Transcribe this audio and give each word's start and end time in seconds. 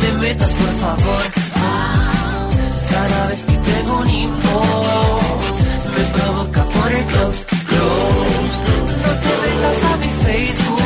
te 0.00 0.12
metas 0.18 0.50
por 0.50 0.74
favor 0.80 1.22
Cada 2.90 3.26
vez 3.28 3.44
que 3.44 3.52
tengo 3.52 4.00
un 4.00 4.08
inbox 4.08 5.54
Me 5.96 6.04
provoca 6.18 6.64
por 6.64 6.92
el 6.92 7.04
close, 7.04 7.44
close 7.68 8.58
No 9.04 9.12
te 9.22 9.32
metas 9.44 9.78
a 9.84 9.96
mi 9.96 10.06
Facebook 10.24 10.78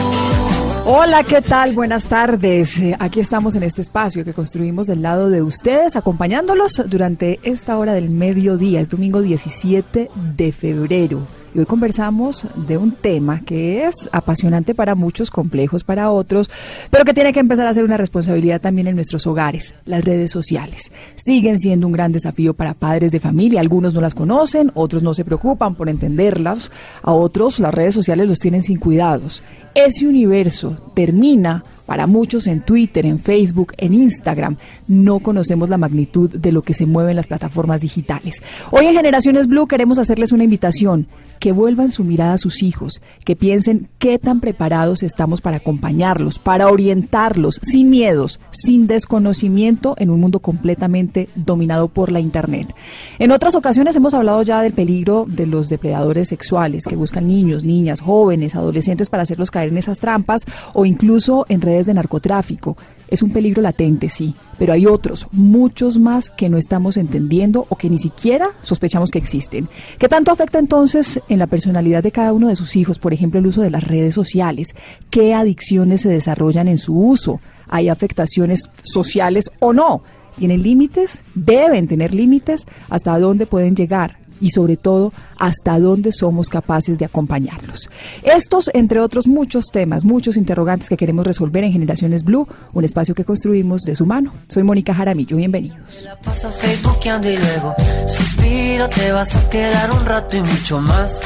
Hola, 0.85 1.23
¿qué 1.23 1.41
tal? 1.41 1.75
Buenas 1.75 2.05
tardes. 2.07 2.81
Eh, 2.81 2.97
Aquí 2.99 3.21
estamos 3.21 3.55
en 3.55 3.63
este 3.63 3.81
espacio 3.81 4.25
que 4.25 4.35
construimos 4.35 4.89
del 4.89 5.01
lado 5.01 5.31
de 5.31 5.41
ustedes, 5.41 5.95
acompañándolos 5.95 6.83
durante 6.87 7.39
esta 7.45 7.79
hora 7.79 7.95
del 7.95 8.11
mediodía. 8.11 8.81
Es 8.81 8.91
domingo 8.91 9.23
17 9.23 10.11
de 10.37 10.53
febrero. 10.53 11.25
Y 11.55 11.59
hoy 11.59 11.67
conversamos 11.67 12.47
de 12.67 12.79
un 12.79 12.93
tema 12.93 13.41
que 13.41 13.85
es 13.85 14.09
apasionante 14.11 14.75
para 14.75 14.95
muchos, 14.95 15.31
complejos 15.31 15.85
para 15.85 16.11
otros, 16.11 16.51
pero 16.91 17.05
que 17.05 17.13
tiene 17.13 17.35
que 17.35 17.41
empezar 17.41 17.67
a 17.67 17.75
ser 17.75 17.85
una 17.85 17.99
responsabilidad 17.99 18.61
también 18.61 18.87
en 18.89 18.95
nuestros 18.95 19.27
hogares, 19.27 19.75
las 19.85 20.03
redes 20.03 20.31
sociales. 20.31 20.91
Siguen 21.15 21.59
siendo 21.59 21.87
un 21.87 21.93
gran 21.93 22.11
desafío 22.11 22.55
para 22.55 22.73
padres 22.73 23.13
de 23.13 23.21
familia. 23.21 23.61
Algunos 23.61 23.93
no 23.93 24.01
las 24.01 24.15
conocen, 24.15 24.71
otros 24.75 25.03
no 25.03 25.13
se 25.13 25.27
preocupan 25.27 25.75
por 25.75 25.91
entenderlas, 25.91 26.73
a 27.03 27.13
otros 27.13 27.59
las 27.59 27.75
redes 27.75 27.95
sociales 27.95 28.29
los 28.29 28.39
tienen 28.39 28.63
sin 28.63 28.79
cuidados. 28.79 29.43
Ese 29.75 30.07
universo 30.07 30.77
termina 30.95 31.65
para 31.87 32.07
muchos 32.07 32.47
en 32.47 32.63
Twitter, 32.63 33.07
en 33.07 33.19
Facebook, 33.19 33.75
en 33.77 33.95
Instagram. 33.95 34.57
No 34.87 35.19
conocemos 35.19 35.69
la 35.69 35.79
magnitud 35.79 36.31
de 36.31 36.53
lo 36.53 36.63
que 36.63 36.75
se 36.75 36.87
mueve 36.87 37.11
en 37.11 37.17
las 37.17 37.27
plataformas 37.27 37.81
digitales. 37.81 38.43
Hoy 38.71 38.87
en 38.87 38.95
Generaciones 38.95 39.47
Blue 39.47 39.67
queremos 39.67 39.99
hacerles 39.99 40.33
una 40.33 40.45
invitación, 40.45 41.07
que 41.43 41.51
vuelvan 41.51 41.91
su 41.91 42.05
mirada 42.05 42.35
a 42.35 42.39
sus 42.39 42.63
hijos, 42.63 43.03
que 43.25 43.35
piensen 43.35 43.89
qué 43.99 44.17
tan 44.21 44.39
preparados 44.39 45.03
estamos 45.03 45.41
para 45.41 45.57
acompañarlos, 45.57 46.39
para 46.39 46.69
orientarlos, 46.69 47.59
sin 47.63 47.91
miedos, 47.91 48.39
sin 48.53 48.87
desconocimiento 48.87 49.97
en 49.99 50.11
un 50.11 50.21
mundo 50.21 50.39
completamente 50.39 51.29
dominado 51.35 51.89
por 51.89 52.13
la 52.13 52.21
Internet. 52.21 52.73
En 53.19 53.33
otras 53.33 53.57
ocasiones 53.57 53.97
hemos 53.97 54.15
hablado 54.15 54.41
ya 54.45 54.63
del 54.63 54.73
peligro 54.73 55.27
de 55.29 55.47
los 55.47 55.69
depredadores 55.69 56.29
sexuales 56.29 56.85
que 56.85 56.95
buscan 56.95 57.27
niños, 57.27 57.65
niñas, 57.65 58.03
jóvenes, 58.03 58.55
adolescentes 58.55 59.11
para 59.11 59.25
hacerlos 59.25 59.51
caer 59.51 59.71
en 59.71 59.79
esas 59.79 59.99
trampas 59.99 60.43
o 60.75 60.87
incluso 60.87 61.45
en 61.49 61.61
redes 61.61 61.87
de 61.87 61.95
narcotráfico. 61.95 62.77
Es 63.13 63.21
un 63.21 63.31
peligro 63.31 63.61
latente, 63.61 64.09
sí, 64.09 64.35
pero 64.59 64.73
hay 64.73 64.87
otros, 64.87 65.27
muchos 65.33 65.99
más 65.99 66.31
que 66.31 66.49
no 66.49 66.57
estamos 66.57 66.97
entendiendo 66.97 67.67
o 67.69 67.77
que 67.77 67.91
ni 67.91 67.99
siquiera 67.99 68.49
sospechamos 68.63 69.11
que 69.11 69.19
existen. 69.19 69.69
¿Qué 69.99 70.09
tanto 70.09 70.33
afecta 70.33 70.59
entonces 70.59 71.21
en 71.29 71.39
la 71.39 71.47
personalidad 71.47 72.03
de 72.03 72.11
cada 72.11 72.33
uno 72.33 72.49
de 72.49 72.57
sus 72.57 72.75
hijos, 72.75 72.99
por 72.99 73.13
ejemplo, 73.13 73.39
el 73.39 73.47
uso 73.47 73.61
de 73.61 73.69
las 73.69 73.85
redes 73.85 74.15
sociales? 74.15 74.75
¿Qué 75.11 75.35
adicciones 75.35 76.01
se 76.01 76.09
desarrollan 76.09 76.69
en 76.69 76.79
su 76.79 76.99
uso? 76.99 77.43
¿Hay 77.69 77.91
afectaciones 77.91 78.71
sociales 78.81 79.51
o 79.61 79.75
no? 79.75 80.03
¿Tienen 80.39 80.63
límites? 80.63 81.23
¿Deben 81.35 81.89
tener 81.89 82.15
límites? 82.15 82.65
¿Hasta 82.89 83.19
dónde 83.19 83.45
pueden 83.45 83.77
llegar? 83.77 84.22
Y 84.43 84.51
sobre 84.51 84.77
todo 84.77 85.13
hasta 85.39 85.79
dónde 85.79 86.13
somos 86.13 86.49
capaces 86.49 86.99
de 86.99 87.07
acompañarlos. 87.07 87.89
Estos, 88.23 88.71
entre 88.75 89.01
otros 89.01 89.27
muchos 89.27 89.67
temas, 89.73 90.05
muchos 90.05 90.37
interrogantes 90.37 90.89
que 90.89 90.97
queremos 90.97 91.27
resolver 91.27 91.65
en 91.65 91.73
Generaciones 91.73 92.25
Blue, 92.25 92.47
un 92.75 92.85
espacio 92.85 93.15
que 93.15 93.25
construimos 93.25 93.83
de 93.83 93.97
su 93.97 94.05
mano. 94.05 94.33
Soy 94.49 94.65
Mónica 94.65 94.93
Jaramillo, 94.93 95.37
bienvenidos. 95.37 96.05
La 96.05 96.19
pasas 96.19 96.61
y 96.63 97.37
luego 97.37 97.75
Suspiro, 98.07 98.89
te 98.89 99.13
vas 99.13 99.37
a 99.37 99.49
quedar 99.49 99.91
un 99.93 100.05
rato 100.05 100.37
y 100.37 100.43
mucho 100.43 100.81
más 100.81 101.21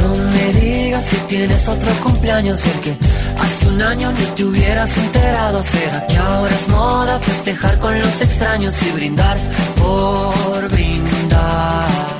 No 0.00 0.14
me 0.14 0.60
digas 0.60 1.08
que 1.08 1.16
tienes 1.28 1.68
otro 1.68 1.90
cumpleaños 2.02 2.62
del 2.62 2.80
que 2.80 2.96
hace 3.38 3.68
un 3.68 3.82
año 3.82 4.12
ni 4.12 4.24
te 4.36 4.44
hubieras 4.44 4.96
enterado 4.96 5.62
¿Será 5.62 6.06
que 6.06 6.16
ahora 6.16 6.54
es 6.54 6.68
moda 6.68 7.18
festejar 7.20 7.78
con 7.78 7.98
los 7.98 8.20
extraños 8.20 8.76
y 8.82 8.90
brindar 8.92 9.36
por 9.76 10.68
brindar? 10.68 12.11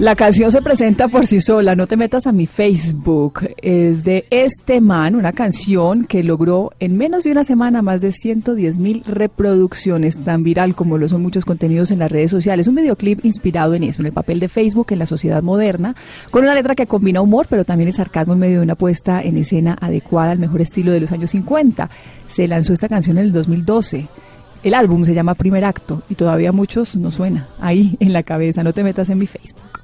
La 0.00 0.16
canción 0.16 0.50
se 0.50 0.60
presenta 0.60 1.06
por 1.06 1.28
sí 1.28 1.38
sola, 1.38 1.76
no 1.76 1.86
te 1.86 1.96
metas 1.96 2.26
a 2.26 2.32
mi 2.32 2.46
Facebook. 2.46 3.48
Es 3.62 4.02
de 4.02 4.26
Este 4.30 4.80
Man, 4.80 5.14
una 5.14 5.32
canción 5.32 6.04
que 6.04 6.24
logró 6.24 6.72
en 6.80 6.96
menos 6.96 7.22
de 7.22 7.30
una 7.30 7.44
semana 7.44 7.80
más 7.80 8.00
de 8.00 8.10
110 8.10 8.78
mil 8.78 9.04
reproducciones, 9.04 10.18
tan 10.24 10.42
viral 10.42 10.74
como 10.74 10.98
lo 10.98 11.08
son 11.08 11.22
muchos 11.22 11.44
contenidos 11.44 11.92
en 11.92 12.00
las 12.00 12.10
redes 12.10 12.32
sociales. 12.32 12.66
Un 12.66 12.74
videoclip 12.74 13.24
inspirado 13.24 13.74
en 13.74 13.84
eso, 13.84 14.02
en 14.02 14.06
el 14.06 14.12
papel 14.12 14.40
de 14.40 14.48
Facebook 14.48 14.88
en 14.90 14.98
la 14.98 15.06
sociedad 15.06 15.44
moderna, 15.44 15.94
con 16.32 16.42
una 16.42 16.56
letra 16.56 16.74
que 16.74 16.88
combina 16.88 17.20
humor, 17.20 17.46
pero 17.48 17.64
también 17.64 17.86
el 17.86 17.94
sarcasmo 17.94 18.32
en 18.32 18.40
medio 18.40 18.58
de 18.58 18.64
una 18.64 18.74
puesta 18.74 19.22
en 19.22 19.36
escena 19.36 19.78
adecuada 19.80 20.32
al 20.32 20.40
mejor 20.40 20.60
estilo 20.60 20.90
de 20.90 21.02
los 21.02 21.12
años 21.12 21.30
50. 21.30 21.88
Se 22.26 22.48
lanzó 22.48 22.72
esta 22.72 22.88
canción 22.88 23.16
en 23.18 23.26
el 23.26 23.32
2012. 23.32 24.08
El 24.64 24.74
álbum 24.74 25.04
se 25.04 25.14
llama 25.14 25.36
Primer 25.36 25.64
Acto 25.64 26.02
y 26.08 26.16
todavía 26.16 26.50
muchos 26.50 26.96
nos 26.96 27.14
suena 27.14 27.46
ahí 27.60 27.96
en 28.00 28.12
la 28.12 28.24
cabeza. 28.24 28.64
No 28.64 28.72
te 28.72 28.82
metas 28.82 29.08
en 29.08 29.18
mi 29.18 29.28
Facebook. 29.28 29.83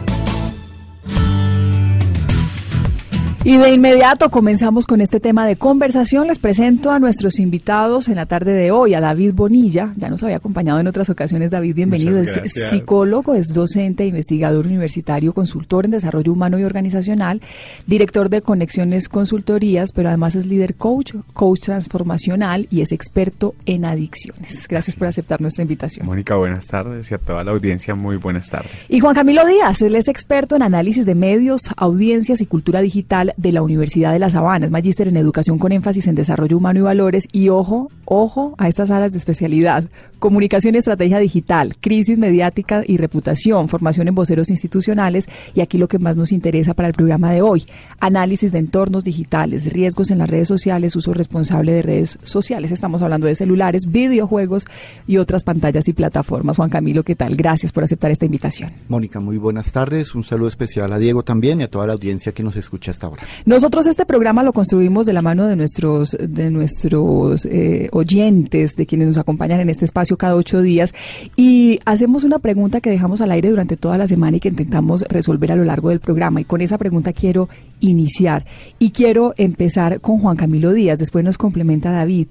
Y 3.51 3.57
de 3.57 3.73
inmediato 3.73 4.29
comenzamos 4.29 4.87
con 4.87 5.01
este 5.01 5.19
tema 5.19 5.45
de 5.45 5.57
conversación. 5.57 6.27
Les 6.27 6.39
presento 6.39 6.89
a 6.89 6.99
nuestros 6.99 7.37
invitados 7.37 8.07
en 8.07 8.15
la 8.15 8.25
tarde 8.25 8.53
de 8.53 8.71
hoy, 8.71 8.93
a 8.93 9.01
David 9.01 9.33
Bonilla. 9.33 9.93
Ya 9.97 10.07
nos 10.07 10.23
había 10.23 10.37
acompañado 10.37 10.79
en 10.79 10.87
otras 10.87 11.09
ocasiones. 11.09 11.51
David, 11.51 11.75
bienvenido. 11.75 12.17
Es 12.17 12.39
psicólogo, 12.69 13.35
es 13.35 13.53
docente, 13.53 14.05
investigador 14.05 14.67
universitario, 14.67 15.33
consultor 15.33 15.83
en 15.83 15.91
desarrollo 15.91 16.31
humano 16.31 16.59
y 16.59 16.63
organizacional, 16.63 17.41
director 17.87 18.29
de 18.29 18.41
Conexiones 18.41 19.09
Consultorías, 19.09 19.91
pero 19.91 20.07
además 20.07 20.35
es 20.35 20.45
líder 20.45 20.75
coach, 20.75 21.15
coach 21.33 21.59
transformacional 21.59 22.69
y 22.71 22.79
es 22.79 22.93
experto 22.93 23.53
en 23.65 23.83
adicciones. 23.83 24.65
Gracias 24.69 24.95
por 24.95 25.09
aceptar 25.09 25.41
nuestra 25.41 25.63
invitación. 25.63 26.05
Mónica, 26.05 26.37
buenas 26.37 26.69
tardes 26.69 27.11
y 27.11 27.15
a 27.15 27.17
toda 27.17 27.43
la 27.43 27.51
audiencia, 27.51 27.95
muy 27.95 28.15
buenas 28.15 28.49
tardes. 28.49 28.71
Y 28.87 29.01
Juan 29.01 29.13
Camilo 29.13 29.45
Díaz, 29.45 29.81
él 29.81 29.95
es 29.95 30.07
experto 30.07 30.55
en 30.55 30.61
análisis 30.61 31.05
de 31.05 31.15
medios, 31.15 31.63
audiencias 31.75 32.39
y 32.39 32.45
cultura 32.45 32.79
digital 32.79 33.33
de 33.41 33.51
la 33.51 33.61
Universidad 33.63 34.13
de 34.13 34.19
La 34.19 34.29
Sabana, 34.29 34.65
es 34.65 34.71
magíster 34.71 35.07
en 35.07 35.17
educación 35.17 35.57
con 35.57 35.71
énfasis 35.71 36.07
en 36.07 36.15
desarrollo 36.15 36.57
humano 36.57 36.79
y 36.79 36.83
valores 36.83 37.27
y 37.31 37.49
ojo, 37.49 37.89
ojo 38.05 38.53
a 38.57 38.67
estas 38.67 38.91
áreas 38.91 39.11
de 39.11 39.17
especialidad, 39.17 39.85
comunicación 40.21 40.75
y 40.75 40.77
estrategia 40.77 41.17
digital, 41.17 41.73
crisis 41.81 42.17
mediática 42.17 42.83
y 42.85 42.97
reputación, 42.97 43.67
formación 43.67 44.07
en 44.07 44.13
voceros 44.13 44.51
institucionales 44.51 45.25
y 45.55 45.61
aquí 45.61 45.79
lo 45.79 45.87
que 45.87 45.97
más 45.97 46.15
nos 46.15 46.31
interesa 46.31 46.75
para 46.75 46.87
el 46.87 46.93
programa 46.93 47.31
de 47.31 47.41
hoy, 47.41 47.65
análisis 47.99 48.51
de 48.51 48.59
entornos 48.59 49.03
digitales, 49.03 49.73
riesgos 49.73 50.11
en 50.11 50.19
las 50.19 50.29
redes 50.29 50.47
sociales, 50.47 50.95
uso 50.95 51.13
responsable 51.15 51.73
de 51.73 51.81
redes 51.81 52.19
sociales, 52.21 52.71
estamos 52.71 53.01
hablando 53.01 53.25
de 53.25 53.33
celulares, 53.33 53.87
videojuegos 53.87 54.65
y 55.07 55.17
otras 55.17 55.43
pantallas 55.43 55.87
y 55.87 55.93
plataformas. 55.93 56.55
Juan 56.55 56.69
Camilo, 56.69 57.01
¿qué 57.01 57.15
tal? 57.15 57.35
Gracias 57.35 57.71
por 57.71 57.83
aceptar 57.83 58.11
esta 58.11 58.25
invitación. 58.25 58.71
Mónica, 58.89 59.19
muy 59.19 59.39
buenas 59.39 59.71
tardes, 59.71 60.13
un 60.13 60.23
saludo 60.23 60.49
especial 60.49 60.93
a 60.93 60.99
Diego 60.99 61.23
también 61.23 61.61
y 61.61 61.63
a 61.63 61.67
toda 61.67 61.87
la 61.87 61.93
audiencia 61.93 62.31
que 62.31 62.43
nos 62.43 62.55
escucha 62.55 62.91
hasta 62.91 63.07
ahora. 63.07 63.23
Nosotros 63.45 63.87
este 63.87 64.05
programa 64.05 64.43
lo 64.43 64.53
construimos 64.53 65.07
de 65.07 65.13
la 65.13 65.23
mano 65.23 65.47
de 65.47 65.55
nuestros, 65.55 66.15
de 66.19 66.51
nuestros 66.51 67.47
eh, 67.47 67.89
oyentes, 67.91 68.75
de 68.75 68.85
quienes 68.85 69.07
nos 69.07 69.17
acompañan 69.17 69.59
en 69.61 69.71
este 69.71 69.85
espacio 69.85 70.10
cada 70.17 70.35
ocho 70.35 70.61
días, 70.61 70.93
y 71.35 71.79
hacemos 71.85 72.23
una 72.23 72.39
pregunta 72.39 72.81
que 72.81 72.89
dejamos 72.89 73.21
al 73.21 73.31
aire 73.31 73.49
durante 73.49 73.77
toda 73.77 73.97
la 73.97 74.07
semana 74.07 74.37
y 74.37 74.39
que 74.39 74.49
intentamos 74.49 75.03
resolver 75.09 75.51
a 75.51 75.55
lo 75.55 75.63
largo 75.63 75.89
del 75.89 75.99
programa. 75.99 76.41
Y 76.41 76.45
con 76.45 76.61
esa 76.61 76.77
pregunta 76.77 77.13
quiero 77.13 77.49
iniciar. 77.79 78.45
Y 78.79 78.91
quiero 78.91 79.33
empezar 79.37 80.01
con 80.01 80.19
Juan 80.19 80.37
Camilo 80.37 80.73
Díaz, 80.73 80.99
después 80.99 81.23
nos 81.23 81.37
complementa 81.37 81.91
David. 81.91 82.27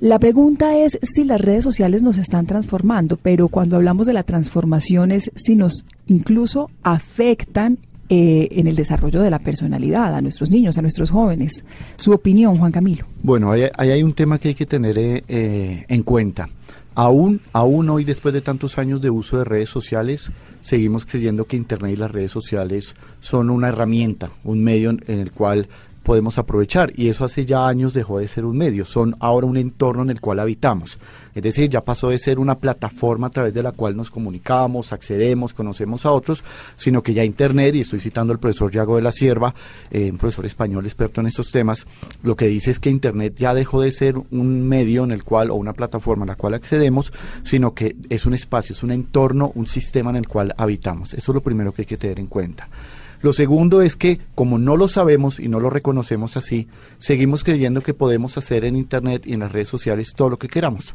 La 0.00 0.20
pregunta 0.20 0.78
es 0.78 0.96
si 1.02 1.24
las 1.24 1.40
redes 1.40 1.64
sociales 1.64 2.04
nos 2.04 2.18
están 2.18 2.46
transformando, 2.46 3.16
pero 3.16 3.48
cuando 3.48 3.74
hablamos 3.74 4.06
de 4.06 4.12
la 4.12 4.22
transformación 4.22 5.10
es 5.10 5.32
si 5.34 5.56
nos 5.56 5.84
incluso 6.06 6.70
afectan 6.84 7.78
eh, 8.10 8.48
en 8.52 8.68
el 8.68 8.76
desarrollo 8.76 9.20
de 9.20 9.28
la 9.28 9.38
personalidad 9.38 10.14
a 10.14 10.20
nuestros 10.20 10.50
niños, 10.50 10.78
a 10.78 10.82
nuestros 10.82 11.10
jóvenes. 11.10 11.64
Su 11.96 12.12
opinión, 12.12 12.56
Juan 12.56 12.72
Camilo. 12.72 13.04
Bueno, 13.24 13.50
ahí, 13.50 13.64
hay 13.76 14.02
un 14.02 14.14
tema 14.14 14.38
que 14.38 14.48
hay 14.48 14.54
que 14.54 14.66
tener 14.66 14.96
eh, 14.96 15.24
eh, 15.28 15.84
en 15.88 16.02
cuenta. 16.04 16.48
Aún, 16.98 17.40
aún 17.52 17.90
hoy, 17.90 18.02
después 18.02 18.34
de 18.34 18.40
tantos 18.40 18.76
años 18.76 19.00
de 19.00 19.08
uso 19.08 19.38
de 19.38 19.44
redes 19.44 19.68
sociales, 19.68 20.32
seguimos 20.60 21.06
creyendo 21.06 21.44
que 21.44 21.56
Internet 21.56 21.92
y 21.92 21.96
las 21.96 22.10
redes 22.10 22.32
sociales 22.32 22.96
son 23.20 23.50
una 23.50 23.68
herramienta, 23.68 24.30
un 24.42 24.64
medio 24.64 24.90
en 24.90 25.02
el 25.06 25.30
cual 25.30 25.68
podemos 26.08 26.38
aprovechar 26.38 26.90
y 26.96 27.10
eso 27.10 27.26
hace 27.26 27.44
ya 27.44 27.68
años 27.68 27.92
dejó 27.92 28.18
de 28.18 28.28
ser 28.28 28.46
un 28.46 28.56
medio, 28.56 28.86
son 28.86 29.14
ahora 29.20 29.46
un 29.46 29.58
entorno 29.58 30.04
en 30.04 30.08
el 30.08 30.22
cual 30.22 30.40
habitamos. 30.40 30.96
Es 31.34 31.42
decir, 31.42 31.68
ya 31.68 31.82
pasó 31.82 32.08
de 32.08 32.18
ser 32.18 32.38
una 32.38 32.54
plataforma 32.54 33.26
a 33.26 33.30
través 33.30 33.52
de 33.52 33.62
la 33.62 33.72
cual 33.72 33.94
nos 33.94 34.10
comunicamos, 34.10 34.94
accedemos, 34.94 35.52
conocemos 35.52 36.06
a 36.06 36.12
otros, 36.12 36.42
sino 36.76 37.02
que 37.02 37.12
ya 37.12 37.24
Internet, 37.24 37.74
y 37.74 37.82
estoy 37.82 38.00
citando 38.00 38.32
al 38.32 38.38
profesor 38.38 38.70
Yago 38.70 38.96
de 38.96 39.02
la 39.02 39.12
Sierva, 39.12 39.54
eh, 39.90 40.10
un 40.10 40.16
profesor 40.16 40.46
español 40.46 40.86
experto 40.86 41.20
en 41.20 41.26
estos 41.26 41.50
temas, 41.50 41.86
lo 42.22 42.36
que 42.36 42.46
dice 42.46 42.70
es 42.70 42.78
que 42.78 42.88
Internet 42.88 43.34
ya 43.36 43.52
dejó 43.52 43.82
de 43.82 43.92
ser 43.92 44.14
un 44.30 44.66
medio 44.66 45.04
en 45.04 45.10
el 45.10 45.24
cual, 45.24 45.50
o 45.50 45.56
una 45.56 45.74
plataforma 45.74 46.24
en 46.24 46.28
la 46.28 46.36
cual 46.36 46.54
accedemos, 46.54 47.12
sino 47.42 47.74
que 47.74 47.96
es 48.08 48.24
un 48.24 48.32
espacio, 48.32 48.72
es 48.72 48.82
un 48.82 48.92
entorno, 48.92 49.52
un 49.54 49.66
sistema 49.66 50.08
en 50.08 50.16
el 50.16 50.26
cual 50.26 50.54
habitamos. 50.56 51.12
Eso 51.12 51.32
es 51.32 51.34
lo 51.34 51.42
primero 51.42 51.72
que 51.72 51.82
hay 51.82 51.86
que 51.86 51.98
tener 51.98 52.18
en 52.18 52.28
cuenta. 52.28 52.66
Lo 53.20 53.32
segundo 53.32 53.82
es 53.82 53.96
que 53.96 54.20
como 54.34 54.58
no 54.58 54.76
lo 54.76 54.88
sabemos 54.88 55.40
y 55.40 55.48
no 55.48 55.60
lo 55.60 55.70
reconocemos 55.70 56.36
así, 56.36 56.68
seguimos 56.98 57.44
creyendo 57.44 57.80
que 57.80 57.94
podemos 57.94 58.38
hacer 58.38 58.64
en 58.64 58.76
Internet 58.76 59.22
y 59.26 59.34
en 59.34 59.40
las 59.40 59.52
redes 59.52 59.68
sociales 59.68 60.12
todo 60.14 60.30
lo 60.30 60.38
que 60.38 60.48
queramos. 60.48 60.94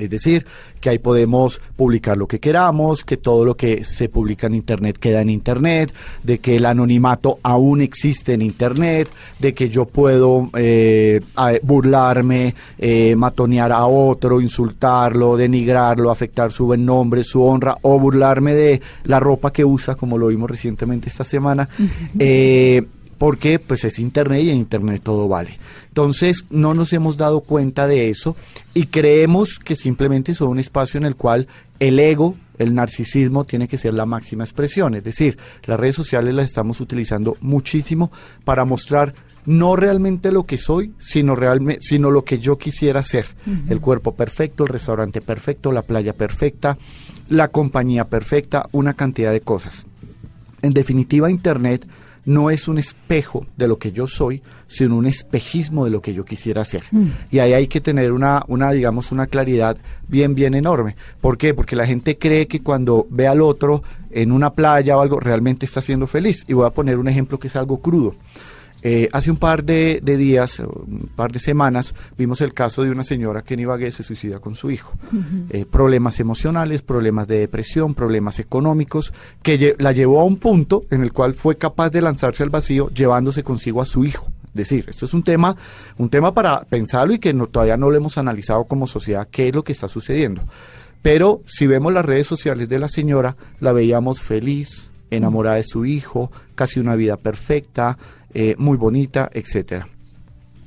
Es 0.00 0.10
decir, 0.10 0.46
que 0.80 0.90
ahí 0.90 0.98
podemos 0.98 1.60
publicar 1.76 2.16
lo 2.16 2.26
que 2.26 2.40
queramos, 2.40 3.04
que 3.04 3.16
todo 3.16 3.44
lo 3.44 3.56
que 3.56 3.84
se 3.84 4.08
publica 4.08 4.46
en 4.46 4.54
Internet 4.54 4.98
queda 4.98 5.20
en 5.20 5.30
Internet, 5.30 5.92
de 6.22 6.38
que 6.38 6.56
el 6.56 6.66
anonimato 6.66 7.38
aún 7.42 7.80
existe 7.82 8.32
en 8.32 8.42
Internet, 8.42 9.08
de 9.38 9.54
que 9.54 9.68
yo 9.68 9.86
puedo 9.86 10.50
eh, 10.56 11.20
burlarme, 11.62 12.54
eh, 12.78 13.14
matonear 13.16 13.72
a 13.72 13.86
otro, 13.86 14.40
insultarlo, 14.40 15.36
denigrarlo, 15.36 16.10
afectar 16.10 16.52
su 16.52 16.66
buen 16.66 16.84
nombre, 16.84 17.24
su 17.24 17.42
honra, 17.42 17.76
o 17.82 17.98
burlarme 17.98 18.54
de 18.54 18.80
la 19.04 19.20
ropa 19.20 19.52
que 19.52 19.64
usa, 19.64 19.94
como 19.94 20.18
lo 20.18 20.28
vimos 20.28 20.50
recientemente 20.50 21.08
esta 21.08 21.24
semana. 21.24 21.68
Eh, 22.18 22.82
porque 23.20 23.58
pues 23.58 23.84
es 23.84 23.98
Internet 23.98 24.44
y 24.44 24.50
en 24.50 24.56
Internet 24.56 25.02
todo 25.04 25.28
vale. 25.28 25.58
Entonces 25.88 26.46
no 26.48 26.72
nos 26.72 26.94
hemos 26.94 27.18
dado 27.18 27.42
cuenta 27.42 27.86
de 27.86 28.08
eso 28.08 28.34
y 28.72 28.86
creemos 28.86 29.58
que 29.58 29.76
simplemente 29.76 30.34
son 30.34 30.48
un 30.48 30.58
espacio 30.58 30.96
en 30.96 31.04
el 31.04 31.16
cual 31.16 31.46
el 31.80 31.98
ego, 31.98 32.34
el 32.56 32.74
narcisismo 32.74 33.44
tiene 33.44 33.68
que 33.68 33.76
ser 33.76 33.92
la 33.92 34.06
máxima 34.06 34.42
expresión. 34.42 34.94
Es 34.94 35.04
decir, 35.04 35.36
las 35.66 35.78
redes 35.78 35.96
sociales 35.96 36.32
las 36.32 36.46
estamos 36.46 36.80
utilizando 36.80 37.36
muchísimo 37.42 38.10
para 38.46 38.64
mostrar 38.64 39.12
no 39.44 39.76
realmente 39.76 40.32
lo 40.32 40.44
que 40.44 40.56
soy, 40.56 40.94
sino, 40.98 41.36
realmente, 41.36 41.82
sino 41.82 42.10
lo 42.10 42.24
que 42.24 42.38
yo 42.38 42.56
quisiera 42.56 43.04
ser. 43.04 43.26
El 43.68 43.82
cuerpo 43.82 44.14
perfecto, 44.14 44.64
el 44.64 44.70
restaurante 44.70 45.20
perfecto, 45.20 45.72
la 45.72 45.82
playa 45.82 46.14
perfecta, 46.14 46.78
la 47.28 47.48
compañía 47.48 48.06
perfecta, 48.06 48.66
una 48.72 48.94
cantidad 48.94 49.30
de 49.30 49.42
cosas. 49.42 49.84
En 50.62 50.72
definitiva, 50.72 51.30
Internet 51.30 51.86
no 52.24 52.50
es 52.50 52.68
un 52.68 52.78
espejo 52.78 53.46
de 53.56 53.68
lo 53.68 53.78
que 53.78 53.92
yo 53.92 54.06
soy, 54.06 54.42
sino 54.66 54.96
un 54.96 55.06
espejismo 55.06 55.84
de 55.84 55.90
lo 55.90 56.00
que 56.00 56.14
yo 56.14 56.24
quisiera 56.24 56.64
ser. 56.64 56.84
Mm. 56.90 57.06
Y 57.30 57.38
ahí 57.38 57.52
hay 57.52 57.66
que 57.66 57.80
tener 57.80 58.12
una, 58.12 58.44
una, 58.48 58.70
digamos, 58.72 59.12
una 59.12 59.26
claridad 59.26 59.76
bien, 60.08 60.34
bien 60.34 60.54
enorme. 60.54 60.96
¿Por 61.20 61.38
qué? 61.38 61.54
Porque 61.54 61.76
la 61.76 61.86
gente 61.86 62.18
cree 62.18 62.46
que 62.46 62.62
cuando 62.62 63.06
ve 63.10 63.26
al 63.26 63.40
otro 63.40 63.82
en 64.10 64.32
una 64.32 64.50
playa 64.50 64.96
o 64.96 65.00
algo, 65.00 65.20
realmente 65.20 65.66
está 65.66 65.82
siendo 65.82 66.06
feliz. 66.06 66.44
Y 66.48 66.52
voy 66.52 66.66
a 66.66 66.70
poner 66.70 66.98
un 66.98 67.08
ejemplo 67.08 67.38
que 67.38 67.48
es 67.48 67.56
algo 67.56 67.80
crudo. 67.80 68.14
Eh, 68.82 69.08
hace 69.12 69.30
un 69.30 69.36
par 69.36 69.64
de, 69.64 70.00
días, 70.02 70.60
un 70.60 71.10
par 71.14 71.32
de 71.32 71.38
semanas, 71.38 71.92
vimos 72.16 72.40
el 72.40 72.54
caso 72.54 72.82
de 72.82 72.90
una 72.90 73.04
señora 73.04 73.42
que 73.42 73.54
en 73.54 73.60
Ibagué 73.60 73.92
se 73.92 74.02
suicida 74.02 74.38
con 74.38 74.54
su 74.54 74.70
hijo. 74.70 74.94
Eh, 75.50 75.66
problemas 75.70 76.18
emocionales, 76.20 76.82
problemas 76.82 77.28
de 77.28 77.40
depresión, 77.40 77.94
problemas 77.94 78.38
económicos, 78.38 79.12
que 79.42 79.76
la 79.78 79.92
llevó 79.92 80.20
a 80.20 80.24
un 80.24 80.38
punto 80.38 80.84
en 80.90 81.02
el 81.02 81.12
cual 81.12 81.34
fue 81.34 81.58
capaz 81.58 81.90
de 81.90 82.00
lanzarse 82.00 82.42
al 82.42 82.50
vacío 82.50 82.88
llevándose 82.90 83.42
consigo 83.42 83.82
a 83.82 83.86
su 83.86 84.04
hijo. 84.04 84.30
Es 84.48 84.54
decir, 84.54 84.86
esto 84.88 85.06
es 85.06 85.14
un 85.14 85.22
tema, 85.22 85.56
un 85.96 86.08
tema 86.08 86.34
para 86.34 86.62
pensarlo 86.64 87.14
y 87.14 87.18
que 87.18 87.32
todavía 87.34 87.76
no 87.76 87.90
lo 87.90 87.96
hemos 87.96 88.18
analizado 88.18 88.64
como 88.64 88.86
sociedad 88.86 89.28
qué 89.30 89.48
es 89.48 89.54
lo 89.54 89.62
que 89.62 89.72
está 89.72 89.88
sucediendo. 89.88 90.42
Pero 91.02 91.42
si 91.46 91.66
vemos 91.66 91.92
las 91.92 92.04
redes 92.04 92.26
sociales 92.26 92.68
de 92.68 92.78
la 92.78 92.88
señora, 92.88 93.36
la 93.60 93.72
veíamos 93.72 94.20
feliz, 94.20 94.90
enamorada 95.10 95.56
de 95.56 95.64
su 95.64 95.84
hijo, 95.84 96.30
casi 96.54 96.80
una 96.80 96.94
vida 96.94 97.16
perfecta, 97.16 97.96
eh, 98.34 98.54
muy 98.58 98.76
bonita, 98.76 99.30
etcétera. 99.32 99.86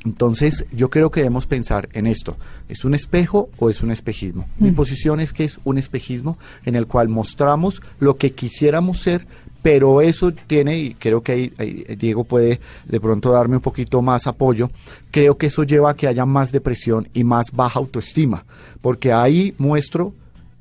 Entonces, 0.05 0.65
yo 0.72 0.89
creo 0.89 1.12
que 1.12 1.22
debemos 1.22 1.48
pensar 1.48 1.88
en 1.93 2.08
esto. 2.08 2.36
¿Es 2.67 2.84
un 2.84 2.93
espejo 2.93 3.50
o 3.58 3.70
es 3.70 3.84
un 3.84 3.91
espejismo? 3.91 4.48
Mi 4.60 4.72
mm. 4.72 4.75
posición 4.75 5.20
es 5.22 5.32
que 5.32 5.46
es 5.46 5.60
un 5.63 5.77
espejismo 5.77 6.38
en 6.65 6.75
el 6.75 6.88
cual 6.88 7.08
mostramos 7.08 7.82
lo 8.00 8.17
que 8.17 8.34
quisiéramos 8.34 9.00
ser, 9.00 9.25
pero 9.62 10.01
eso 10.01 10.34
tiene, 10.34 10.77
y 10.77 10.93
creo 10.96 11.24
que 11.24 11.53
ahí, 11.58 11.86
Diego 11.98 12.25
puede 12.25 12.60
de 12.86 13.00
pronto 13.00 13.32
darme 13.32 13.55
un 13.55 13.62
poquito 13.62 14.01
más 14.01 14.27
apoyo, 14.27 14.70
creo 15.10 15.38
que 15.38 15.48
eso 15.48 15.63
lleva 15.63 15.91
a 15.91 15.96
que 15.96 16.08
haya 16.08 16.25
más 16.25 16.51
depresión 16.51 17.08
y 17.13 17.24
más 17.24 17.46
baja 17.53 17.79
autoestima, 17.79 18.43
porque 18.82 19.13
ahí 19.13 19.55
muestro 19.58 20.13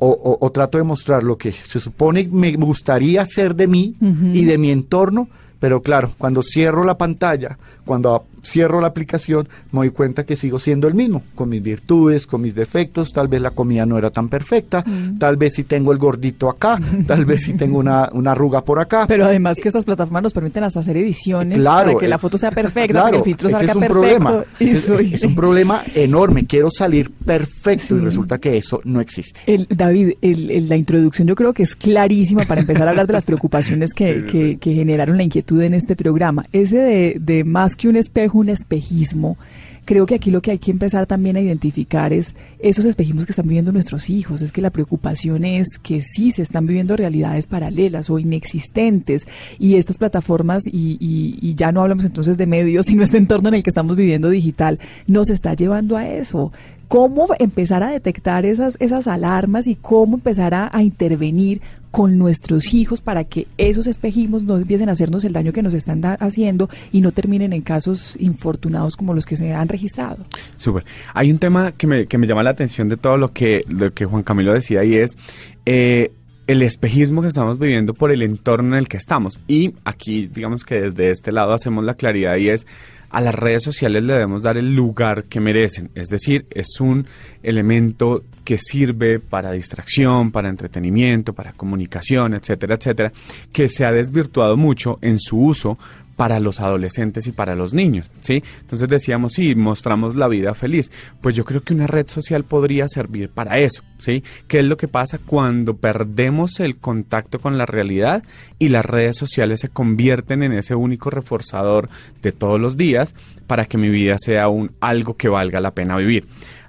o, 0.04 0.50
trato 0.52 0.78
de 0.78 0.84
mostrar 0.84 1.22
lo 1.22 1.38
que 1.38 1.52
se 1.52 1.78
supone 1.78 2.28
me 2.32 2.56
gustaría 2.56 3.24
ser 3.24 3.54
de 3.54 3.68
mí 3.68 3.94
y 4.00 4.44
de 4.44 4.58
mi 4.58 4.72
entorno, 4.72 5.28
pero 5.62 5.80
claro, 5.80 6.10
cuando 6.18 6.42
cierro 6.42 6.82
la 6.82 6.98
pantalla, 6.98 7.56
cuando 7.84 8.26
cierro 8.42 8.80
la 8.80 8.88
aplicación, 8.88 9.48
me 9.70 9.78
doy 9.80 9.90
cuenta 9.90 10.24
que 10.24 10.36
sigo 10.36 10.58
siendo 10.58 10.88
el 10.88 10.94
mismo, 10.94 11.22
con 11.34 11.48
mis 11.48 11.62
virtudes, 11.62 12.26
con 12.26 12.40
mis 12.42 12.54
defectos, 12.54 13.12
tal 13.12 13.28
vez 13.28 13.40
la 13.40 13.50
comida 13.50 13.86
no 13.86 13.96
era 13.98 14.10
tan 14.10 14.28
perfecta, 14.28 14.82
Mm. 14.86 15.18
tal 15.18 15.36
vez 15.36 15.54
si 15.54 15.64
tengo 15.64 15.92
el 15.92 15.98
gordito 15.98 16.48
acá, 16.50 16.78
tal 17.06 17.24
vez 17.24 17.42
si 17.44 17.54
tengo 17.54 17.78
una, 17.78 18.08
una 18.12 18.32
arruga 18.32 18.64
por 18.64 18.78
acá. 18.80 19.06
Pero 19.06 19.24
además 19.24 19.58
que 19.62 19.68
estas 19.68 19.84
plataformas 19.84 20.22
nos 20.24 20.32
permiten 20.32 20.64
hasta 20.64 20.80
hacer 20.80 20.96
ediciones 20.96 21.58
Claro, 21.58 21.88
para 21.92 22.00
que 22.00 22.08
la 22.08 22.16
eh, 22.16 22.18
foto 22.18 22.36
sea 22.38 22.50
perfecta, 22.50 22.92
Claro, 22.92 23.04
para 23.04 23.10
que 23.12 23.18
el 23.18 23.24
filtro 23.24 23.48
salga 23.48 23.70
es 23.72 23.76
un 23.76 23.80
perfecto. 23.82 24.00
problema. 24.00 24.44
Ese 24.58 24.76
es, 24.76 24.84
soy- 24.84 25.14
es 25.14 25.22
un 25.24 25.34
problema 25.34 25.82
enorme. 25.94 26.46
Quiero 26.46 26.68
salir 26.70 27.10
perfecto 27.10 27.96
y 27.96 28.00
resulta 28.00 28.38
que 28.38 28.56
eso 28.56 28.80
no 28.84 29.00
existe. 29.00 29.40
El, 29.46 29.66
David, 29.68 30.14
el- 30.20 30.50
el- 30.50 30.68
la 30.68 30.76
introducción 30.76 31.28
yo 31.28 31.34
creo 31.34 31.52
que 31.52 31.62
es 31.62 31.74
clarísima 31.76 32.44
para 32.44 32.60
empezar 32.60 32.86
a 32.86 32.90
hablar 32.90 33.06
de 33.06 33.12
las 33.12 33.24
preocupaciones 33.24 33.92
que, 33.94 34.24
que- 34.30 34.58
que 34.58 34.74
generaron 34.74 35.16
la 35.16 35.22
inquietud 35.22 35.60
en 35.62 35.74
este 35.74 35.96
programa. 35.96 36.44
Ese 36.52 36.76
de, 36.78 37.16
de 37.20 37.44
más 37.44 37.76
que 37.76 37.88
un 37.88 37.96
espejo, 37.96 38.31
un 38.38 38.48
espejismo. 38.48 39.36
Creo 39.84 40.06
que 40.06 40.14
aquí 40.14 40.30
lo 40.30 40.40
que 40.42 40.52
hay 40.52 40.58
que 40.58 40.70
empezar 40.70 41.06
también 41.06 41.36
a 41.36 41.40
identificar 41.40 42.12
es 42.12 42.34
esos 42.60 42.84
espejismos 42.84 43.26
que 43.26 43.32
están 43.32 43.48
viviendo 43.48 43.72
nuestros 43.72 44.10
hijos. 44.10 44.40
Es 44.40 44.52
que 44.52 44.60
la 44.62 44.70
preocupación 44.70 45.44
es 45.44 45.78
que 45.82 46.02
sí 46.02 46.30
se 46.30 46.42
están 46.42 46.66
viviendo 46.66 46.96
realidades 46.96 47.46
paralelas 47.48 48.08
o 48.08 48.18
inexistentes 48.18 49.26
y 49.58 49.74
estas 49.76 49.98
plataformas, 49.98 50.62
y, 50.66 50.96
y- 51.00 51.36
y 51.40 51.54
ya 51.54 51.72
no 51.72 51.82
hablamos 51.82 52.04
entonces 52.04 52.36
de 52.38 52.46
medios, 52.46 52.86
sino 52.88 53.02
este 53.02 53.18
entorno 53.18 53.48
en 53.48 53.54
el 53.56 53.62
que 53.62 53.70
estamos 53.70 53.96
viviendo 53.96 54.28
digital, 54.30 54.78
nos 55.06 55.30
está 55.30 55.54
llevando 55.54 55.96
a 55.96 56.08
eso 56.08 56.52
cómo 56.92 57.26
empezar 57.38 57.82
a 57.82 57.88
detectar 57.88 58.44
esas, 58.44 58.76
esas 58.78 59.06
alarmas 59.06 59.66
y 59.66 59.76
cómo 59.76 60.16
empezar 60.16 60.52
a, 60.52 60.70
intervenir 60.82 61.62
con 61.90 62.18
nuestros 62.18 62.74
hijos 62.74 63.00
para 63.00 63.24
que 63.24 63.46
esos 63.56 63.86
espejismos 63.86 64.42
no 64.42 64.58
empiecen 64.58 64.90
a 64.90 64.92
hacernos 64.92 65.24
el 65.24 65.32
daño 65.32 65.52
que 65.52 65.62
nos 65.62 65.72
están 65.72 66.02
haciendo 66.20 66.68
y 66.92 67.00
no 67.00 67.10
terminen 67.10 67.54
en 67.54 67.62
casos 67.62 68.18
infortunados 68.20 68.96
como 68.96 69.14
los 69.14 69.24
que 69.24 69.38
se 69.38 69.54
han 69.54 69.68
registrado. 69.68 70.26
Súper. 70.58 70.84
Hay 71.14 71.30
un 71.30 71.38
tema 71.38 71.72
que 71.72 71.86
me, 71.86 72.04
que 72.04 72.18
me 72.18 72.26
llama 72.26 72.42
la 72.42 72.50
atención 72.50 72.90
de 72.90 72.98
todo 72.98 73.16
lo 73.16 73.32
que, 73.32 73.64
lo 73.70 73.94
que 73.94 74.04
Juan 74.04 74.22
Camilo 74.22 74.52
decía 74.52 74.84
y 74.84 74.96
es 74.96 75.16
eh, 75.64 76.12
el 76.46 76.60
espejismo 76.60 77.22
que 77.22 77.28
estamos 77.28 77.58
viviendo 77.58 77.94
por 77.94 78.12
el 78.12 78.20
entorno 78.20 78.74
en 78.74 78.78
el 78.78 78.88
que 78.88 78.98
estamos. 78.98 79.40
Y 79.48 79.72
aquí, 79.86 80.26
digamos 80.26 80.64
que 80.64 80.82
desde 80.82 81.10
este 81.10 81.32
lado 81.32 81.54
hacemos 81.54 81.84
la 81.84 81.94
claridad 81.94 82.36
y 82.36 82.50
es 82.50 82.66
a 83.12 83.20
las 83.20 83.34
redes 83.34 83.62
sociales 83.62 84.02
le 84.02 84.14
debemos 84.14 84.42
dar 84.42 84.56
el 84.56 84.74
lugar 84.74 85.24
que 85.24 85.38
merecen. 85.38 85.90
Es 85.94 86.08
decir, 86.08 86.46
es 86.50 86.80
un 86.80 87.06
elemento 87.42 88.24
que 88.42 88.56
sirve 88.58 89.20
para 89.20 89.52
distracción, 89.52 90.32
para 90.32 90.48
entretenimiento, 90.48 91.34
para 91.34 91.52
comunicación, 91.52 92.34
etcétera, 92.34 92.76
etcétera, 92.76 93.12
que 93.52 93.68
se 93.68 93.84
ha 93.84 93.92
desvirtuado 93.92 94.56
mucho 94.56 94.98
en 95.02 95.18
su 95.18 95.38
uso 95.38 95.78
para 96.16 96.40
los 96.40 96.60
adolescentes 96.60 97.26
y 97.26 97.32
para 97.32 97.54
los 97.54 97.74
niños, 97.74 98.10
¿sí? 98.20 98.42
Entonces 98.60 98.88
decíamos, 98.88 99.32
sí, 99.34 99.54
mostramos 99.54 100.14
la 100.14 100.28
vida 100.28 100.54
feliz. 100.54 100.90
Pues 101.20 101.34
yo 101.34 101.44
creo 101.44 101.62
que 101.62 101.74
una 101.74 101.86
red 101.86 102.08
social 102.08 102.44
podría 102.44 102.88
servir 102.88 103.30
para 103.30 103.58
eso, 103.58 103.82
¿sí? 103.98 104.22
¿Qué 104.48 104.60
es 104.60 104.64
lo 104.64 104.76
que 104.76 104.88
pasa 104.88 105.18
cuando 105.18 105.76
perdemos 105.76 106.60
el 106.60 106.76
contacto 106.76 107.40
con 107.40 107.58
la 107.58 107.66
realidad 107.66 108.22
y 108.58 108.68
las 108.68 108.84
redes 108.84 109.16
sociales 109.16 109.60
se 109.60 109.68
convierten 109.68 110.42
en 110.42 110.52
ese 110.52 110.74
único 110.74 111.10
reforzador 111.10 111.88
de 112.22 112.32
todos 112.32 112.60
los 112.60 112.76
días 112.76 113.14
para 113.46 113.64
que 113.64 113.78
mi 113.78 113.88
vida 113.88 114.16
sea 114.18 114.48
un 114.48 114.72
algo 114.80 115.16
que 115.16 115.28
valga 115.28 115.60
la 115.60 115.72
pena 115.72 115.96
vivir? 115.96 116.24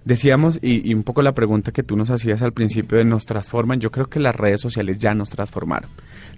Decíamos, 0.05 0.59
y, 0.61 0.89
y 0.89 0.93
un 0.93 1.03
poco 1.03 1.21
la 1.21 1.31
pregunta 1.31 1.71
que 1.71 1.81
tú 1.81 1.95
nos 1.95 2.09
hacías 2.09 2.41
al 2.41 2.51
principio 2.51 2.97
de 2.97 3.05
nos 3.05 3.25
transforman, 3.25 3.79
yo 3.79 3.89
creo 3.89 4.07
que 4.07 4.19
las 4.19 4.35
redes 4.35 4.59
sociales 4.59 4.99
ya 4.99 5.13
nos 5.13 5.29
transformaron. 5.29 5.89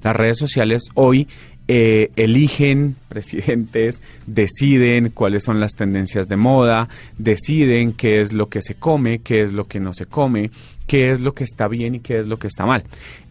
Las 0.04 0.16
redes 0.16 0.38
sociales 0.38 0.90
hoy 0.94 1.28
eh, 1.68 2.12
eligen 2.16 2.96
presidentes, 3.10 4.02
deciden 4.28 5.10
cuáles 5.10 5.44
son 5.44 5.60
las 5.60 5.74
tendencias 5.74 6.28
de 6.28 6.36
moda, 6.36 6.90
deciden 7.18 7.94
qué 7.94 8.22
es 8.22 8.34
lo 8.34 8.50
que 8.50 8.62
se 8.62 8.76
come, 8.76 9.20
qué 9.20 9.42
es 9.42 9.54
lo 9.54 9.68
que 9.68 9.80
no 9.80 9.94
se 9.94 10.06
come, 10.06 10.52
qué 10.88 11.12
es 11.12 11.22
lo 11.22 11.34
que 11.34 11.44
está 11.44 11.68
bien 11.68 11.96
y 11.96 12.00
qué 12.00 12.20
es 12.20 12.28
lo 12.28 12.38
que 12.38 12.48
está 12.48 12.66
mal. 12.66 12.84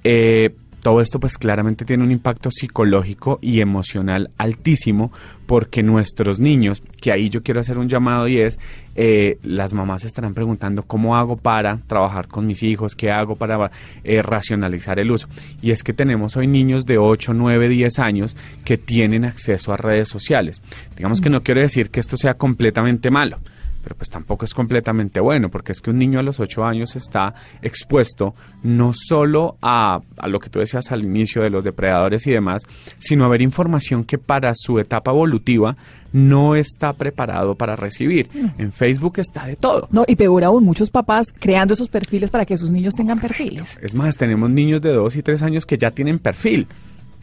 Eh, 0.02 0.50
todo 0.84 1.00
esto 1.00 1.18
pues 1.18 1.38
claramente 1.38 1.86
tiene 1.86 2.04
un 2.04 2.10
impacto 2.10 2.50
psicológico 2.50 3.38
y 3.40 3.62
emocional 3.62 4.30
altísimo 4.36 5.10
porque 5.46 5.82
nuestros 5.82 6.40
niños, 6.40 6.82
que 7.00 7.10
ahí 7.10 7.30
yo 7.30 7.42
quiero 7.42 7.60
hacer 7.60 7.78
un 7.78 7.88
llamado 7.88 8.28
y 8.28 8.36
es, 8.36 8.60
eh, 8.96 9.38
las 9.42 9.72
mamás 9.72 10.04
estarán 10.04 10.34
preguntando 10.34 10.82
cómo 10.82 11.16
hago 11.16 11.38
para 11.38 11.78
trabajar 11.86 12.28
con 12.28 12.46
mis 12.46 12.62
hijos, 12.62 12.94
qué 12.94 13.10
hago 13.10 13.34
para 13.34 13.70
eh, 14.04 14.20
racionalizar 14.20 14.98
el 14.98 15.10
uso. 15.10 15.26
Y 15.62 15.70
es 15.70 15.82
que 15.82 15.94
tenemos 15.94 16.36
hoy 16.36 16.48
niños 16.48 16.84
de 16.84 16.98
8, 16.98 17.32
9, 17.32 17.70
10 17.70 17.98
años 18.00 18.36
que 18.66 18.76
tienen 18.76 19.24
acceso 19.24 19.72
a 19.72 19.78
redes 19.78 20.10
sociales. 20.10 20.60
Digamos 20.96 21.22
que 21.22 21.30
no 21.30 21.42
quiero 21.42 21.62
decir 21.62 21.88
que 21.88 22.00
esto 22.00 22.18
sea 22.18 22.34
completamente 22.34 23.10
malo 23.10 23.38
pero 23.84 23.96
pues 23.96 24.08
tampoco 24.08 24.44
es 24.46 24.54
completamente 24.54 25.20
bueno, 25.20 25.50
porque 25.50 25.72
es 25.72 25.80
que 25.80 25.90
un 25.90 25.98
niño 25.98 26.18
a 26.18 26.22
los 26.22 26.40
8 26.40 26.64
años 26.64 26.96
está 26.96 27.34
expuesto 27.62 28.34
no 28.62 28.92
solo 28.94 29.58
a, 29.60 30.00
a, 30.16 30.28
lo 30.28 30.40
que 30.40 30.48
tú 30.48 30.58
decías 30.58 30.90
al 30.90 31.04
inicio 31.04 31.42
de 31.42 31.50
los 31.50 31.62
depredadores 31.62 32.26
y 32.26 32.30
demás, 32.30 32.62
sino 32.98 33.26
a 33.26 33.28
ver 33.28 33.42
información 33.42 34.04
que 34.04 34.16
para 34.16 34.52
su 34.54 34.78
etapa 34.78 35.10
evolutiva 35.10 35.76
no 36.14 36.54
está 36.54 36.92
preparado 36.92 37.56
para 37.56 37.74
recibir. 37.74 38.30
En 38.56 38.72
Facebook 38.72 39.14
está 39.18 39.46
de 39.46 39.56
todo. 39.56 39.88
No, 39.90 40.04
y 40.06 40.14
peor 40.14 40.44
aún, 40.44 40.64
muchos 40.64 40.90
papás 40.90 41.26
creando 41.38 41.74
esos 41.74 41.88
perfiles 41.88 42.30
para 42.30 42.46
que 42.46 42.56
sus 42.56 42.70
niños 42.70 42.94
tengan 42.94 43.20
perfiles. 43.20 43.78
Es 43.82 43.94
más, 43.94 44.16
tenemos 44.16 44.48
niños 44.48 44.80
de 44.80 44.92
2 44.92 45.16
y 45.16 45.22
3 45.22 45.42
años 45.42 45.66
que 45.66 45.76
ya 45.76 45.90
tienen 45.90 46.20
perfil. 46.20 46.68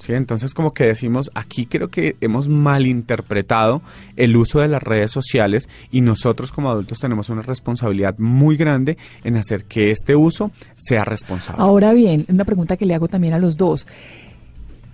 ¿Sí? 0.02 0.14
Entonces 0.14 0.54
como 0.54 0.74
que 0.74 0.86
decimos, 0.86 1.32
aquí 1.34 1.66
creo 1.66 1.90
que 1.90 2.16
hemos 2.22 2.48
malinterpretado 2.48 3.82
el 4.16 4.36
uso 4.36 4.60
de 4.60 4.68
las 4.68 4.84
redes 4.84 5.12
sociales 5.12 5.70
y 5.92 6.02
nosotros 6.02 6.52
como 6.52 6.70
adultos 6.70 7.00
tenemos 7.00 7.30
una 7.30 7.42
responsabilidad 7.42 8.18
muy 8.18 8.58
grande 8.58 8.98
en 9.24 9.38
hacer 9.38 9.66
que 9.66 9.92
este 9.92 10.16
uso 10.16 10.52
sea 10.76 11.06
responsable. 11.06 11.62
Ahora 11.62 11.94
bien, 11.94 12.26
una 12.30 12.46
pregunta 12.46 12.78
que 12.78 12.86
le 12.86 12.96
hago 12.96 13.08
también 13.08 13.34
a 13.34 13.40
los 13.40 13.58
dos. 13.58 13.88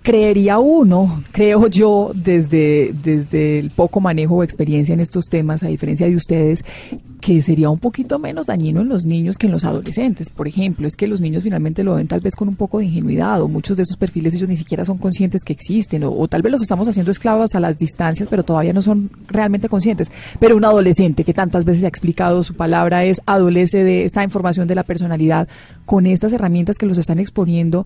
Creería 0.08 0.58
uno, 0.58 1.22
creo 1.32 1.66
yo, 1.66 2.12
desde, 2.14 2.94
desde 3.04 3.58
el 3.58 3.68
poco 3.68 4.00
manejo 4.00 4.36
o 4.36 4.42
experiencia 4.42 4.94
en 4.94 5.00
estos 5.00 5.26
temas, 5.26 5.62
a 5.62 5.66
diferencia 5.66 6.08
de 6.08 6.16
ustedes, 6.16 6.64
que 7.20 7.42
sería 7.42 7.68
un 7.68 7.78
poquito 7.78 8.18
menos 8.18 8.46
dañino 8.46 8.80
en 8.80 8.88
los 8.88 9.04
niños 9.04 9.36
que 9.36 9.48
en 9.48 9.52
los 9.52 9.66
adolescentes. 9.66 10.30
Por 10.30 10.48
ejemplo, 10.48 10.86
es 10.86 10.96
que 10.96 11.08
los 11.08 11.20
niños 11.20 11.42
finalmente 11.42 11.84
lo 11.84 11.96
ven 11.96 12.08
tal 12.08 12.20
vez 12.20 12.36
con 12.36 12.48
un 12.48 12.56
poco 12.56 12.78
de 12.78 12.86
ingenuidad 12.86 13.42
o 13.42 13.48
muchos 13.48 13.76
de 13.76 13.82
esos 13.82 13.98
perfiles 13.98 14.34
ellos 14.34 14.48
ni 14.48 14.56
siquiera 14.56 14.86
son 14.86 14.96
conscientes 14.96 15.42
que 15.44 15.52
existen 15.52 16.02
o, 16.04 16.10
o 16.10 16.26
tal 16.26 16.40
vez 16.40 16.52
los 16.52 16.62
estamos 16.62 16.88
haciendo 16.88 17.10
esclavos 17.10 17.54
a 17.54 17.60
las 17.60 17.76
distancias, 17.76 18.28
pero 18.30 18.44
todavía 18.44 18.72
no 18.72 18.80
son 18.80 19.10
realmente 19.26 19.68
conscientes. 19.68 20.10
Pero 20.40 20.56
un 20.56 20.64
adolescente 20.64 21.22
que 21.22 21.34
tantas 21.34 21.66
veces 21.66 21.84
ha 21.84 21.88
explicado 21.88 22.42
su 22.44 22.54
palabra 22.54 23.04
es 23.04 23.20
adolece 23.26 23.84
de 23.84 24.06
esta 24.06 24.24
información 24.24 24.68
de 24.68 24.74
la 24.74 24.84
personalidad 24.84 25.48
con 25.84 26.06
estas 26.06 26.32
herramientas 26.32 26.76
que 26.78 26.86
los 26.86 26.96
están 26.96 27.18
exponiendo 27.18 27.84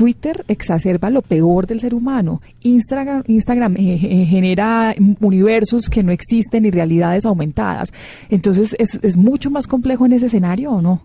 Twitter 0.00 0.46
exacerba 0.48 1.10
lo 1.10 1.20
peor 1.20 1.66
del 1.66 1.78
ser 1.78 1.92
humano. 1.92 2.40
Instagram, 2.62 3.76
eh, 3.76 4.00
eh, 4.02 4.24
genera 4.24 4.94
universos 5.20 5.90
que 5.90 6.02
no 6.02 6.10
existen 6.10 6.64
y 6.64 6.70
realidades 6.70 7.26
aumentadas. 7.26 7.92
Entonces, 8.30 8.74
¿es, 8.78 8.98
es 9.02 9.18
mucho 9.18 9.50
más 9.50 9.66
complejo 9.66 10.06
en 10.06 10.14
ese 10.14 10.24
escenario 10.24 10.72
o 10.72 10.80
no? 10.80 11.02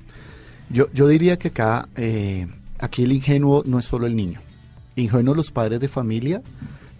Yo, 0.69 0.89
yo 0.93 1.09
diría 1.09 1.37
que 1.37 1.49
acá, 1.49 1.89
eh, 1.97 2.47
aquí 2.79 3.03
el 3.03 3.11
ingenuo 3.11 3.63
no 3.65 3.79
es 3.79 3.85
solo 3.85 4.07
el 4.07 4.15
niño. 4.15 4.39
Ingenuo 4.95 5.35
los 5.35 5.51
padres 5.51 5.81
de 5.81 5.89
familia 5.89 6.41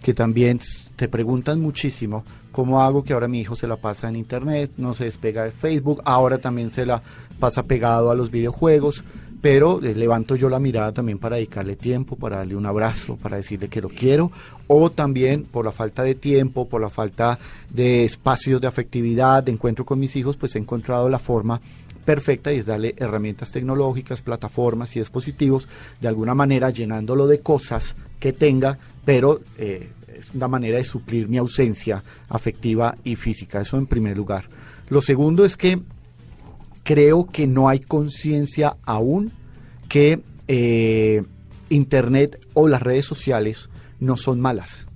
que 0.02 0.12
también 0.12 0.60
te 0.96 1.08
preguntan 1.08 1.62
muchísimo 1.62 2.24
cómo 2.52 2.82
hago 2.82 3.04
que 3.04 3.14
ahora 3.14 3.26
mi 3.26 3.40
hijo 3.40 3.56
se 3.56 3.66
la 3.66 3.76
pasa 3.76 4.10
en 4.10 4.16
internet, 4.16 4.70
no 4.76 4.92
se 4.92 5.04
despega 5.04 5.44
de 5.44 5.50
Facebook, 5.50 6.02
ahora 6.04 6.36
también 6.36 6.70
se 6.72 6.84
la 6.84 7.00
pasa 7.40 7.62
pegado 7.62 8.10
a 8.10 8.14
los 8.14 8.30
videojuegos 8.30 9.02
pero 9.40 9.82
eh, 9.82 9.94
levanto 9.94 10.36
yo 10.36 10.48
la 10.48 10.58
mirada 10.58 10.92
también 10.92 11.18
para 11.18 11.36
dedicarle 11.36 11.76
tiempo, 11.76 12.16
para 12.16 12.38
darle 12.38 12.56
un 12.56 12.66
abrazo, 12.66 13.16
para 13.16 13.36
decirle 13.36 13.68
que 13.68 13.80
lo 13.80 13.88
quiero, 13.88 14.30
o 14.66 14.90
también 14.90 15.44
por 15.44 15.64
la 15.64 15.72
falta 15.72 16.02
de 16.02 16.14
tiempo, 16.14 16.68
por 16.68 16.80
la 16.80 16.90
falta 16.90 17.38
de 17.70 18.04
espacios 18.04 18.60
de 18.60 18.68
afectividad, 18.68 19.42
de 19.42 19.52
encuentro 19.52 19.84
con 19.84 19.98
mis 19.98 20.16
hijos, 20.16 20.36
pues 20.36 20.54
he 20.54 20.58
encontrado 20.58 21.08
la 21.08 21.18
forma 21.18 21.60
perfecta 22.04 22.52
y 22.52 22.58
es 22.58 22.66
darle 22.66 22.94
herramientas 22.96 23.50
tecnológicas, 23.50 24.22
plataformas 24.22 24.94
y 24.96 25.00
dispositivos, 25.00 25.68
de 26.00 26.08
alguna 26.08 26.34
manera 26.34 26.70
llenándolo 26.70 27.26
de 27.26 27.40
cosas 27.40 27.96
que 28.20 28.32
tenga, 28.32 28.78
pero 29.04 29.40
eh, 29.58 29.90
es 30.18 30.30
una 30.32 30.48
manera 30.48 30.78
de 30.78 30.84
suplir 30.84 31.28
mi 31.28 31.36
ausencia 31.36 32.02
afectiva 32.28 32.96
y 33.04 33.16
física, 33.16 33.60
eso 33.60 33.76
en 33.76 33.86
primer 33.86 34.16
lugar. 34.16 34.48
Lo 34.88 35.02
segundo 35.02 35.44
es 35.44 35.56
que 35.56 35.80
creo 36.86 37.26
que 37.26 37.48
no 37.48 37.68
hay 37.68 37.80
conciencia 37.80 38.76
aún 38.86 39.32
que 39.88 40.22
eh, 40.46 41.24
Internet 41.68 42.38
o 42.54 42.68
las 42.68 42.80
redes 42.80 43.04
sociales 43.04 43.68
no 43.98 44.16
son 44.16 44.40
malas, 44.40 44.86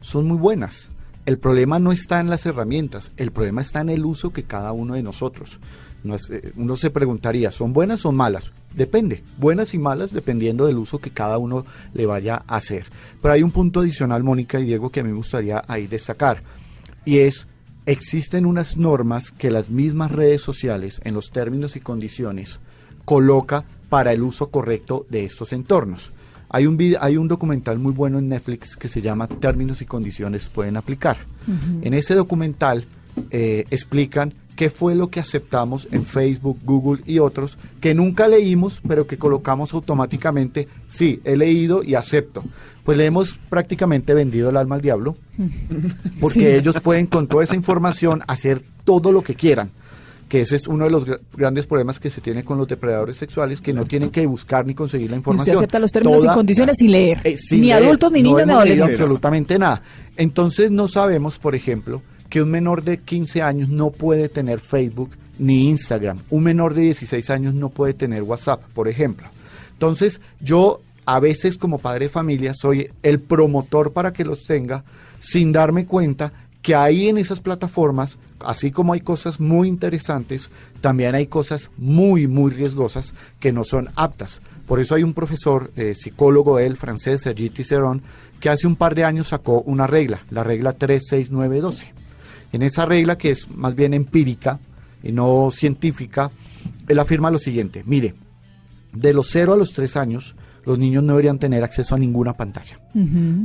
son 0.00 0.26
muy 0.26 0.38
buenas. 0.38 0.88
El 1.26 1.38
problema 1.38 1.78
no 1.78 1.92
está 1.92 2.20
en 2.20 2.30
las 2.30 2.46
herramientas, 2.46 3.12
el 3.18 3.30
problema 3.30 3.60
está 3.60 3.82
en 3.82 3.90
el 3.90 4.06
uso 4.06 4.32
que 4.32 4.44
cada 4.44 4.72
uno 4.72 4.94
de 4.94 5.02
nosotros. 5.02 5.60
Eh, 6.30 6.52
uno 6.56 6.76
se 6.76 6.90
preguntaría, 6.90 7.52
¿son 7.52 7.74
buenas 7.74 8.06
o 8.06 8.12
malas? 8.12 8.52
Depende, 8.74 9.22
buenas 9.36 9.74
y 9.74 9.78
malas 9.78 10.14
dependiendo 10.14 10.64
del 10.64 10.78
uso 10.78 10.98
que 10.98 11.10
cada 11.10 11.36
uno 11.36 11.66
le 11.92 12.06
vaya 12.06 12.42
a 12.46 12.56
hacer. 12.56 12.86
Pero 13.20 13.34
hay 13.34 13.42
un 13.42 13.50
punto 13.50 13.80
adicional, 13.80 14.24
Mónica 14.24 14.58
y 14.60 14.64
Diego, 14.64 14.88
que 14.88 15.00
a 15.00 15.04
mí 15.04 15.10
me 15.10 15.16
gustaría 15.16 15.62
ahí 15.68 15.86
destacar, 15.86 16.42
y 17.04 17.18
es 17.18 17.48
existen 17.86 18.46
unas 18.46 18.76
normas 18.76 19.30
que 19.30 19.50
las 19.50 19.70
mismas 19.70 20.10
redes 20.10 20.40
sociales, 20.42 21.00
en 21.04 21.14
los 21.14 21.30
términos 21.30 21.76
y 21.76 21.80
condiciones, 21.80 22.60
coloca 23.04 23.64
para 23.88 24.12
el 24.12 24.22
uso 24.22 24.48
correcto 24.50 25.06
de 25.10 25.24
estos 25.24 25.52
entornos. 25.52 26.12
Hay 26.48 26.66
un, 26.66 26.78
vid- 26.78 26.98
hay 27.00 27.16
un 27.16 27.28
documental 27.28 27.78
muy 27.78 27.92
bueno 27.92 28.18
en 28.18 28.28
Netflix 28.28 28.76
que 28.76 28.88
se 28.88 29.02
llama 29.02 29.26
Términos 29.26 29.82
y 29.82 29.86
condiciones 29.86 30.48
pueden 30.48 30.76
aplicar. 30.76 31.16
En 31.82 31.92
ese 31.94 32.14
documental 32.14 32.86
eh, 33.30 33.64
explican 33.70 34.34
qué 34.56 34.70
fue 34.70 34.94
lo 34.94 35.08
que 35.10 35.18
aceptamos 35.20 35.88
en 35.90 36.04
Facebook, 36.06 36.58
Google 36.64 37.02
y 37.06 37.18
otros 37.18 37.58
que 37.80 37.92
nunca 37.94 38.28
leímos, 38.28 38.80
pero 38.86 39.06
que 39.06 39.18
colocamos 39.18 39.72
automáticamente, 39.74 40.68
sí, 40.86 41.20
he 41.24 41.36
leído 41.36 41.82
y 41.82 41.94
acepto. 41.96 42.44
Pues 42.84 42.96
le 42.98 43.06
hemos 43.06 43.36
prácticamente 43.48 44.14
vendido 44.14 44.50
el 44.50 44.56
alma 44.56 44.76
al 44.76 44.80
diablo, 44.82 45.16
porque 46.20 46.40
Sí. 46.40 46.46
ellos 46.46 46.78
pueden 46.80 47.06
con 47.06 47.26
toda 47.26 47.44
esa 47.44 47.54
información 47.56 48.22
hacer 48.26 48.62
todo 48.84 49.10
lo 49.12 49.22
que 49.22 49.34
quieran. 49.34 49.70
Que 50.28 50.40
ese 50.40 50.56
es 50.56 50.66
uno 50.66 50.84
de 50.86 50.90
los 50.90 51.06
gra- 51.06 51.20
grandes 51.36 51.66
problemas 51.66 52.00
que 52.00 52.08
se 52.10 52.20
tiene 52.20 52.44
con 52.44 52.56
los 52.58 52.66
depredadores 52.66 53.16
sexuales, 53.16 53.60
que 53.60 53.72
no 53.72 53.84
tienen 53.84 54.10
que 54.10 54.26
buscar 54.26 54.66
ni 54.66 54.74
conseguir 54.74 55.10
la 55.10 55.16
Y 55.16 55.18
información. 55.18 55.54
usted 55.56 55.64
acepta 55.64 55.78
los 55.78 55.92
términos 55.92 56.18
y 56.20 56.22
Toda- 56.22 56.34
condiciones 56.34 56.76
sin 56.78 56.92
leer. 56.92 57.20
eh, 57.24 57.36
sin 57.36 57.60
ni 57.60 57.66
leer. 57.68 57.82
adultos, 57.84 58.10
ni 58.12 58.22
No 58.22 58.30
niños, 58.30 58.46
ni 58.46 58.52
adolescentes. 58.52 59.00
absolutamente 59.00 59.58
nada. 59.58 59.82
Entonces 60.16 60.70
no 60.70 60.88
sabemos, 60.88 61.38
por 61.38 61.54
ejemplo, 61.54 62.00
que 62.28 62.42
un 62.42 62.50
menor 62.50 62.82
de 62.82 62.98
15 62.98 63.42
años 63.42 63.68
no 63.68 63.90
puede 63.90 64.28
tener 64.28 64.60
Facebook 64.60 65.10
ni 65.38 65.68
Instagram. 65.68 66.20
Un 66.30 66.44
menor 66.44 66.74
de 66.74 66.82
16 66.82 67.30
años 67.30 67.54
no 67.54 67.68
puede 67.68 67.94
tener 67.94 68.22
WhatsApp, 68.22 68.62
por 68.74 68.88
ejemplo. 68.88 69.26
Entonces 69.72 70.20
yo 70.40 70.80
a 71.06 71.20
veces 71.20 71.58
como 71.58 71.78
padre 71.78 72.06
de 72.06 72.10
familia 72.10 72.54
soy 72.54 72.90
el 73.02 73.20
promotor 73.20 73.92
para 73.92 74.12
que 74.12 74.24
los 74.24 74.44
tenga 74.44 74.84
sin 75.18 75.52
darme 75.52 75.86
cuenta 75.86 76.32
que 76.62 76.74
ahí 76.74 77.08
en 77.08 77.18
esas 77.18 77.40
plataformas, 77.40 78.16
así 78.40 78.70
como 78.70 78.94
hay 78.94 79.00
cosas 79.00 79.38
muy 79.38 79.68
interesantes, 79.68 80.48
también 80.80 81.14
hay 81.14 81.26
cosas 81.26 81.70
muy, 81.76 82.26
muy 82.26 82.50
riesgosas 82.50 83.14
que 83.38 83.52
no 83.52 83.64
son 83.64 83.90
aptas. 83.96 84.40
Por 84.66 84.80
eso 84.80 84.94
hay 84.94 85.02
un 85.02 85.12
profesor, 85.12 85.70
eh, 85.76 85.94
psicólogo 85.94 86.58
él, 86.58 86.76
francés, 86.78 87.22
Sergi 87.22 87.50
Tisserand, 87.50 88.02
que 88.40 88.48
hace 88.48 88.66
un 88.66 88.76
par 88.76 88.94
de 88.94 89.04
años 89.04 89.28
sacó 89.28 89.60
una 89.60 89.86
regla, 89.86 90.20
la 90.30 90.42
regla 90.42 90.72
36912. 90.72 92.03
En 92.54 92.62
esa 92.62 92.86
regla, 92.86 93.18
que 93.18 93.30
es 93.32 93.50
más 93.50 93.74
bien 93.74 93.94
empírica 93.94 94.60
y 95.02 95.10
no 95.10 95.50
científica, 95.50 96.30
él 96.86 96.98
afirma 97.00 97.30
lo 97.32 97.38
siguiente, 97.38 97.82
mire, 97.84 98.14
de 98.92 99.12
los 99.12 99.26
0 99.30 99.54
a 99.54 99.56
los 99.56 99.72
3 99.72 99.96
años, 99.96 100.36
los 100.64 100.78
niños 100.78 101.02
no 101.02 101.14
deberían 101.14 101.38
tener 101.40 101.64
acceso 101.64 101.96
a 101.96 101.98
ninguna 101.98 102.32
pantalla. 102.32 102.78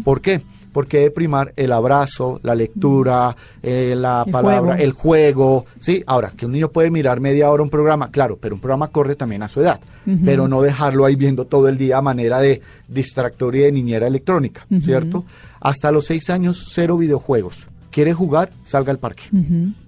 ¿Por 0.06 0.22
qué? 0.22 0.42
Porque 0.72 1.00
debe 1.00 1.12
primar 1.12 1.54
el 1.58 1.72
abrazo, 1.72 2.40
la 2.44 2.54
lectura, 2.54 3.36
eh, 3.64 3.96
la 3.98 4.24
El 4.28 4.32
palabra, 4.32 4.74
juego. 4.74 4.84
el 4.84 4.92
juego. 4.92 5.66
Sí, 5.80 6.04
ahora, 6.06 6.32
que 6.38 6.46
un 6.46 6.52
niño 6.52 6.70
puede 6.72 6.92
mirar 6.92 7.20
media 7.20 7.50
hora 7.50 7.64
un 7.64 7.70
programa, 7.72 8.12
claro, 8.12 8.38
pero 8.40 8.54
un 8.54 8.62
programa 8.62 8.90
corre 8.90 9.16
también 9.16 9.42
a 9.42 9.48
su 9.48 9.60
edad. 9.62 9.80
Pero 10.24 10.48
no 10.48 10.62
dejarlo 10.62 11.06
ahí 11.06 11.16
viendo 11.16 11.46
todo 11.46 11.68
el 11.68 11.78
día 11.78 11.98
a 11.98 12.02
manera 12.02 12.40
de 12.40 12.62
distractor 12.88 13.56
y 13.56 13.60
de 13.60 13.72
niñera 13.72 14.06
electrónica, 14.08 14.66
¿cierto? 14.82 15.26
Hasta 15.60 15.92
los 15.92 16.06
seis 16.06 16.30
años, 16.30 16.68
cero 16.74 16.96
videojuegos. 16.98 17.66
¿Quiere 18.00 18.14
jugar? 18.14 18.50
Salga 18.64 18.94
al 18.94 18.98
parque, 18.98 19.24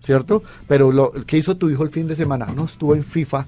¿cierto? 0.02 0.44
Pero 0.68 0.92
lo 0.92 1.14
¿qué 1.26 1.38
hizo 1.38 1.56
tu 1.56 1.70
hijo 1.70 1.86
el 1.86 1.92
fin 1.92 2.08
de 2.08 2.18
semana? 2.18 2.46
No, 2.54 2.66
estuvo 2.66 2.94
en 2.94 3.06
FIFA 3.06 3.46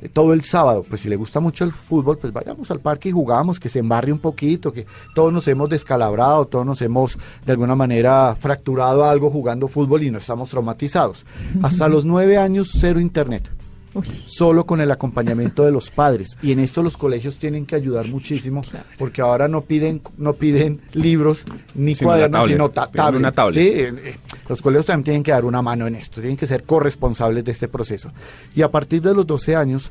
eh, 0.00 0.08
todo 0.08 0.32
el 0.32 0.42
sábado. 0.42 0.84
Pues 0.88 1.00
si 1.00 1.08
le 1.08 1.16
gusta 1.16 1.40
mucho 1.40 1.64
el 1.64 1.72
fútbol, 1.72 2.16
pues 2.18 2.32
vayamos 2.32 2.70
al 2.70 2.78
parque 2.78 3.08
y 3.08 3.12
jugamos, 3.12 3.58
que 3.58 3.68
se 3.68 3.80
embarre 3.80 4.12
un 4.12 4.20
poquito, 4.20 4.72
que 4.72 4.86
todos 5.16 5.32
nos 5.32 5.48
hemos 5.48 5.68
descalabrado, 5.68 6.44
todos 6.44 6.64
nos 6.64 6.80
hemos 6.82 7.18
de 7.44 7.50
alguna 7.50 7.74
manera 7.74 8.36
fracturado 8.38 9.02
algo 9.02 9.30
jugando 9.30 9.66
fútbol 9.66 10.04
y 10.04 10.12
no 10.12 10.18
estamos 10.18 10.48
traumatizados. 10.48 11.26
Hasta 11.60 11.88
los 11.88 12.04
nueve 12.04 12.38
años, 12.38 12.70
cero 12.72 13.00
internet. 13.00 13.50
Uy. 13.94 14.04
Solo 14.26 14.66
con 14.66 14.80
el 14.80 14.90
acompañamiento 14.90 15.64
de 15.64 15.70
los 15.72 15.90
padres. 15.90 16.36
Y 16.42 16.52
en 16.52 16.58
esto 16.60 16.82
los 16.82 16.96
colegios 16.96 17.36
tienen 17.36 17.64
que 17.64 17.76
ayudar 17.76 18.06
muchísimo, 18.08 18.62
porque 18.98 19.22
ahora 19.22 19.46
no 19.48 19.62
piden, 19.62 20.02
no 20.18 20.32
piden 20.34 20.80
libros 20.92 21.44
ni 21.74 21.94
Sino 21.94 22.08
cuadernos, 22.08 22.40
tablet. 22.40 22.56
sino 22.56 22.68
ta- 22.70 22.90
Piden 22.90 23.14
una 23.16 23.32
tablet. 23.32 23.54
¿sí? 23.62 23.68
eh, 23.80 23.94
eh, 24.04 24.16
los 24.48 24.60
colegios 24.60 24.86
también 24.86 25.04
tienen 25.04 25.22
que 25.22 25.30
dar 25.32 25.44
una 25.44 25.62
mano 25.62 25.86
en 25.86 25.94
esto, 25.94 26.20
tienen 26.20 26.36
que 26.36 26.46
ser 26.46 26.64
corresponsables 26.64 27.44
de 27.44 27.52
este 27.52 27.68
proceso. 27.68 28.10
Y 28.54 28.62
a 28.62 28.70
partir 28.70 29.00
de 29.00 29.14
los 29.14 29.26
12 29.26 29.54
años 29.56 29.90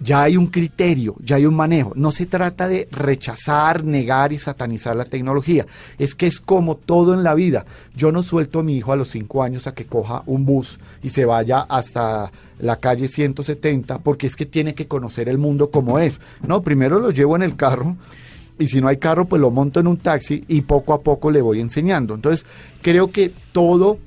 ya 0.00 0.22
hay 0.22 0.36
un 0.36 0.48
criterio, 0.48 1.14
ya 1.20 1.36
hay 1.36 1.46
un 1.46 1.54
manejo. 1.54 1.92
No 1.94 2.10
se 2.10 2.26
trata 2.26 2.68
de 2.68 2.88
rechazar, 2.90 3.84
negar 3.84 4.32
y 4.32 4.38
satanizar 4.38 4.96
la 4.96 5.04
tecnología. 5.04 5.66
Es 5.98 6.14
que 6.14 6.26
es 6.26 6.40
como 6.40 6.76
todo 6.76 7.14
en 7.14 7.22
la 7.22 7.34
vida. 7.34 7.64
Yo 7.94 8.12
no 8.12 8.22
suelto 8.22 8.60
a 8.60 8.62
mi 8.62 8.76
hijo 8.76 8.92
a 8.92 8.96
los 8.96 9.10
5 9.10 9.42
años 9.42 9.66
a 9.66 9.74
que 9.74 9.86
coja 9.86 10.22
un 10.26 10.44
bus 10.44 10.78
y 11.02 11.10
se 11.10 11.24
vaya 11.24 11.60
hasta 11.60 12.30
la 12.58 12.76
calle 12.76 13.08
170 13.08 13.98
porque 13.98 14.26
es 14.26 14.36
que 14.36 14.46
tiene 14.46 14.74
que 14.74 14.86
conocer 14.86 15.28
el 15.28 15.38
mundo 15.38 15.70
como 15.70 15.98
es. 15.98 16.20
No, 16.46 16.62
primero 16.62 16.98
lo 16.98 17.10
llevo 17.10 17.36
en 17.36 17.42
el 17.42 17.56
carro 17.56 17.96
y 18.58 18.68
si 18.68 18.80
no 18.80 18.88
hay 18.88 18.98
carro, 18.98 19.24
pues 19.24 19.40
lo 19.40 19.50
monto 19.50 19.80
en 19.80 19.86
un 19.86 19.96
taxi 19.96 20.44
y 20.48 20.62
poco 20.62 20.92
a 20.92 21.02
poco 21.02 21.30
le 21.30 21.42
voy 21.42 21.60
enseñando. 21.60 22.14
Entonces, 22.14 22.46
creo 22.82 23.10
que 23.10 23.32
todo 23.52 23.98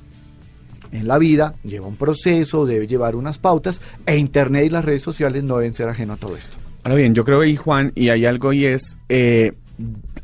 en 0.91 1.07
la 1.07 1.17
vida 1.17 1.55
lleva 1.63 1.87
un 1.87 1.95
proceso, 1.95 2.65
debe 2.65 2.87
llevar 2.87 3.15
unas 3.15 3.37
pautas, 3.37 3.81
e 4.05 4.17
Internet 4.17 4.65
y 4.65 4.69
las 4.69 4.85
redes 4.85 5.01
sociales 5.01 5.43
no 5.43 5.57
deben 5.57 5.73
ser 5.73 5.89
ajeno 5.89 6.13
a 6.13 6.17
todo 6.17 6.35
esto. 6.35 6.57
Ahora 6.83 6.95
bien, 6.95 7.13
yo 7.13 7.25
creo 7.25 7.41
ahí, 7.41 7.55
Juan, 7.55 7.91
y 7.95 8.09
hay 8.09 8.25
algo 8.25 8.53
y 8.53 8.65
es, 8.65 8.97
eh, 9.09 9.53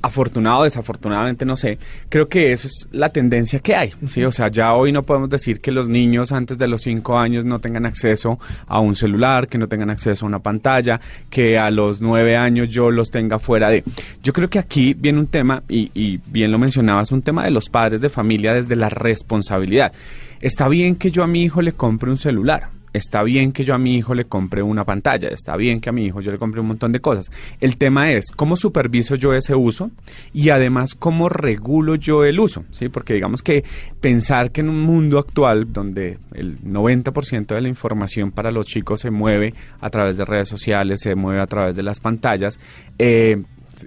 afortunado 0.04 0.60
o 0.60 0.64
desafortunadamente, 0.66 1.46
no 1.46 1.56
sé, 1.56 1.80
creo 2.10 2.28
que 2.28 2.52
eso 2.52 2.68
es 2.68 2.90
la 2.92 3.10
tendencia 3.10 3.60
que 3.60 3.74
hay, 3.74 3.94
¿sí? 4.06 4.24
O 4.26 4.34
sea, 4.34 4.50
ya 4.50 4.74
hoy 4.74 4.92
no 4.92 5.04
podemos 5.04 5.30
decir 5.30 5.62
que 5.62 5.72
los 5.72 5.88
niños 5.88 6.34
antes 6.34 6.58
de 6.60 6.68
los 6.68 6.82
cinco 6.82 7.18
años 7.18 7.46
no 7.46 7.60
tengan 7.60 7.86
acceso 7.86 8.38
a 8.68 8.82
un 8.82 8.96
celular, 8.96 9.48
que 9.48 9.58
no 9.58 9.68
tengan 9.68 9.90
acceso 9.90 10.26
a 10.26 10.28
una 10.28 10.40
pantalla, 10.40 11.00
que 11.30 11.58
a 11.58 11.72
los 11.72 12.02
nueve 12.02 12.36
años 12.36 12.68
yo 12.68 12.92
los 12.92 13.12
tenga 13.12 13.40
fuera 13.40 13.70
de... 13.70 13.86
Yo 14.22 14.34
creo 14.34 14.50
que 14.50 14.60
aquí 14.60 14.94
viene 14.94 15.20
un 15.20 15.28
tema, 15.28 15.64
y, 15.70 15.90
y 15.96 16.20
bien 16.28 16.52
lo 16.52 16.58
mencionabas, 16.58 17.14
un 17.14 17.22
tema 17.22 17.46
de 17.46 17.52
los 17.52 17.70
padres 17.70 18.02
de 18.02 18.10
familia 18.10 18.54
desde 18.54 18.76
la 18.76 18.90
responsabilidad. 18.90 19.94
Está 20.42 20.68
bien 20.68 20.98
que 20.98 21.12
yo 21.12 21.24
a 21.24 21.28
mi 21.28 21.44
hijo 21.44 21.62
le 21.62 21.72
compre 21.72 22.12
un 22.12 22.18
celular, 22.18 22.68
Está 22.94 23.24
bien 23.24 23.52
que 23.52 23.66
yo 23.66 23.74
a 23.74 23.78
mi 23.78 23.96
hijo 23.96 24.14
le 24.14 24.26
compre 24.26 24.62
una 24.62 24.86
pantalla, 24.86 25.30
está 25.30 25.58
bien 25.58 25.82
que 25.82 25.90
a 25.90 25.92
mi 25.92 26.06
hijo 26.06 26.22
yo 26.22 26.32
le 26.32 26.38
compre 26.38 26.62
un 26.62 26.68
montón 26.68 26.92
de 26.92 27.00
cosas. 27.00 27.32
El 27.60 27.78
tema 27.78 28.12
es 28.12 28.32
cómo 28.32 28.56
superviso 28.56 29.16
yo 29.16 29.34
ese 29.34 29.56
uso 29.56 29.92
y 30.34 30.50
además 30.50 30.96
cómo 30.96 31.28
regulo 31.28 31.96
yo 31.96 32.24
el 32.24 32.40
uso, 32.40 32.66
¿sí? 32.72 32.90
Porque 32.90 33.16
digamos 33.16 33.42
que 33.42 33.64
pensar 34.00 34.52
que 34.52 34.62
en 34.62 34.70
un 34.70 34.82
mundo 34.82 35.18
actual 35.18 35.74
donde 35.74 36.20
el 36.34 36.62
90% 36.62 37.48
de 37.48 37.62
la 37.62 37.68
información 37.68 38.32
para 38.32 38.52
los 38.52 38.68
chicos 38.68 39.02
se 39.02 39.12
mueve 39.12 39.54
a 39.82 39.90
través 39.90 40.18
de 40.18 40.26
redes 40.26 40.48
sociales, 40.48 41.02
se 41.02 41.16
mueve 41.16 41.42
a 41.42 41.48
través 41.48 41.76
de 41.76 41.84
las 41.84 42.00
pantallas, 42.00 42.60
eh, 43.00 43.44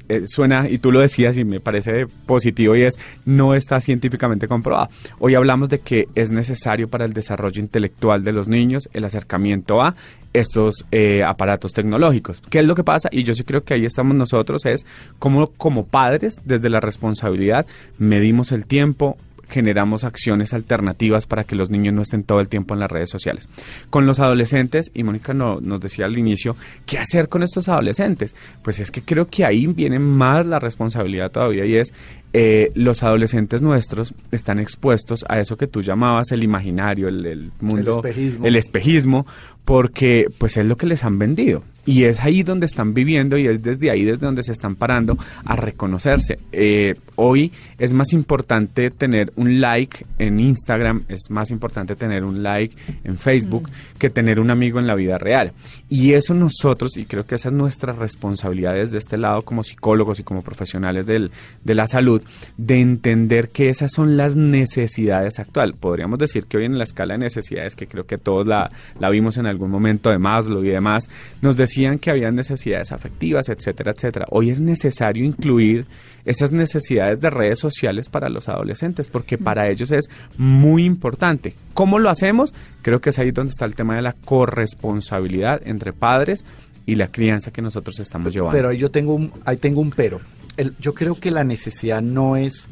eh, 0.08 0.24
suena, 0.26 0.68
y 0.68 0.78
tú 0.78 0.92
lo 0.92 1.00
decías 1.00 1.36
y 1.36 1.44
me 1.44 1.60
parece 1.60 2.06
positivo, 2.26 2.76
y 2.76 2.82
es, 2.82 2.94
no 3.24 3.54
está 3.54 3.80
científicamente 3.80 4.48
comprobado. 4.48 4.88
Hoy 5.18 5.34
hablamos 5.34 5.68
de 5.68 5.78
que 5.80 6.08
es 6.14 6.30
necesario 6.30 6.88
para 6.88 7.04
el 7.04 7.12
desarrollo 7.12 7.60
intelectual 7.60 8.24
de 8.24 8.32
los 8.32 8.48
niños 8.48 8.88
el 8.92 9.04
acercamiento 9.04 9.82
a 9.82 9.94
estos 10.32 10.84
eh, 10.92 11.24
aparatos 11.24 11.72
tecnológicos. 11.72 12.42
¿Qué 12.50 12.58
es 12.58 12.64
lo 12.64 12.74
que 12.74 12.84
pasa? 12.84 13.08
Y 13.10 13.24
yo 13.24 13.34
sí 13.34 13.44
creo 13.44 13.64
que 13.64 13.74
ahí 13.74 13.84
estamos 13.84 14.14
nosotros, 14.14 14.66
es 14.66 14.86
como 15.18 15.48
como 15.48 15.86
padres, 15.86 16.40
desde 16.44 16.68
la 16.68 16.80
responsabilidad, 16.80 17.66
medimos 17.98 18.52
el 18.52 18.66
tiempo, 18.66 19.16
generamos 19.48 20.04
acciones 20.04 20.52
alternativas 20.54 21.26
para 21.26 21.44
que 21.44 21.54
los 21.54 21.70
niños 21.70 21.94
no 21.94 22.02
estén 22.02 22.22
todo 22.24 22.40
el 22.40 22.48
tiempo 22.48 22.74
en 22.74 22.80
las 22.80 22.90
redes 22.90 23.10
sociales. 23.10 23.48
Con 23.90 24.06
los 24.06 24.18
adolescentes, 24.20 24.90
y 24.94 25.02
Mónica 25.04 25.34
no- 25.34 25.60
nos 25.60 25.80
decía 25.80 26.06
al 26.06 26.18
inicio, 26.18 26.56
¿qué 26.86 26.98
hacer 26.98 27.28
con 27.28 27.42
estos 27.42 27.68
adolescentes? 27.68 28.34
Pues 28.62 28.80
es 28.80 28.90
que 28.90 29.02
creo 29.02 29.28
que 29.28 29.44
ahí 29.44 29.66
viene 29.66 29.98
más 29.98 30.46
la 30.46 30.58
responsabilidad 30.58 31.30
todavía 31.30 31.64
y 31.64 31.76
es 31.76 31.92
eh, 32.32 32.70
los 32.74 33.02
adolescentes 33.02 33.62
nuestros 33.62 34.12
están 34.30 34.58
expuestos 34.58 35.24
a 35.28 35.40
eso 35.40 35.56
que 35.56 35.66
tú 35.66 35.80
llamabas 35.80 36.32
el 36.32 36.44
imaginario, 36.44 37.08
el, 37.08 37.24
el 37.24 37.50
mundo, 37.60 38.02
espejismo. 38.04 38.46
el 38.46 38.56
espejismo, 38.56 39.26
porque 39.66 40.28
pues 40.38 40.56
es 40.56 40.64
lo 40.64 40.78
que 40.78 40.86
les 40.86 41.04
han 41.04 41.18
vendido. 41.18 41.62
Y 41.88 42.02
es 42.02 42.18
ahí 42.20 42.42
donde 42.42 42.66
están 42.66 42.94
viviendo 42.94 43.38
y 43.38 43.46
es 43.46 43.62
desde 43.62 43.92
ahí 43.92 44.02
desde 44.04 44.26
donde 44.26 44.42
se 44.42 44.50
están 44.50 44.74
parando 44.74 45.16
a 45.44 45.54
reconocerse. 45.54 46.36
Eh, 46.50 46.96
hoy 47.14 47.52
es 47.78 47.92
más 47.92 48.12
importante 48.12 48.90
tener 48.90 49.32
un 49.36 49.60
like 49.60 50.04
en 50.18 50.40
Instagram, 50.40 51.04
es 51.08 51.30
más 51.30 51.52
importante 51.52 51.94
tener 51.94 52.24
un 52.24 52.42
like 52.42 52.74
en 53.04 53.16
Facebook 53.16 53.70
que 54.00 54.10
tener 54.10 54.40
un 54.40 54.50
amigo 54.50 54.80
en 54.80 54.88
la 54.88 54.96
vida 54.96 55.16
real. 55.18 55.52
Y 55.88 56.14
eso 56.14 56.34
nosotros, 56.34 56.96
y 56.96 57.04
creo 57.04 57.24
que 57.24 57.36
esa 57.36 57.50
es 57.50 57.54
nuestra 57.54 57.92
responsabilidad 57.92 58.74
desde 58.74 58.98
este 58.98 59.16
lado 59.16 59.42
como 59.42 59.62
psicólogos 59.62 60.18
y 60.18 60.24
como 60.24 60.42
profesionales 60.42 61.06
del- 61.06 61.30
de 61.62 61.74
la 61.76 61.86
salud, 61.86 62.20
de 62.56 62.80
entender 62.80 63.48
que 63.50 63.68
esas 63.68 63.92
son 63.94 64.16
las 64.16 64.34
necesidades 64.34 65.38
actuales. 65.38 65.76
Podríamos 65.78 66.18
decir 66.18 66.46
que 66.46 66.56
hoy 66.56 66.64
en 66.64 66.78
la 66.78 66.84
escala 66.84 67.14
de 67.14 67.18
necesidades, 67.18 67.76
que 67.76 67.86
creo 67.86 68.06
que 68.06 68.18
todos 68.18 68.44
la, 68.44 68.72
la 68.98 69.08
vimos 69.08 69.36
en 69.36 69.46
algún 69.46 69.55
algún 69.56 69.70
momento 69.70 70.10
de 70.10 70.18
Maslow 70.18 70.62
y 70.64 70.68
demás, 70.68 71.08
nos 71.42 71.56
decían 71.56 71.98
que 71.98 72.10
había 72.10 72.30
necesidades 72.30 72.92
afectivas, 72.92 73.48
etcétera, 73.48 73.92
etcétera. 73.92 74.26
Hoy 74.30 74.50
es 74.50 74.60
necesario 74.60 75.24
incluir 75.24 75.86
esas 76.24 76.52
necesidades 76.52 77.20
de 77.20 77.30
redes 77.30 77.58
sociales 77.58 78.08
para 78.08 78.28
los 78.28 78.48
adolescentes, 78.48 79.08
porque 79.08 79.38
para 79.38 79.68
ellos 79.68 79.90
es 79.92 80.06
muy 80.36 80.84
importante. 80.84 81.54
¿Cómo 81.74 81.98
lo 81.98 82.10
hacemos? 82.10 82.52
Creo 82.82 83.00
que 83.00 83.10
es 83.10 83.18
ahí 83.18 83.30
donde 83.30 83.50
está 83.50 83.64
el 83.64 83.74
tema 83.74 83.96
de 83.96 84.02
la 84.02 84.12
corresponsabilidad 84.12 85.60
entre 85.64 85.92
padres 85.92 86.44
y 86.84 86.94
la 86.96 87.08
crianza 87.08 87.50
que 87.52 87.62
nosotros 87.62 87.98
estamos 88.00 88.32
llevando. 88.32 88.56
Pero 88.56 88.68
ahí 88.68 88.78
yo 88.78 88.90
tengo 88.90 89.14
un, 89.14 89.32
ahí 89.44 89.56
tengo 89.56 89.80
un 89.80 89.90
pero. 89.90 90.20
El- 90.56 90.74
yo 90.80 90.94
creo 90.94 91.14
que 91.14 91.30
la 91.30 91.44
necesidad 91.44 92.02
no 92.02 92.36
es, 92.36 92.68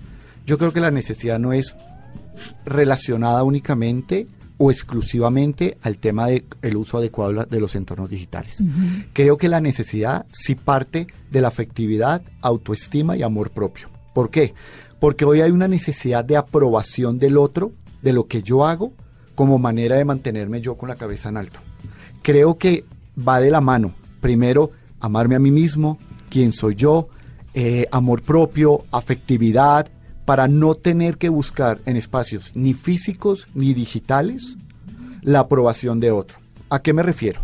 yo 0.46 0.58
creo 0.58 0.72
que 0.72 0.80
la 0.80 0.90
necesidad 0.90 1.38
no 1.38 1.52
es 1.52 1.76
relacionada 2.64 3.42
únicamente 3.42 4.26
o 4.64 4.70
exclusivamente 4.70 5.76
al 5.82 5.98
tema 5.98 6.26
del 6.26 6.76
uso 6.76 6.96
adecuado 6.96 7.32
de 7.34 7.44
de 7.44 7.60
los 7.60 7.74
entornos 7.74 8.08
digitales. 8.08 8.62
Creo 9.12 9.36
que 9.36 9.50
la 9.50 9.60
necesidad 9.60 10.24
sí 10.32 10.54
parte 10.54 11.06
de 11.30 11.42
la 11.42 11.48
afectividad, 11.48 12.22
autoestima 12.40 13.14
y 13.14 13.22
amor 13.22 13.50
propio. 13.50 13.90
¿Por 14.14 14.30
qué? 14.30 14.54
Porque 15.00 15.26
hoy 15.26 15.42
hay 15.42 15.50
una 15.50 15.68
necesidad 15.68 16.24
de 16.24 16.38
aprobación 16.38 17.18
del 17.18 17.36
otro, 17.36 17.72
de 18.00 18.14
lo 18.14 18.26
que 18.26 18.42
yo 18.42 18.64
hago, 18.64 18.94
como 19.34 19.58
manera 19.58 19.96
de 19.96 20.06
mantenerme 20.06 20.62
yo 20.62 20.78
con 20.78 20.88
la 20.88 20.96
cabeza 20.96 21.28
en 21.28 21.36
alto. 21.36 21.60
Creo 22.22 22.56
que 22.56 22.86
va 23.16 23.40
de 23.40 23.50
la 23.50 23.60
mano. 23.60 23.92
Primero, 24.22 24.70
amarme 24.98 25.34
a 25.34 25.40
mí 25.40 25.50
mismo, 25.50 25.98
quién 26.30 26.54
soy 26.54 26.74
yo, 26.74 27.08
eh, 27.52 27.86
amor 27.90 28.22
propio, 28.22 28.86
afectividad, 28.92 29.88
para 30.24 30.48
no 30.48 30.74
tener 30.74 31.18
que 31.18 31.28
buscar 31.28 31.80
en 31.86 31.96
espacios 31.96 32.56
ni 32.56 32.74
físicos 32.74 33.48
ni 33.54 33.74
digitales 33.74 34.56
la 35.22 35.40
aprobación 35.40 36.00
de 36.00 36.10
otro. 36.10 36.38
¿A 36.70 36.80
qué 36.80 36.92
me 36.92 37.02
refiero? 37.02 37.40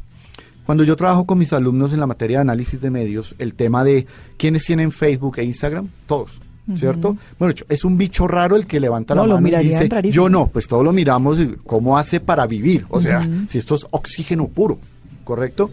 Cuando 0.67 0.85
yo 0.85 0.97
trabajo 0.97 1.25
con 1.27 1.39
mis 1.39 1.53
alumnos 1.53 1.93
en 1.93 2.01
la 2.01 2.07
materia 2.07 2.39
de 2.39 2.43
análisis 2.43 2.81
de 2.81 2.91
medios, 2.91 3.35
el 3.39 3.55
tema 3.55 3.83
de 3.85 4.07
quiénes 4.37 4.65
tienen 4.65 4.93
Facebook 4.93 5.39
e 5.39 5.45
Instagram, 5.45 5.89
todos, 6.07 6.41
¿cierto? 6.77 7.17
Bueno, 7.39 7.55
es 7.69 7.85
un 7.85 7.99
bicho 7.99 8.29
raro 8.29 8.55
el 8.55 8.67
que 8.67 8.79
levanta 8.79 9.15
No, 9.15 9.27
la 9.27 9.41
mano 9.41 9.61
y 9.61 9.67
dice, 9.67 9.89
rarísimo. 9.89 10.25
yo 10.25 10.29
no, 10.29 10.47
pues 10.47 10.69
todos 10.69 10.85
lo 10.85 10.93
miramos, 10.93 11.41
y 11.41 11.57
¿cómo 11.67 11.99
hace 11.99 12.21
para 12.21 12.47
vivir? 12.47 12.87
O 12.91 13.01
sea, 13.01 13.29
si 13.49 13.59
esto 13.59 13.75
es 13.75 13.87
oxígeno 13.91 14.47
puro, 14.47 14.79
¿correcto? 15.25 15.73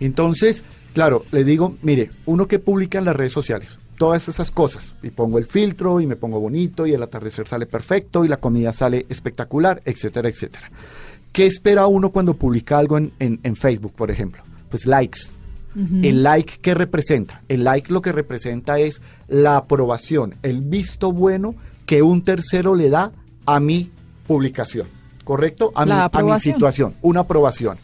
Entonces, 0.00 0.64
claro, 0.94 1.24
le 1.30 1.44
digo, 1.44 1.76
mire, 1.82 2.10
uno 2.26 2.48
que 2.48 2.58
publica 2.58 2.98
en 2.98 3.04
las 3.04 3.14
redes 3.14 3.32
sociales, 3.32 3.78
todas 3.98 4.28
esas 4.28 4.50
cosas, 4.50 4.94
y 5.02 5.10
pongo 5.10 5.38
el 5.38 5.46
filtro 5.46 6.00
y 6.00 6.06
me 6.06 6.16
pongo 6.16 6.40
bonito 6.40 6.86
y 6.86 6.92
el 6.92 7.02
atardecer 7.02 7.46
sale 7.48 7.66
perfecto 7.66 8.24
y 8.24 8.28
la 8.28 8.38
comida 8.38 8.72
sale 8.72 9.06
espectacular, 9.08 9.82
etcétera, 9.84 10.28
etcétera. 10.28 10.70
¿Qué 11.32 11.46
espera 11.46 11.86
uno 11.86 12.10
cuando 12.10 12.34
publica 12.34 12.78
algo 12.78 12.96
en, 12.98 13.12
en- 13.18 13.40
en 13.42 13.56
Facebook, 13.56 13.92
por 13.94 14.10
ejemplo? 14.10 14.42
Pues 14.70 14.86
likes. 14.86 15.20
El 16.04 16.22
like, 16.22 16.58
¿qué 16.62 16.72
representa? 16.72 17.42
El 17.48 17.64
like 17.64 17.92
lo 17.92 18.00
que 18.00 18.12
representa 18.12 18.78
es 18.78 19.02
la 19.26 19.56
aprobación, 19.56 20.36
el 20.44 20.60
visto 20.60 21.10
bueno 21.10 21.56
que 21.84 22.00
un 22.02 22.22
tercero 22.22 22.76
le 22.76 22.90
da 22.90 23.10
a 23.44 23.58
mi 23.58 23.90
publicación, 24.28 24.86
¿correcto? 25.24 25.72
A, 25.74 25.84
mi, 25.84 25.90
a 26.04 26.10
situación, 26.42 26.94
una 27.02 27.20
aprobación. 27.20 27.76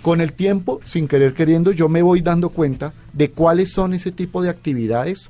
Con 0.00 0.22
el 0.22 0.32
tiempo, 0.32 0.80
sin 0.86 1.06
querer 1.06 1.34
queriendo, 1.34 1.70
yo 1.72 1.90
me 1.90 2.00
voy 2.00 2.22
dando 2.22 2.48
cuenta 2.48 2.94
de 3.12 3.30
cuáles 3.30 3.72
son 3.72 3.92
ese 3.92 4.10
tipo 4.10 4.40
de 4.40 4.48
actividades, 4.48 5.28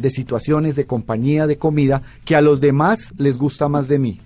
de 0.00 0.10
situaciones, 0.10 0.76
de 0.76 0.86
compañía, 0.86 1.46
de 1.46 1.58
comida, 1.58 2.02
que 2.24 2.36
a 2.36 2.40
los 2.40 2.60
demás 2.60 3.12
les 3.16 3.38
gusta 3.38 3.68
más 3.68 3.88
de 3.88 3.98
mí. 3.98 4.20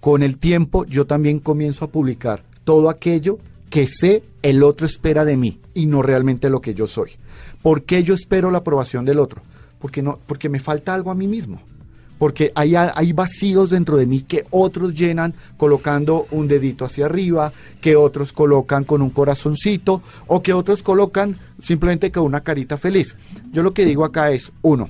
Con 0.00 0.22
el 0.22 0.38
tiempo, 0.38 0.84
yo 0.86 1.06
también 1.06 1.38
comienzo 1.40 1.84
a 1.84 1.90
publicar 1.90 2.42
todo 2.64 2.88
aquello 2.88 3.38
que 3.70 3.86
sé 3.86 4.22
el 4.42 4.62
otro 4.62 4.86
espera 4.86 5.24
de 5.24 5.36
mí 5.36 5.60
y 5.74 5.86
no 5.86 6.02
realmente 6.02 6.50
lo 6.50 6.60
que 6.60 6.74
yo 6.74 6.86
soy. 6.86 7.10
¿Por 7.62 7.82
qué 7.82 8.02
yo 8.02 8.14
espero 8.14 8.50
la 8.50 8.58
aprobación 8.58 9.04
del 9.04 9.18
otro? 9.18 9.42
Porque, 9.78 10.02
no, 10.02 10.18
porque 10.26 10.48
me 10.48 10.60
falta 10.60 10.94
algo 10.94 11.10
a 11.10 11.14
mí 11.14 11.26
mismo. 11.26 11.60
Porque 12.18 12.50
hay, 12.56 12.74
hay 12.74 13.12
vacíos 13.12 13.70
dentro 13.70 13.96
de 13.96 14.06
mí 14.06 14.22
que 14.22 14.44
otros 14.50 14.92
llenan 14.92 15.34
colocando 15.56 16.26
un 16.32 16.48
dedito 16.48 16.84
hacia 16.84 17.06
arriba, 17.06 17.52
que 17.80 17.94
otros 17.94 18.32
colocan 18.32 18.82
con 18.82 19.02
un 19.02 19.10
corazoncito 19.10 20.02
o 20.26 20.42
que 20.42 20.52
otros 20.52 20.82
colocan 20.82 21.36
simplemente 21.62 22.10
con 22.10 22.24
una 22.24 22.40
carita 22.40 22.76
feliz. 22.76 23.14
Yo 23.52 23.62
lo 23.62 23.72
que 23.72 23.84
digo 23.84 24.04
acá 24.04 24.32
es, 24.32 24.52
uno, 24.62 24.88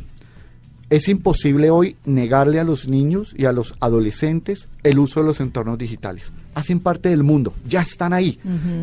es 0.90 1.09
imposible 1.09 1.70
hoy 1.70 1.96
negarle 2.07 2.61
a 2.61 2.64
los 2.64 2.88
niños 2.88 3.35
y 3.37 3.44
a 3.44 3.53
los 3.53 3.74
adolescentes 3.81 4.68
el 4.83 4.98
uso 4.98 5.20
de 5.20 5.27
los 5.27 5.40
entornos 5.40 5.77
digitales. 5.77 6.33
Hacen 6.55 6.81
parte 6.81 7.11
del 7.11 7.22
mundo, 7.22 7.53
ya 7.68 7.83
están 7.83 8.12
ahí. 8.12 8.38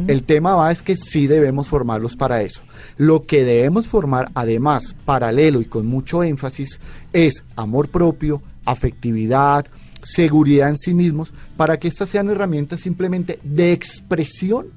El 0.07 0.23
tema 0.23 0.53
va 0.53 0.71
es 0.71 0.81
que 0.81 0.95
sí 0.95 1.27
debemos 1.27 1.67
formarlos 1.67 2.15
para 2.15 2.41
eso. 2.41 2.61
Lo 2.97 3.23
que 3.23 3.43
debemos 3.43 3.87
formar, 3.87 4.29
además, 4.35 4.95
paralelo 5.03 5.61
y 5.61 5.65
con 5.65 5.87
mucho 5.87 6.23
énfasis, 6.23 6.79
es 7.11 7.43
amor 7.55 7.89
propio, 7.89 8.41
afectividad, 8.65 9.65
seguridad 10.03 10.69
en 10.69 10.77
sí 10.77 10.93
mismos, 10.93 11.33
para 11.57 11.77
que 11.77 11.87
estas 11.87 12.09
sean 12.09 12.29
herramientas 12.29 12.79
simplemente 12.79 13.39
de 13.43 13.73
expresión 13.73 14.67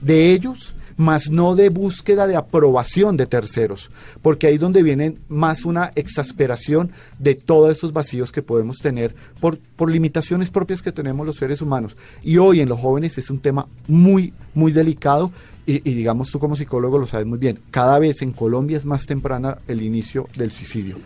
de 0.00 0.32
ellos, 0.32 0.74
más 1.00 1.30
no 1.30 1.54
de 1.54 1.70
búsqueda 1.70 2.26
de 2.26 2.36
aprobación 2.36 3.16
de 3.16 3.26
terceros, 3.26 3.90
porque 4.20 4.46
ahí 4.46 4.56
es 4.56 4.60
donde 4.60 4.82
viene 4.82 5.16
más 5.28 5.64
una 5.64 5.90
exasperación 5.94 6.90
de 7.18 7.34
todos 7.34 7.74
esos 7.74 7.94
vacíos 7.94 8.32
que 8.32 8.42
podemos 8.42 8.80
tener 8.80 9.14
por, 9.40 9.58
por 9.76 9.90
limitaciones 9.90 10.50
propias 10.50 10.82
que 10.82 10.92
tenemos 10.92 11.26
los 11.26 11.36
seres 11.36 11.62
humanos. 11.62 11.96
Y 12.22 12.36
hoy 12.36 12.60
en 12.60 12.68
los 12.68 12.78
jóvenes 12.78 13.16
es 13.16 13.30
un 13.30 13.38
tema 13.38 13.66
muy, 13.88 14.34
muy 14.52 14.72
delicado 14.72 15.32
y, 15.64 15.76
y 15.90 15.94
digamos 15.94 16.30
tú 16.30 16.38
como 16.38 16.54
psicólogo 16.54 16.98
lo 16.98 17.06
sabes 17.06 17.26
muy 17.26 17.38
bien, 17.38 17.58
cada 17.70 17.98
vez 17.98 18.20
en 18.20 18.32
Colombia 18.32 18.76
es 18.76 18.84
más 18.84 19.06
temprana 19.06 19.56
el 19.68 19.80
inicio 19.80 20.28
del 20.36 20.52
suicidio. 20.52 20.98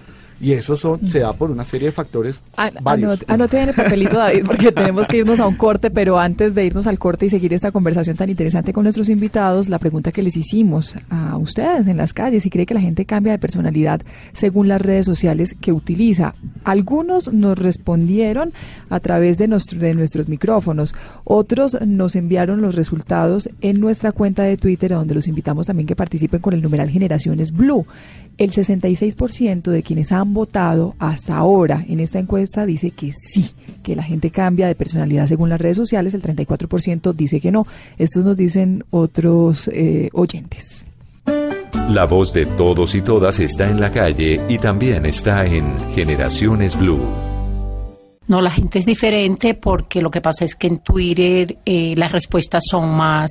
Y 0.44 0.52
eso 0.52 0.76
son, 0.76 1.09
se 1.09 1.20
da 1.20 1.33
por 1.33 1.50
una 1.50 1.64
serie 1.64 1.87
de 1.88 1.92
factores 1.92 2.42
An- 2.57 2.74
varios. 2.83 3.24
en 3.28 3.68
el 3.70 3.74
papelito, 3.74 4.18
David, 4.18 4.44
porque 4.46 4.72
tenemos 4.72 5.09
que 5.09 5.16
irnos 5.16 5.40
a 5.40 5.46
un 5.46 5.54
corte, 5.57 5.90
pero 5.90 6.18
antes 6.18 6.54
de 6.54 6.66
irnos 6.66 6.87
al 6.87 6.98
corte 6.98 7.24
y 7.26 7.30
seguir 7.30 7.54
esta 7.54 7.72
conversación 7.72 8.16
tan 8.16 8.28
interesante 8.28 8.72
con 8.74 8.83
nuestros 8.83 9.09
invitados, 9.09 9.70
la 9.70 9.78
pregunta 9.78 10.12
que 10.12 10.22
les 10.22 10.37
hicimos 10.37 10.96
a 11.09 11.38
ustedes 11.38 11.87
en 11.87 11.96
las 11.96 12.12
calles, 12.12 12.42
si 12.42 12.50
cree 12.50 12.66
que 12.66 12.74
la 12.74 12.80
gente 12.83 13.07
cambia 13.07 13.33
de 13.33 13.38
personalidad 13.38 14.02
según 14.35 14.68
las 14.68 14.83
redes 14.83 15.07
sociales 15.07 15.54
que 15.59 15.72
utiliza. 15.72 16.35
Algunos 16.64 17.33
nos 17.33 17.59
respondieron 17.59 18.52
a 18.90 19.00
través 19.00 19.38
de, 19.38 19.48
nuestro- 19.48 19.78
de 19.78 19.94
nuestros 19.94 20.28
micrófonos, 20.28 20.94
otros 21.24 21.78
nos 21.87 22.16
enviaron 22.16 22.61
los 22.61 22.74
resultados 22.74 23.48
en 23.62 23.80
nuestra 23.80 24.12
cuenta 24.12 24.42
de 24.42 24.57
Twitter, 24.59 24.90
donde 24.90 25.14
los 25.14 25.26
invitamos 25.26 25.66
también 25.66 25.87
que 25.87 25.96
participen 25.96 26.40
con 26.40 26.52
el 26.52 26.61
numeral 26.61 26.90
Generaciones 26.90 27.52
Blue. 27.52 27.87
El 28.37 28.50
66% 28.50 29.70
de 29.70 29.83
quienes 29.85 30.11
votado 30.35 30.94
hasta 30.99 31.37
ahora 31.37 31.85
en 31.88 32.01
esta 32.01 32.18
encuesta 32.18 32.66
dice 32.66 32.90
que 32.90 33.12
sí, 33.12 33.53
que 33.83 33.97
la 33.97 34.03
gente 34.03 34.31
cambia 34.31 34.66
de 34.66 34.75
personalidad 34.75 35.27
según 35.27 35.49
las 35.49 35.61
redes 35.61 35.77
sociales, 35.77 36.14
el 36.14 36.23
34% 36.23 37.14
dice 37.14 37.40
que 37.40 37.53
no. 37.53 37.66
Estos 37.99 38.25
nos 38.25 38.37
dicen 38.37 38.85
otros 38.90 39.68
eh, 39.68 40.11
oyentes. 40.12 40.85
La 41.90 42.05
voz 42.05 42.33
de 42.33 42.47
todos 42.47 42.94
y 42.94 43.03
todas 43.03 43.40
está 43.40 43.70
en 43.70 43.81
la 43.81 43.90
calle 43.90 44.40
y 44.49 44.59
también 44.59 45.07
está 45.07 45.44
en 45.47 45.64
Generaciones 45.94 46.79
Blue. 46.79 47.34
No, 48.26 48.40
la 48.40 48.50
gente 48.50 48.78
es 48.78 48.87
diferente 48.87 49.54
porque 49.54 50.00
lo 50.00 50.10
que 50.10 50.22
pasa 50.22 50.44
es 50.46 50.54
que 50.54 50.66
en 50.66 50.78
Twitter 50.78 51.58
eh, 51.66 51.94
las 51.96 52.10
respuestas 52.10 52.64
son 52.68 52.90
más, 52.94 53.30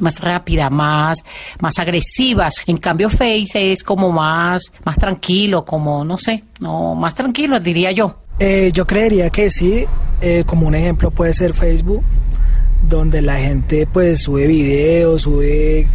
más 0.00 0.18
rápidas, 0.20 0.70
más, 0.70 1.18
más 1.60 1.78
agresivas. 1.78 2.54
En 2.66 2.78
cambio, 2.78 3.08
Face 3.08 3.70
es 3.70 3.84
como 3.84 4.10
más, 4.10 4.72
más 4.84 4.96
tranquilo, 4.96 5.64
como, 5.64 6.04
no 6.04 6.18
sé, 6.18 6.42
no, 6.60 6.96
más 6.96 7.14
tranquilo, 7.14 7.60
diría 7.60 7.92
yo. 7.92 8.16
Eh, 8.38 8.70
yo 8.72 8.84
creería 8.84 9.30
que 9.30 9.48
sí, 9.48 9.84
eh, 10.20 10.42
como 10.44 10.66
un 10.66 10.74
ejemplo 10.74 11.12
puede 11.12 11.32
ser 11.32 11.54
Facebook, 11.54 12.02
donde 12.88 13.22
la 13.22 13.38
gente 13.38 13.86
pues 13.86 14.22
sube 14.22 14.48
videos, 14.48 15.22
sube 15.22 15.86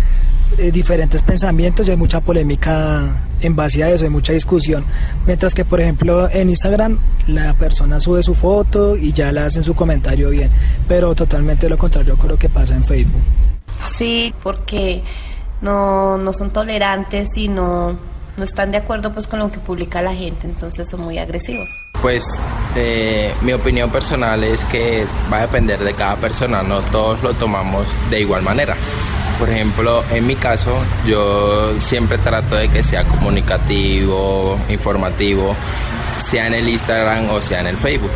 eh, 0.57 0.71
diferentes 0.71 1.21
pensamientos 1.21 1.87
y 1.87 1.91
hay 1.91 1.97
mucha 1.97 2.21
polémica 2.21 3.27
en 3.41 3.55
base 3.55 3.83
a 3.83 3.89
eso, 3.89 4.05
hay 4.05 4.09
mucha 4.09 4.33
discusión. 4.33 4.85
Mientras 5.25 5.53
que 5.53 5.65
por 5.65 5.81
ejemplo 5.81 6.29
en 6.29 6.49
Instagram 6.49 6.99
la 7.27 7.53
persona 7.53 7.99
sube 7.99 8.23
su 8.23 8.33
foto 8.33 8.95
y 8.95 9.13
ya 9.13 9.31
le 9.31 9.41
hacen 9.41 9.63
su 9.63 9.75
comentario 9.75 10.29
bien, 10.29 10.49
pero 10.87 11.13
totalmente 11.13 11.69
lo 11.69 11.77
contrario 11.77 12.17
creo 12.17 12.37
que 12.37 12.49
pasa 12.49 12.75
en 12.75 12.85
Facebook. 12.85 13.21
Sí, 13.97 14.33
porque 14.41 15.03
no, 15.61 16.17
no 16.17 16.33
son 16.33 16.51
tolerantes 16.51 17.35
y 17.37 17.47
no, 17.47 17.97
no 18.37 18.43
están 18.43 18.71
de 18.71 18.77
acuerdo 18.77 19.11
pues 19.11 19.27
con 19.27 19.39
lo 19.39 19.51
que 19.51 19.59
publica 19.59 20.01
la 20.01 20.13
gente, 20.13 20.47
entonces 20.47 20.87
son 20.89 21.01
muy 21.01 21.17
agresivos. 21.17 21.67
Pues 22.01 22.23
eh, 22.75 23.33
mi 23.41 23.53
opinión 23.53 23.89
personal 23.89 24.43
es 24.43 24.63
que 24.65 25.05
va 25.31 25.37
a 25.37 25.41
depender 25.41 25.79
de 25.79 25.93
cada 25.93 26.15
persona, 26.15 26.61
no 26.63 26.81
todos 26.81 27.21
lo 27.23 27.33
tomamos 27.33 27.87
de 28.09 28.21
igual 28.21 28.43
manera. 28.43 28.75
Por 29.39 29.49
ejemplo, 29.49 30.03
en 30.11 30.25
mi 30.25 30.35
caso, 30.35 30.71
yo 31.05 31.79
siempre 31.79 32.17
trato 32.17 32.55
de 32.55 32.69
que 32.69 32.83
sea 32.83 33.03
comunicativo, 33.03 34.57
informativo, 34.69 35.55
sea 36.17 36.47
en 36.47 36.55
el 36.55 36.69
Instagram 36.69 37.29
o 37.29 37.41
sea 37.41 37.61
en 37.61 37.67
el 37.67 37.77
Facebook. 37.77 38.11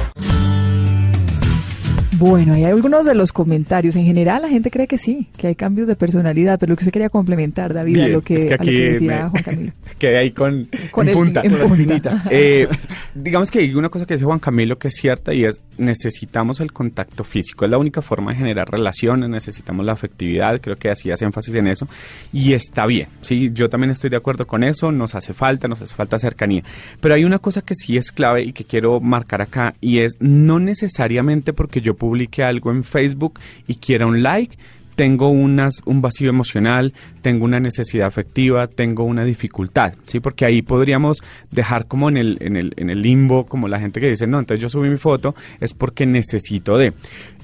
Bueno, 2.30 2.54
hay 2.54 2.64
algunos 2.66 3.06
de 3.06 3.16
los 3.16 3.34
comentarios. 3.34 3.96
En 3.96 4.06
general, 4.06 4.42
la 4.44 4.50
gente 4.50 4.72
cree 4.72 4.88
que 4.88 4.98
sí, 4.98 5.28
que 5.38 5.48
hay 5.48 5.56
cambios 5.56 5.88
de 5.88 5.96
personalidad, 5.96 6.60
pero 6.60 6.72
lo 6.72 6.78
que 6.78 6.86
se 6.86 6.92
quería 6.92 7.10
complementar, 7.10 7.74
David, 7.74 8.00
a 8.02 8.08
lo 8.08 8.22
que, 8.22 8.36
es 8.36 8.46
que 8.46 8.54
a 8.54 8.58
lo 8.58 8.64
aquí 8.64 8.72
que 8.72 8.92
decía 8.94 9.24
me- 9.24 9.30
Juan 9.30 9.44
Camilo. 9.44 9.72
Quedé 10.00 10.18
ahí 10.18 10.32
con, 10.32 10.68
Con 10.92 11.08
en 11.08 11.10
el- 11.10 11.18
punta, 11.18 11.42
en 11.44 11.52
con 11.52 11.60
la 11.60 11.66
punta. 11.66 11.82
espinita. 11.84 12.24
Eh, 12.32 12.68
digamos 13.16 13.52
que 13.52 13.60
hay 13.60 13.74
una 13.76 13.90
cosa 13.90 14.06
que 14.06 14.14
dice 14.14 14.26
Juan 14.26 14.40
Camilo 14.40 14.78
que 14.78 14.88
es 14.88 14.94
cierta 14.96 15.34
y 15.34 15.44
es 15.46 15.62
necesitamos 15.78 16.60
el 16.60 16.72
contacto 16.72 17.24
físico. 17.24 17.66
Es 17.66 17.72
la 17.72 17.78
única 17.78 18.02
forma 18.02 18.32
de 18.32 18.38
generar 18.38 18.70
relaciones, 18.70 19.30
necesitamos 19.30 19.86
la 19.86 19.94
afectividad, 19.94 20.60
creo 20.62 20.76
que 20.76 20.90
así 20.90 21.12
hace 21.12 21.26
énfasis 21.26 21.56
en 21.56 21.68
eso. 21.68 21.88
Y 22.32 22.54
está 22.54 22.86
bien, 22.86 23.08
sí, 23.22 23.52
yo 23.54 23.70
también 23.70 23.92
estoy 23.92 24.10
de 24.10 24.18
acuerdo 24.18 24.48
con 24.48 24.64
eso, 24.64 24.92
nos 24.92 25.16
hace 25.16 25.34
falta, 25.34 25.68
nos 25.68 25.82
hace 25.82 25.96
falta 25.96 26.18
cercanía. 26.20 26.64
Pero 27.02 27.16
hay 27.16 27.24
una 27.26 27.40
cosa 27.40 27.62
que 27.62 27.76
sí 27.76 27.98
es 27.98 28.12
clave 28.12 28.44
y 28.44 28.54
que 28.54 28.64
quiero 28.64 29.00
marcar 29.00 29.42
acá 29.42 29.76
y 29.82 30.00
es 30.00 30.18
no 30.20 30.60
necesariamente 30.60 31.54
porque 31.54 31.82
yo 31.82 31.96
publique 32.12 32.44
algo 32.44 32.72
en 32.72 32.84
Facebook 32.84 33.40
y 33.68 33.76
quiera 33.76 34.06
un 34.06 34.22
like, 34.22 34.58
tengo 34.98 35.30
unas, 35.30 35.82
un 35.86 36.02
vacío 36.02 36.30
emocional, 36.30 36.94
tengo 37.22 37.46
una 37.46 37.62
necesidad 37.62 38.08
afectiva, 38.08 38.68
tengo 38.68 39.06
una 39.06 39.24
dificultad, 39.24 39.94
¿sí? 40.04 40.20
Porque 40.20 40.44
ahí 40.44 40.62
podríamos 40.62 41.24
dejar 41.52 41.88
como 41.88 42.10
en 42.10 42.18
el, 42.18 42.38
en 42.42 42.58
el, 42.58 42.74
en 42.76 42.90
el 42.90 43.02
limbo, 43.02 43.46
como 43.46 43.70
la 43.70 43.80
gente 43.80 44.02
que 44.02 44.10
dice, 44.10 44.28
no, 44.28 44.40
entonces 44.40 44.62
yo 44.62 44.68
subí 44.68 44.90
mi 44.90 44.98
foto, 44.98 45.36
es 45.62 45.74
porque 45.74 46.06
necesito 46.06 46.78
de... 46.78 46.92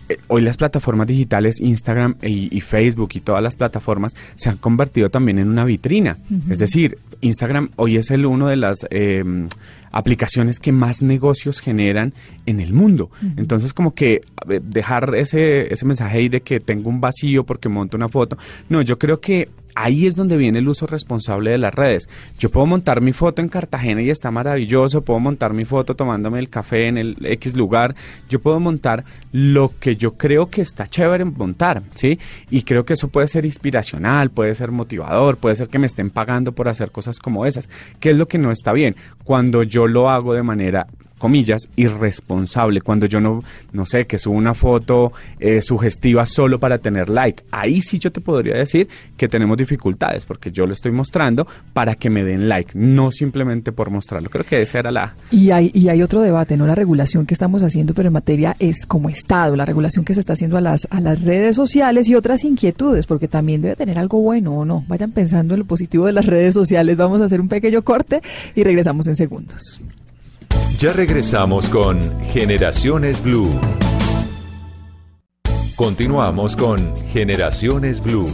Eh, 0.10 0.18
Hoy 0.28 0.42
las 0.42 0.58
plataformas 0.58 1.08
digitales, 1.08 1.60
Instagram 1.60 2.16
y, 2.22 2.56
y 2.56 2.62
Facebook 2.62 3.10
y 3.14 3.22
todas 3.22 3.42
las 3.42 3.56
plataformas 3.56 4.14
se 4.36 4.50
han 4.50 4.58
convertido 4.58 5.10
también 5.10 5.40
en 5.40 5.48
una 5.48 5.66
vitrina. 5.66 6.18
Es 6.50 6.60
decir, 6.60 6.98
Instagram 7.22 7.70
hoy 7.76 7.98
es 7.98 8.12
el 8.12 8.26
uno 8.26 8.48
de 8.48 8.56
las 8.56 8.86
eh, 8.90 9.24
aplicaciones 9.92 10.60
que 10.60 10.72
más 10.72 11.02
negocios 11.02 11.60
generan 11.60 12.14
en 12.46 12.60
el 12.60 12.74
mundo. 12.74 13.10
Entonces, 13.38 13.74
como 13.74 13.94
que 13.94 14.22
dejar 14.62 15.16
ese, 15.16 15.74
ese 15.74 15.86
mensaje 15.86 16.18
ahí 16.18 16.30
de 16.30 16.42
que 16.42 16.60
tengo 16.60 16.90
un 16.90 17.02
vacío 17.02 17.46
porque 17.46 17.70
monto 17.70 17.98
una 17.98 18.10
foto. 18.10 18.38
No, 18.70 18.82
yo 18.82 19.00
creo 19.00 19.20
que 19.20 19.50
ahí 19.78 20.08
es 20.08 20.16
donde 20.16 20.38
viene 20.38 20.60
el 20.60 20.68
uso 20.68 20.88
responsable 20.88 21.52
de 21.52 21.60
las 21.60 21.74
redes. 21.74 22.10
Yo 22.40 22.50
puedo 22.50 22.66
montar 22.66 23.00
mi 23.00 23.14
foto 23.14 23.44
en 23.44 23.48
Cartagena 23.48 24.02
y 24.02 24.10
está 24.10 24.32
maravilloso, 24.32 25.04
puedo 25.04 25.20
montar 25.20 25.54
mi 25.54 25.66
foto 25.66 25.96
tomándome 25.96 26.40
el 26.40 26.50
café 26.50 26.88
en 26.88 26.98
el 26.98 27.16
X 27.24 27.56
lugar, 27.56 27.96
yo 28.28 28.42
puedo 28.42 28.60
montar 28.60 29.06
lo 29.32 29.72
que 29.80 29.96
yo 29.96 30.18
creo 30.18 30.50
que 30.50 30.62
está 30.62 30.88
chévere 30.88 31.26
montar, 31.26 31.84
¿sí? 31.94 32.18
Y 32.50 32.64
creo 32.64 32.86
que 32.86 32.94
eso 32.94 33.10
puede 33.10 33.28
ser 33.28 33.46
inspiracional, 33.46 34.32
puede 34.32 34.56
ser 34.56 34.72
motivador, 34.72 35.38
puede 35.38 35.56
ser 35.56 35.68
que 35.68 35.78
me 35.78 35.86
estén 35.86 36.10
pagando 36.10 36.54
por 36.54 36.68
hacer 36.68 36.92
cosas 36.92 37.20
como 37.20 37.46
esas, 37.46 37.70
que 38.00 38.10
es 38.10 38.18
lo 38.18 38.28
que 38.28 38.40
no 38.40 38.52
está 38.52 38.74
bien. 38.74 38.96
Cuando 39.24 39.62
yo 39.62 39.86
lo 39.86 40.10
hago 40.10 40.34
de 40.34 40.42
manera 40.42 40.88
comillas, 41.18 41.70
irresponsable, 41.76 42.82
cuando 42.82 43.06
yo 43.06 43.20
no, 43.20 43.44
no 43.72 43.86
sé, 43.86 44.06
que 44.06 44.20
subo 44.20 44.36
una 44.36 44.54
foto 44.54 45.12
eh, 45.40 45.62
sugestiva 45.62 46.26
solo 46.26 46.60
para 46.60 46.78
tener 46.78 47.10
like. 47.10 47.44
Ahí 47.52 47.82
sí 47.82 48.00
yo 48.00 48.12
te 48.12 48.22
podría 48.22 48.56
decir 48.56 48.88
que 49.16 49.28
tenemos 49.28 49.58
dificultades, 49.58 50.26
porque 50.26 50.52
yo 50.52 50.66
lo 50.66 50.74
estoy 50.74 50.92
mostrando 50.92 51.48
para 51.74 51.96
que 51.96 52.10
me 52.10 52.24
den 52.24 52.50
like, 52.50 52.72
no 52.76 53.12
simplemente 53.12 53.72
por 53.72 53.90
mostrarlo. 53.90 54.30
Creo 54.30 54.46
que 54.46 54.62
esa 54.62 54.80
era 54.80 54.92
la... 54.92 55.16
Y 55.32 55.52
hay, 55.52 55.72
y 55.74 55.90
hay 55.90 56.02
otro 56.02 56.22
debate, 56.22 56.58
¿no? 56.58 56.68
La 56.68 56.76
regulación 56.76 57.26
que 57.26 57.34
estamos 57.34 57.64
haciendo, 57.64 57.94
pero 57.94 58.08
en 58.08 58.14
materia 58.14 58.56
es 58.60 58.86
como 58.86 59.10
Estado, 59.10 59.56
la 59.56 59.66
regulación 59.66 60.06
que 60.06 60.14
se 60.14 60.20
está 60.20 60.34
haciendo 60.34 60.58
a 60.58 60.62
las, 60.62 60.88
a 60.92 61.00
las 61.00 61.26
redes 61.26 61.56
sociales 61.56 62.08
y 62.10 62.16
otras 62.16 62.44
inquietudes, 62.44 63.06
porque 63.08 63.28
también 63.28 63.62
debe 63.62 63.76
tener 63.76 63.98
algo 63.98 64.22
bueno 64.22 64.54
o 64.54 64.66
no. 64.66 64.86
Vayan 64.88 65.12
pensando 65.12 65.54
en 65.54 65.62
lo 65.62 65.66
positivo 65.66 66.06
de 66.06 66.14
las 66.14 66.26
redes 66.26 66.54
sociales. 66.54 66.98
Vamos 66.98 67.22
a 67.22 67.26
hacer 67.26 67.42
un 67.42 67.48
pequeño 67.48 67.82
corte 67.82 68.22
y 68.56 68.64
regresamos 68.64 69.08
en 69.08 69.16
segundos. 69.16 69.82
Ya 70.80 70.94
regresamos 70.94 71.70
con 71.70 72.00
Generaciones 72.32 73.24
Blue. 73.24 73.50
Continuamos 75.76 76.56
con 76.56 76.96
Generaciones 77.08 78.00
Blue. 78.00 78.28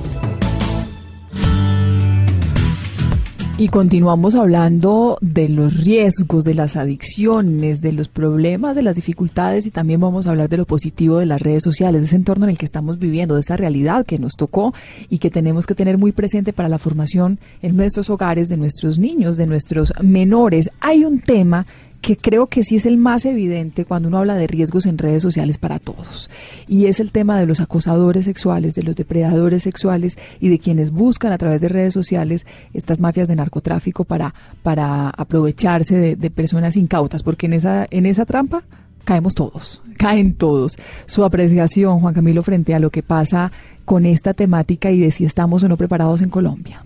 Y 3.58 3.69
continuamos 3.69 4.36
hablando 4.36 5.17
de 5.21 5.47
los 5.47 5.86
riesgos, 5.86 6.43
de 6.43 6.53
las 6.53 6.75
adicciones, 6.75 7.79
de 7.79 7.93
los 7.93 8.10
problemas, 8.10 8.75
de 8.75 8.82
las 8.82 8.97
dificultades 8.97 9.65
y 9.65 9.71
también 9.71 10.01
vamos 10.01 10.27
a 10.27 10.32
hablar 10.32 10.49
de 10.49 10.58
lo 10.58 10.65
positivo 10.65 11.19
de 11.19 11.27
las 11.27 11.41
redes 11.41 11.63
sociales, 11.63 12.01
de 12.01 12.08
ese 12.08 12.17
entorno 12.17 12.43
en 12.43 12.49
el 12.49 12.58
que 12.58 12.65
estamos 12.65 12.99
viviendo, 12.99 13.36
de 13.36 13.41
esta 13.41 13.56
realidad 13.56 14.06
que 14.06 14.19
nos 14.19 14.34
tocó 14.34 14.73
y 15.08 15.19
que 15.19 15.29
tenemos 15.29 15.65
que 15.65 15.75
tener 15.75 15.97
muy 15.97 16.12
presente 16.12 16.51
para 16.51 16.67
la 16.67 16.77
formación 16.77 17.39
en 17.62 17.77
nuestros 17.77 18.10
hogares 18.10 18.49
de 18.49 18.58
nuestros 18.58 18.99
niños, 18.99 19.38
de 19.38 19.47
nuestros 19.47 19.93
menores. 20.01 20.69
Hay 20.82 21.06
un 21.06 21.21
tema 21.21 21.65
que 22.03 22.17
creo 22.17 22.47
que 22.47 22.65
sí 22.65 22.75
es 22.75 22.85
el 22.85 22.97
más 22.97 23.23
evidente 23.23 23.85
cuando 23.85 24.09
uno 24.09 24.17
habla 24.17 24.35
de 24.35 24.45
riesgos 24.45 24.85
en 24.85 24.97
redes 24.97 25.23
sociales 25.23 25.57
para 25.57 25.79
todos. 25.79 26.29
Y 26.67 26.87
es 26.87 26.99
el 26.99 27.13
tema 27.13 27.39
de 27.39 27.45
los 27.45 27.61
acosadores 27.61 28.25
sexuales, 28.25 28.75
de 28.75 28.83
los 28.83 28.97
depredadores 28.97 29.63
sexuales 29.63 30.17
y 30.41 30.49
de 30.49 30.59
quienes 30.59 30.91
buscan 30.91 31.31
a 31.31 31.37
través 31.37 31.61
de 31.61 31.69
redes 31.69 31.93
sociales 31.93 32.45
estas 32.73 32.99
mafias 32.99 33.29
de 33.29 33.37
narcotráfico 33.37 34.03
para, 34.03 34.35
para 34.63 35.11
aprovecharse 35.11 35.95
de, 35.95 36.15
de 36.17 36.29
personas 36.29 36.75
incautas, 36.75 37.23
porque 37.23 37.45
en 37.45 37.53
esa, 37.53 37.87
en 37.89 38.05
esa 38.05 38.25
trampa 38.25 38.63
caemos 39.05 39.33
todos, 39.33 39.81
caen 39.97 40.33
todos. 40.33 40.73
Su 41.05 41.23
apreciación, 41.23 42.01
Juan 42.01 42.13
Camilo, 42.13 42.43
frente 42.43 42.75
a 42.75 42.79
lo 42.79 42.89
que 42.89 43.01
pasa 43.01 43.53
con 43.85 44.05
esta 44.05 44.33
temática 44.33 44.91
y 44.91 44.99
de 44.99 45.11
si 45.11 45.23
estamos 45.23 45.63
o 45.63 45.69
no 45.69 45.77
preparados 45.77 46.21
en 46.21 46.29
Colombia. 46.29 46.83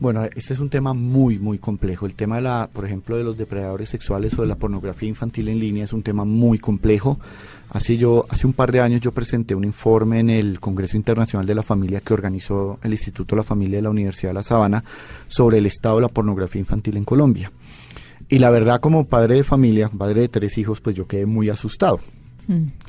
Bueno, 0.00 0.22
este 0.36 0.52
es 0.52 0.60
un 0.60 0.70
tema 0.70 0.94
muy, 0.94 1.40
muy 1.40 1.58
complejo. 1.58 2.06
El 2.06 2.14
tema 2.14 2.36
de 2.36 2.42
la, 2.42 2.70
por 2.72 2.84
ejemplo, 2.84 3.16
de 3.16 3.24
los 3.24 3.36
depredadores 3.36 3.88
sexuales 3.88 4.38
o 4.38 4.42
de 4.42 4.48
la 4.48 4.54
pornografía 4.54 5.08
infantil 5.08 5.48
en 5.48 5.58
línea 5.58 5.84
es 5.84 5.92
un 5.92 6.04
tema 6.04 6.24
muy 6.24 6.60
complejo. 6.60 7.18
Así 7.70 7.96
yo, 7.96 8.24
hace 8.28 8.46
un 8.46 8.52
par 8.52 8.70
de 8.70 8.80
años 8.80 9.00
yo 9.00 9.10
presenté 9.10 9.56
un 9.56 9.64
informe 9.64 10.20
en 10.20 10.30
el 10.30 10.60
Congreso 10.60 10.96
Internacional 10.96 11.46
de 11.46 11.54
la 11.56 11.64
Familia 11.64 12.00
que 12.00 12.14
organizó 12.14 12.78
el 12.84 12.92
Instituto 12.92 13.34
de 13.34 13.40
la 13.40 13.44
Familia 13.44 13.78
de 13.78 13.82
la 13.82 13.90
Universidad 13.90 14.30
de 14.30 14.34
La 14.34 14.44
Sabana 14.44 14.84
sobre 15.26 15.58
el 15.58 15.66
estado 15.66 15.96
de 15.96 16.02
la 16.02 16.08
pornografía 16.08 16.60
infantil 16.60 16.96
en 16.96 17.04
Colombia. 17.04 17.50
Y 18.28 18.38
la 18.38 18.50
verdad, 18.50 18.80
como 18.80 19.06
padre 19.06 19.34
de 19.34 19.44
familia, 19.44 19.88
padre 19.88 20.20
de 20.20 20.28
tres 20.28 20.58
hijos, 20.58 20.80
pues 20.80 20.94
yo 20.94 21.08
quedé 21.08 21.26
muy 21.26 21.50
asustado. 21.50 21.98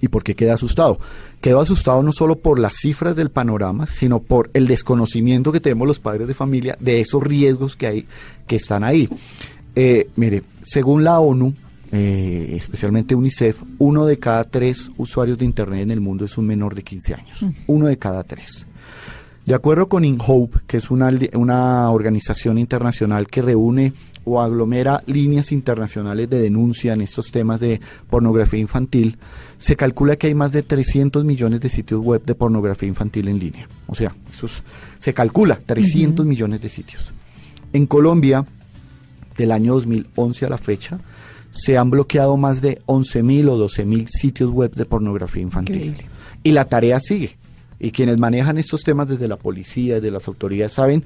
¿Y 0.02 0.08
por 0.08 0.24
qué 0.24 0.36
quedé 0.36 0.52
asustado? 0.52 1.00
Quedo 1.41 1.60
asustado 1.60 2.02
no 2.02 2.12
solo 2.12 2.38
por 2.38 2.60
las 2.60 2.76
cifras 2.76 3.15
del 3.15 3.30
panorama, 3.30 3.88
sino 3.88 4.22
por 4.22 4.50
el 4.54 4.67
desconocimiento 4.67 5.52
que 5.52 5.60
tenemos 5.60 5.88
los 5.88 6.00
padres 6.00 6.28
de 6.28 6.34
familia 6.34 6.78
de 6.80 7.02
esos 7.02 7.22
riesgos 7.22 7.76
que 7.76 7.88
hay, 7.88 8.06
que 8.48 8.56
están 8.56 8.84
ahí. 8.84 9.10
Eh, 9.76 10.10
mire, 10.15 10.43
según 10.65 11.04
la 11.04 11.19
ONU, 11.19 11.54
eh, 11.91 12.56
especialmente 12.56 13.15
UNICEF, 13.15 13.62
uno 13.80 14.06
de 14.06 14.19
cada 14.19 14.43
tres 14.43 14.91
usuarios 14.98 15.38
de 15.38 15.45
Internet 15.45 15.82
en 15.82 15.91
el 15.91 16.02
mundo 16.02 16.26
es 16.26 16.38
un 16.38 16.45
menor 16.45 16.76
de 16.76 16.84
15 16.84 17.13
años. 17.15 17.45
Uno 17.67 17.88
de 17.88 17.98
cada 17.98 18.24
tres. 18.24 18.65
De 19.45 19.56
acuerdo 19.56 19.89
con 19.89 20.06
InHope, 20.06 20.60
que 20.67 20.78
es 20.78 20.91
una, 20.91 21.12
una 21.34 21.89
organización 21.89 22.60
internacional 22.60 23.26
que 23.28 23.41
reúne 23.41 23.93
o 24.30 24.42
aglomera 24.42 25.02
líneas 25.08 25.52
internacionales 25.52 26.30
de 26.30 26.39
denuncia 26.42 26.94
en 26.94 27.02
estos 27.02 27.32
temas 27.32 27.60
de 27.60 27.80
pornografía 28.10 28.60
infantil, 28.60 29.18
se 29.58 29.76
calcula 29.76 30.15
que 30.15 30.28
hay 30.28 30.36
más 30.36 30.52
de 30.52 30.63
300 30.63 31.26
millones 31.26 31.62
de 31.62 31.70
sitios 31.70 32.02
web 32.02 32.24
de 32.24 32.36
pornografía 32.36 32.88
infantil 32.88 33.28
en 33.28 33.39
línea. 33.39 33.68
O 33.88 33.96
sea, 33.96 34.15
eso 34.32 34.46
es- 34.46 34.63
se 35.00 35.13
calcula 35.13 35.56
300 35.58 36.26
millones 36.26 36.62
de 36.62 36.70
sitios. 36.70 37.13
En 37.74 37.86
Colombia, 37.86 38.46
del 39.38 39.52
año 39.52 39.74
2011 39.74 40.46
a 40.46 40.50
la 40.50 40.58
fecha, 40.58 41.00
se 41.52 41.78
han 41.78 41.89
bloqueado 41.89 42.38
más 42.38 42.62
de 42.62 42.80
11.000 42.86 43.50
o 43.50 43.58
12.000 43.58 44.08
sitios 44.08 44.52
web 44.52 44.74
de 44.76 44.86
pornografía 44.86 45.42
infantil. 45.42 45.96
Y 46.44 46.52
la 46.52 46.65
tarea 46.65 47.00
sigue. 47.00 47.38
Y 47.80 47.92
quienes 47.92 48.20
manejan 48.20 48.58
estos 48.58 48.82
temas 48.84 49.08
desde 49.08 49.28
la 49.30 49.38
policía, 49.38 49.96
desde 49.96 50.12
las 50.12 50.28
autoridades, 50.28 50.74
saben 50.74 51.04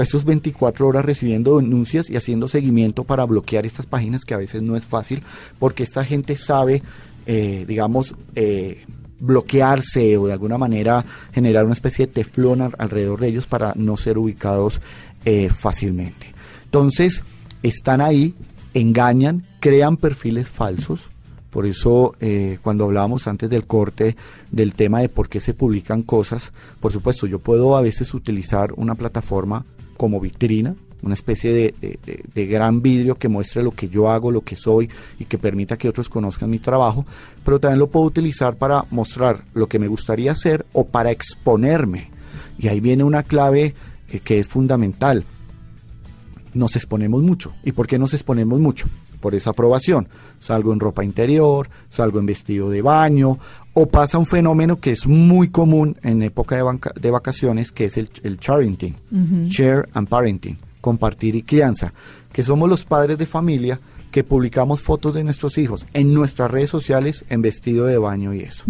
esos 0.00 0.24
24 0.24 0.86
horas 0.86 1.04
recibiendo 1.04 1.58
denuncias 1.58 2.08
y 2.08 2.16
haciendo 2.16 2.48
seguimiento 2.48 3.04
para 3.04 3.24
bloquear 3.26 3.66
estas 3.66 3.84
páginas, 3.86 4.24
que 4.24 4.32
a 4.34 4.38
veces 4.38 4.62
no 4.62 4.76
es 4.76 4.86
fácil, 4.86 5.22
porque 5.58 5.82
esta 5.82 6.04
gente 6.04 6.36
sabe, 6.38 6.82
eh, 7.26 7.64
digamos, 7.68 8.14
eh, 8.34 8.84
bloquearse 9.20 10.16
o 10.16 10.26
de 10.26 10.32
alguna 10.32 10.58
manera 10.58 11.04
generar 11.32 11.64
una 11.64 11.74
especie 11.74 12.06
de 12.06 12.12
teflón 12.12 12.60
al- 12.62 12.74
alrededor 12.78 13.20
de 13.20 13.28
ellos 13.28 13.46
para 13.46 13.72
no 13.76 13.96
ser 13.96 14.18
ubicados 14.18 14.80
eh, 15.24 15.48
fácilmente. 15.48 16.32
Entonces, 16.64 17.22
están 17.62 18.00
ahí, 18.00 18.34
engañan, 18.74 19.44
crean 19.60 19.96
perfiles 19.96 20.48
falsos. 20.48 21.10
Por 21.50 21.66
eso, 21.66 22.14
cuando 22.62 22.84
hablábamos 22.84 23.26
antes 23.28 23.50
del 23.50 23.66
corte 23.66 24.16
del 24.50 24.72
tema 24.72 25.00
de 25.00 25.10
por 25.10 25.28
qué 25.28 25.38
se 25.38 25.52
publican 25.52 26.02
cosas, 26.02 26.50
por 26.80 26.92
supuesto, 26.92 27.26
yo 27.26 27.40
puedo 27.40 27.76
a 27.76 27.82
veces 27.82 28.14
utilizar 28.14 28.72
una 28.76 28.94
plataforma 28.94 29.66
como 29.96 30.20
vitrina, 30.20 30.74
una 31.02 31.14
especie 31.14 31.52
de, 31.52 31.74
de- 32.34 32.46
gran 32.46 32.80
vidrio 32.80 33.16
que 33.16 33.28
muestre 33.28 33.62
lo 33.62 33.72
que 33.72 33.88
yo 33.88 34.08
hago, 34.10 34.30
lo 34.30 34.42
que 34.42 34.54
soy 34.56 34.88
y 35.18 35.24
que 35.24 35.36
permita 35.38 35.76
que 35.76 35.88
otros 35.88 36.08
conozcan 36.08 36.48
mi 36.50 36.58
trabajo, 36.60 37.04
pero 37.44 37.58
también 37.58 37.80
lo 37.80 37.88
puedo 37.88 38.06
utilizar 38.06 38.54
para 38.56 38.84
mostrar 38.90 39.42
lo 39.54 39.66
que 39.66 39.78
me 39.80 39.88
gustaría 39.88 40.30
hacer 40.32 40.64
o 40.72 40.86
para 40.86 41.10
exponerme. 41.10 42.10
Y 42.58 42.68
ahí 42.68 42.78
viene 42.80 43.02
una 43.02 43.22
clave 43.24 43.74
eh, 44.10 44.20
que 44.20 44.38
es 44.38 44.46
fundamental. 44.46 45.24
Nos 46.54 46.76
exponemos 46.76 47.22
mucho. 47.22 47.52
¿Y 47.64 47.72
por 47.72 47.86
qué 47.86 47.98
nos 47.98 48.14
exponemos 48.14 48.60
mucho? 48.60 48.86
por 49.20 49.36
esa 49.36 49.50
aprobación. 49.50 50.08
Salgo 50.40 50.72
en 50.72 50.80
ropa 50.80 51.04
interior, 51.04 51.70
salgo 51.88 52.18
en 52.18 52.26
vestido 52.26 52.68
de 52.70 52.82
baño, 52.82 53.38
o 53.74 53.86
pasa 53.86 54.18
un 54.18 54.26
fenómeno 54.26 54.78
que 54.80 54.90
es 54.92 55.06
muy 55.06 55.48
común 55.48 55.96
en 56.02 56.22
época 56.22 56.56
de, 56.56 56.62
banca- 56.62 56.92
de 57.00 57.10
vacaciones, 57.10 57.72
que 57.72 57.86
es 57.86 57.96
el, 57.96 58.10
el 58.22 58.38
share 58.38 59.88
and 59.94 60.08
parenting, 60.08 60.58
compartir 60.80 61.34
y 61.36 61.42
crianza, 61.42 61.92
que 62.32 62.42
somos 62.44 62.68
los 62.68 62.84
padres 62.84 63.18
de 63.18 63.26
familia 63.26 63.80
que 64.10 64.24
publicamos 64.24 64.82
fotos 64.82 65.14
de 65.14 65.24
nuestros 65.24 65.56
hijos 65.56 65.86
en 65.94 66.12
nuestras 66.12 66.50
redes 66.50 66.68
sociales 66.68 67.24
en 67.30 67.40
vestido 67.40 67.86
de 67.86 67.96
baño 67.96 68.34
y 68.34 68.40
eso. 68.40 68.64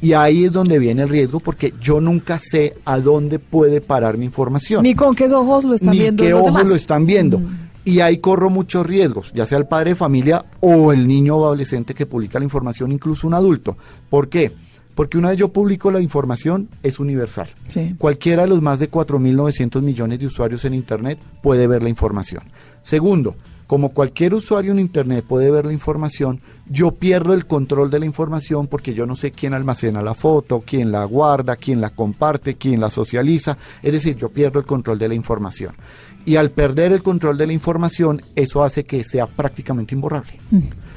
Y 0.00 0.14
ahí 0.14 0.46
es 0.46 0.50
donde 0.52 0.80
viene 0.80 1.02
el 1.02 1.08
riesgo 1.08 1.38
porque 1.38 1.72
yo 1.80 2.00
nunca 2.00 2.40
sé 2.40 2.74
a 2.84 2.98
dónde 2.98 3.38
puede 3.38 3.80
parar 3.80 4.18
mi 4.18 4.24
información 4.24 4.82
Ni 4.82 4.94
con 4.96 5.14
qué 5.14 5.26
ojos 5.32 5.62
lo 5.64 5.74
están 5.74 5.90
ni 5.90 6.00
viendo 6.00 6.24
qué 6.24 6.30
los 6.30 6.40
ojos 6.40 6.52
demás. 6.54 6.68
lo 6.68 6.74
están 6.74 7.06
viendo. 7.06 7.40
Y 7.88 8.00
ahí 8.00 8.18
corro 8.18 8.50
muchos 8.50 8.86
riesgos, 8.86 9.32
ya 9.32 9.46
sea 9.46 9.56
el 9.56 9.66
padre 9.66 9.90
de 9.90 9.96
familia 9.96 10.44
o 10.60 10.92
el 10.92 11.08
niño 11.08 11.36
o 11.36 11.46
adolescente 11.46 11.94
que 11.94 12.04
publica 12.04 12.38
la 12.38 12.44
información, 12.44 12.92
incluso 12.92 13.26
un 13.26 13.32
adulto. 13.32 13.78
¿Por 14.10 14.28
qué? 14.28 14.52
Porque 14.94 15.16
una 15.16 15.30
vez 15.30 15.38
yo 15.38 15.48
publico 15.48 15.90
la 15.90 15.98
información, 15.98 16.68
es 16.82 17.00
universal. 17.00 17.48
Sí. 17.70 17.94
Cualquiera 17.96 18.42
de 18.42 18.48
los 18.48 18.60
más 18.60 18.78
de 18.78 18.90
4.900 18.90 19.80
millones 19.80 20.18
de 20.18 20.26
usuarios 20.26 20.66
en 20.66 20.74
Internet 20.74 21.18
puede 21.42 21.66
ver 21.66 21.82
la 21.82 21.88
información. 21.88 22.42
Segundo, 22.82 23.36
como 23.68 23.90
cualquier 23.90 24.32
usuario 24.32 24.72
en 24.72 24.78
Internet 24.78 25.26
puede 25.28 25.50
ver 25.50 25.66
la 25.66 25.74
información, 25.74 26.40
yo 26.70 26.92
pierdo 26.92 27.34
el 27.34 27.46
control 27.46 27.90
de 27.90 28.00
la 28.00 28.06
información 28.06 28.66
porque 28.66 28.94
yo 28.94 29.06
no 29.06 29.14
sé 29.14 29.30
quién 29.30 29.52
almacena 29.52 30.00
la 30.00 30.14
foto, 30.14 30.62
quién 30.66 30.90
la 30.90 31.04
guarda, 31.04 31.54
quién 31.56 31.80
la 31.80 31.90
comparte, 31.90 32.56
quién 32.56 32.80
la 32.80 32.88
socializa. 32.88 33.58
Es 33.82 33.92
decir, 33.92 34.16
yo 34.16 34.30
pierdo 34.30 34.58
el 34.58 34.64
control 34.64 34.98
de 34.98 35.08
la 35.08 35.14
información. 35.14 35.74
Y 36.28 36.36
al 36.36 36.50
perder 36.50 36.92
el 36.92 37.02
control 37.02 37.38
de 37.38 37.46
la 37.46 37.54
información, 37.54 38.20
eso 38.36 38.62
hace 38.62 38.84
que 38.84 39.02
sea 39.02 39.26
prácticamente 39.26 39.94
imborrable. 39.94 40.34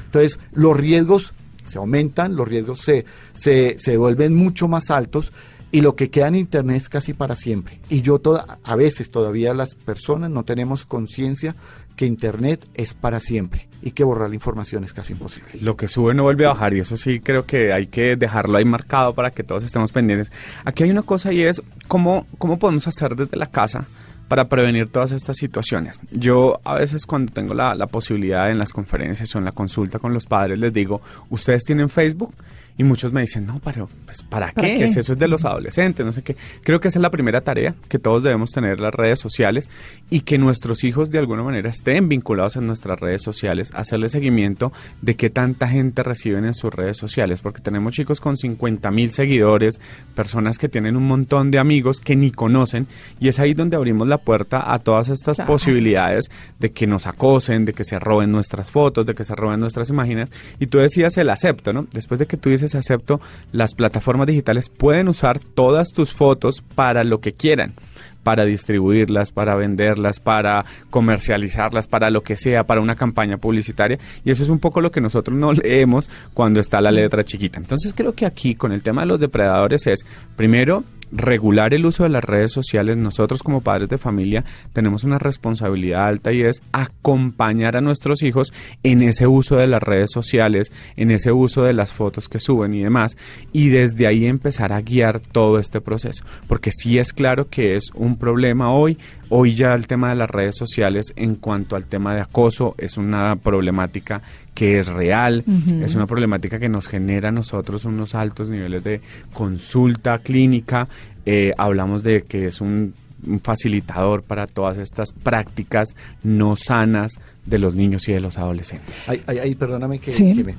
Entonces, 0.04 0.38
los 0.52 0.76
riesgos 0.76 1.32
se 1.64 1.78
aumentan, 1.78 2.36
los 2.36 2.46
riesgos 2.46 2.80
se, 2.80 3.06
se, 3.32 3.78
se 3.78 3.96
vuelven 3.96 4.34
mucho 4.34 4.68
más 4.68 4.90
altos 4.90 5.32
y 5.70 5.80
lo 5.80 5.96
que 5.96 6.10
queda 6.10 6.28
en 6.28 6.34
Internet 6.34 6.76
es 6.76 6.90
casi 6.90 7.14
para 7.14 7.34
siempre. 7.34 7.80
Y 7.88 8.02
yo 8.02 8.18
toda, 8.18 8.58
a 8.62 8.76
veces 8.76 9.10
todavía 9.10 9.54
las 9.54 9.74
personas 9.74 10.30
no 10.30 10.42
tenemos 10.42 10.84
conciencia 10.84 11.56
que 11.96 12.04
Internet 12.04 12.68
es 12.74 12.92
para 12.92 13.18
siempre 13.18 13.70
y 13.80 13.92
que 13.92 14.04
borrar 14.04 14.28
la 14.28 14.34
información 14.34 14.84
es 14.84 14.92
casi 14.92 15.14
imposible. 15.14 15.48
Lo 15.62 15.78
que 15.78 15.88
sube 15.88 16.12
no 16.12 16.24
vuelve 16.24 16.44
a 16.44 16.48
bajar 16.48 16.74
y 16.74 16.80
eso 16.80 16.98
sí 16.98 17.20
creo 17.20 17.46
que 17.46 17.72
hay 17.72 17.86
que 17.86 18.16
dejarlo 18.16 18.58
ahí 18.58 18.66
marcado 18.66 19.14
para 19.14 19.30
que 19.30 19.44
todos 19.44 19.64
estemos 19.64 19.92
pendientes. 19.92 20.30
Aquí 20.66 20.84
hay 20.84 20.90
una 20.90 21.02
cosa 21.02 21.32
y 21.32 21.40
es 21.40 21.62
cómo, 21.88 22.26
cómo 22.36 22.58
podemos 22.58 22.86
hacer 22.86 23.16
desde 23.16 23.38
la 23.38 23.46
casa 23.46 23.86
para 24.32 24.48
prevenir 24.48 24.88
todas 24.88 25.12
estas 25.12 25.36
situaciones. 25.36 26.00
Yo 26.10 26.58
a 26.64 26.76
veces 26.76 27.04
cuando 27.04 27.30
tengo 27.34 27.52
la, 27.52 27.74
la 27.74 27.86
posibilidad 27.86 28.50
en 28.50 28.56
las 28.56 28.72
conferencias 28.72 29.34
o 29.34 29.38
en 29.38 29.44
la 29.44 29.52
consulta 29.52 29.98
con 29.98 30.14
los 30.14 30.24
padres 30.24 30.58
les 30.58 30.72
digo, 30.72 31.02
¿ustedes 31.28 31.64
tienen 31.64 31.90
Facebook? 31.90 32.32
Y 32.78 32.84
muchos 32.84 33.12
me 33.12 33.20
dicen, 33.20 33.46
no, 33.46 33.60
pero 33.62 33.88
pues, 34.06 34.22
¿para 34.22 34.48
qué? 34.48 34.54
¿Para 34.54 34.68
qué? 34.68 34.84
Es- 34.84 34.96
Eso 34.96 35.12
es 35.12 35.18
de 35.18 35.28
los 35.28 35.44
adolescentes, 35.44 36.04
no 36.06 36.12
sé 36.12 36.22
qué. 36.22 36.36
Creo 36.62 36.80
que 36.80 36.88
esa 36.88 36.98
es 36.98 37.02
la 37.02 37.10
primera 37.10 37.40
tarea, 37.42 37.74
que 37.88 37.98
todos 37.98 38.22
debemos 38.22 38.50
tener 38.50 38.80
las 38.80 38.94
redes 38.94 39.20
sociales 39.20 39.68
y 40.10 40.20
que 40.20 40.38
nuestros 40.38 40.82
hijos 40.84 41.10
de 41.10 41.18
alguna 41.18 41.42
manera 41.42 41.68
estén 41.70 42.08
vinculados 42.08 42.56
en 42.56 42.66
nuestras 42.66 42.98
redes 42.98 43.22
sociales, 43.22 43.70
hacerle 43.74 44.08
seguimiento 44.08 44.72
de 45.02 45.16
qué 45.16 45.28
tanta 45.30 45.68
gente 45.68 46.02
reciben 46.02 46.44
en 46.44 46.54
sus 46.54 46.72
redes 46.72 46.96
sociales, 46.96 47.42
porque 47.42 47.60
tenemos 47.60 47.92
chicos 47.94 48.20
con 48.20 48.36
50 48.36 48.90
mil 48.90 49.10
seguidores, 49.12 49.78
personas 50.14 50.58
que 50.58 50.68
tienen 50.68 50.96
un 50.96 51.06
montón 51.06 51.50
de 51.50 51.58
amigos 51.58 52.00
que 52.00 52.16
ni 52.16 52.30
conocen 52.30 52.86
y 53.20 53.28
es 53.28 53.38
ahí 53.38 53.54
donde 53.54 53.76
abrimos 53.76 54.08
la 54.08 54.18
puerta 54.18 54.72
a 54.72 54.78
todas 54.78 55.08
estas 55.08 55.36
Claro. 55.36 55.52
posibilidades 55.52 56.30
de 56.58 56.70
que 56.72 56.86
nos 56.86 57.06
acosen, 57.06 57.64
de 57.64 57.72
que 57.72 57.84
se 57.84 57.98
roben 57.98 58.32
nuestras 58.32 58.70
fotos, 58.70 59.06
de 59.06 59.14
que 59.14 59.24
se 59.24 59.34
roben 59.34 59.60
nuestras 59.60 59.88
imágenes. 59.90 60.30
Y 60.58 60.66
tú 60.66 60.78
decías 60.78 61.16
el 61.18 61.30
acepto, 61.30 61.72
¿no? 61.72 61.86
Después 61.92 62.18
de 62.20 62.26
que 62.26 62.36
tú 62.36 62.48
dices 62.50 62.61
acepto, 62.64 63.20
las 63.52 63.74
plataformas 63.74 64.26
digitales 64.26 64.68
pueden 64.68 65.08
usar 65.08 65.38
todas 65.38 65.88
tus 65.90 66.12
fotos 66.12 66.62
para 66.74 67.04
lo 67.04 67.20
que 67.20 67.32
quieran 67.32 67.74
para 68.22 68.44
distribuirlas, 68.44 69.32
para 69.32 69.54
venderlas, 69.56 70.20
para 70.20 70.64
comercializarlas, 70.90 71.86
para 71.86 72.10
lo 72.10 72.22
que 72.22 72.36
sea, 72.36 72.64
para 72.64 72.80
una 72.80 72.94
campaña 72.94 73.36
publicitaria. 73.36 73.98
Y 74.24 74.30
eso 74.30 74.42
es 74.42 74.48
un 74.48 74.58
poco 74.58 74.80
lo 74.80 74.90
que 74.90 75.00
nosotros 75.00 75.36
no 75.36 75.52
leemos 75.52 76.08
cuando 76.34 76.60
está 76.60 76.80
la 76.80 76.90
letra 76.90 77.24
chiquita. 77.24 77.58
Entonces 77.58 77.92
creo 77.94 78.12
que 78.12 78.26
aquí 78.26 78.54
con 78.54 78.72
el 78.72 78.82
tema 78.82 79.02
de 79.02 79.08
los 79.08 79.20
depredadores 79.20 79.86
es, 79.86 80.06
primero, 80.36 80.84
regular 81.12 81.74
el 81.74 81.86
uso 81.86 82.02
de 82.02 82.08
las 82.08 82.24
redes 82.24 82.52
sociales. 82.52 82.96
Nosotros 82.96 83.42
como 83.42 83.60
padres 83.60 83.88
de 83.88 83.98
familia 83.98 84.44
tenemos 84.72 85.04
una 85.04 85.18
responsabilidad 85.18 86.06
alta 86.06 86.32
y 86.32 86.42
es 86.42 86.62
acompañar 86.72 87.76
a 87.76 87.80
nuestros 87.80 88.22
hijos 88.22 88.52
en 88.82 89.02
ese 89.02 89.26
uso 89.26 89.56
de 89.56 89.66
las 89.66 89.82
redes 89.82 90.10
sociales, 90.10 90.72
en 90.96 91.10
ese 91.10 91.32
uso 91.32 91.62
de 91.62 91.74
las 91.74 91.92
fotos 91.92 92.28
que 92.28 92.40
suben 92.40 92.74
y 92.74 92.82
demás, 92.82 93.16
y 93.52 93.68
desde 93.68 94.06
ahí 94.06 94.26
empezar 94.26 94.72
a 94.72 94.80
guiar 94.80 95.20
todo 95.20 95.58
este 95.58 95.80
proceso. 95.80 96.24
Porque 96.48 96.70
sí 96.72 96.98
es 96.98 97.12
claro 97.12 97.48
que 97.48 97.76
es 97.76 97.90
un 97.94 98.16
problema 98.16 98.72
hoy, 98.72 98.98
hoy 99.34 99.54
ya 99.54 99.74
el 99.74 99.86
tema 99.86 100.10
de 100.10 100.14
las 100.16 100.28
redes 100.30 100.56
sociales 100.58 101.14
en 101.16 101.36
cuanto 101.36 101.74
al 101.74 101.86
tema 101.86 102.14
de 102.14 102.20
acoso 102.20 102.74
es 102.76 102.98
una 102.98 103.36
problemática 103.36 104.20
que 104.54 104.78
es 104.78 104.88
real, 104.88 105.42
es 105.82 105.94
una 105.94 106.06
problemática 106.06 106.58
que 106.58 106.68
nos 106.68 106.86
genera 106.86 107.30
a 107.30 107.32
nosotros 107.32 107.86
unos 107.86 108.14
altos 108.14 108.50
niveles 108.50 108.84
de 108.84 109.00
consulta 109.32 110.18
clínica, 110.18 110.86
eh, 111.24 111.54
hablamos 111.56 112.02
de 112.02 112.22
que 112.22 112.46
es 112.46 112.60
un, 112.60 112.92
un 113.26 113.40
facilitador 113.40 114.22
para 114.22 114.46
todas 114.46 114.76
estas 114.78 115.12
prácticas 115.14 115.96
no 116.22 116.54
sanas 116.56 117.12
de 117.46 117.58
los 117.58 117.74
niños 117.74 118.08
y 118.08 118.12
de 118.12 118.20
los 118.20 118.36
adolescentes. 118.36 119.08
Ay, 119.08 119.22
ay, 119.26 119.38
ay, 119.38 119.54
perdóname 119.54 119.98
que, 119.98 120.12
Sí. 120.12 120.34
que 120.34 120.44
me- 120.44 120.56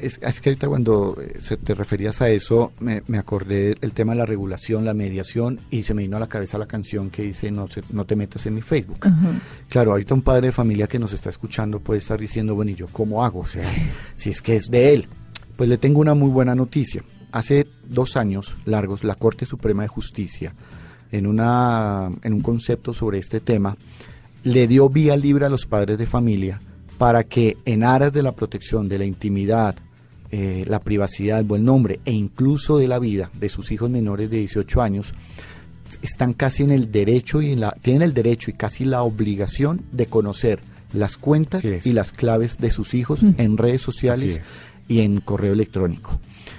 es, 0.00 0.18
es 0.22 0.40
que 0.40 0.50
ahorita 0.50 0.68
cuando 0.68 1.16
eh, 1.20 1.38
se 1.40 1.56
te 1.56 1.74
referías 1.74 2.20
a 2.22 2.28
eso, 2.30 2.72
me, 2.80 3.02
me 3.06 3.18
acordé 3.18 3.74
del 3.80 3.92
tema 3.92 4.12
de 4.12 4.18
la 4.18 4.26
regulación, 4.26 4.84
la 4.84 4.94
mediación, 4.94 5.60
y 5.70 5.82
se 5.82 5.94
me 5.94 6.02
vino 6.02 6.16
a 6.16 6.20
la 6.20 6.28
cabeza 6.28 6.58
la 6.58 6.66
canción 6.66 7.10
que 7.10 7.22
dice 7.22 7.50
no, 7.50 7.68
se- 7.68 7.82
no 7.90 8.04
te 8.04 8.16
metas 8.16 8.46
en 8.46 8.54
mi 8.54 8.62
Facebook. 8.62 8.98
Claro, 9.68 9.92
ahorita 9.92 10.14
un 10.14 10.22
padre 10.22 10.48
de 10.48 10.52
familia 10.52 10.86
que 10.86 10.98
nos 10.98 11.12
está 11.12 11.30
escuchando 11.30 11.80
puede 11.80 11.98
estar 11.98 12.18
diciendo, 12.18 12.54
bueno, 12.54 12.70
¿y 12.70 12.74
yo 12.74 12.86
cómo 12.88 13.24
hago? 13.24 13.40
O 13.40 13.46
sea, 13.46 13.64
si 14.14 14.30
es 14.30 14.42
que 14.42 14.56
es 14.56 14.66
de 14.70 14.94
él. 14.94 15.06
Pues 15.56 15.68
le 15.68 15.76
tengo 15.78 16.00
una 16.00 16.14
muy 16.14 16.30
buena 16.30 16.54
noticia. 16.54 17.02
Hace 17.32 17.66
dos 17.88 18.16
años 18.16 18.56
largos, 18.64 19.04
la 19.04 19.14
Corte 19.14 19.44
Suprema 19.46 19.82
de 19.82 19.88
Justicia, 19.88 20.54
en, 21.12 21.26
una, 21.26 22.10
en 22.22 22.32
un 22.32 22.40
concepto 22.40 22.92
sobre 22.94 23.18
este 23.18 23.40
tema, 23.40 23.76
le 24.42 24.66
dio 24.66 24.88
vía 24.88 25.16
libre 25.16 25.44
a 25.46 25.50
los 25.50 25.66
padres 25.66 25.98
de 25.98 26.06
familia 26.06 26.62
para 26.98 27.24
que 27.24 27.56
en 27.66 27.84
aras 27.84 28.12
de 28.12 28.22
la 28.22 28.32
protección 28.32 28.88
de 28.88 28.98
la 28.98 29.04
intimidad, 29.04 29.74
eh, 30.30 30.64
la 30.68 30.80
privacidad, 30.80 31.38
el 31.38 31.44
buen 31.44 31.64
nombre 31.64 32.00
e 32.04 32.12
incluso 32.12 32.78
de 32.78 32.88
la 32.88 32.98
vida 32.98 33.30
de 33.34 33.48
sus 33.48 33.72
hijos 33.72 33.90
menores 33.90 34.30
de 34.30 34.38
18 34.38 34.82
años, 34.82 35.12
están 36.02 36.32
casi 36.34 36.62
en 36.62 36.70
el 36.70 36.92
derecho 36.92 37.42
y 37.42 37.50
en 37.52 37.60
la, 37.60 37.72
tienen 37.82 38.02
el 38.02 38.14
derecho 38.14 38.50
y 38.50 38.54
casi 38.54 38.84
la 38.84 39.02
obligación 39.02 39.82
de 39.92 40.06
conocer 40.06 40.60
las 40.92 41.16
cuentas 41.16 41.62
y 41.86 41.92
las 41.92 42.12
claves 42.12 42.58
de 42.58 42.70
sus 42.70 42.94
hijos 42.94 43.22
en 43.22 43.56
redes 43.56 43.82
sociales 43.82 44.40
y 44.88 45.00
en 45.00 45.20
correo 45.20 45.52
electrónico. 45.52 46.18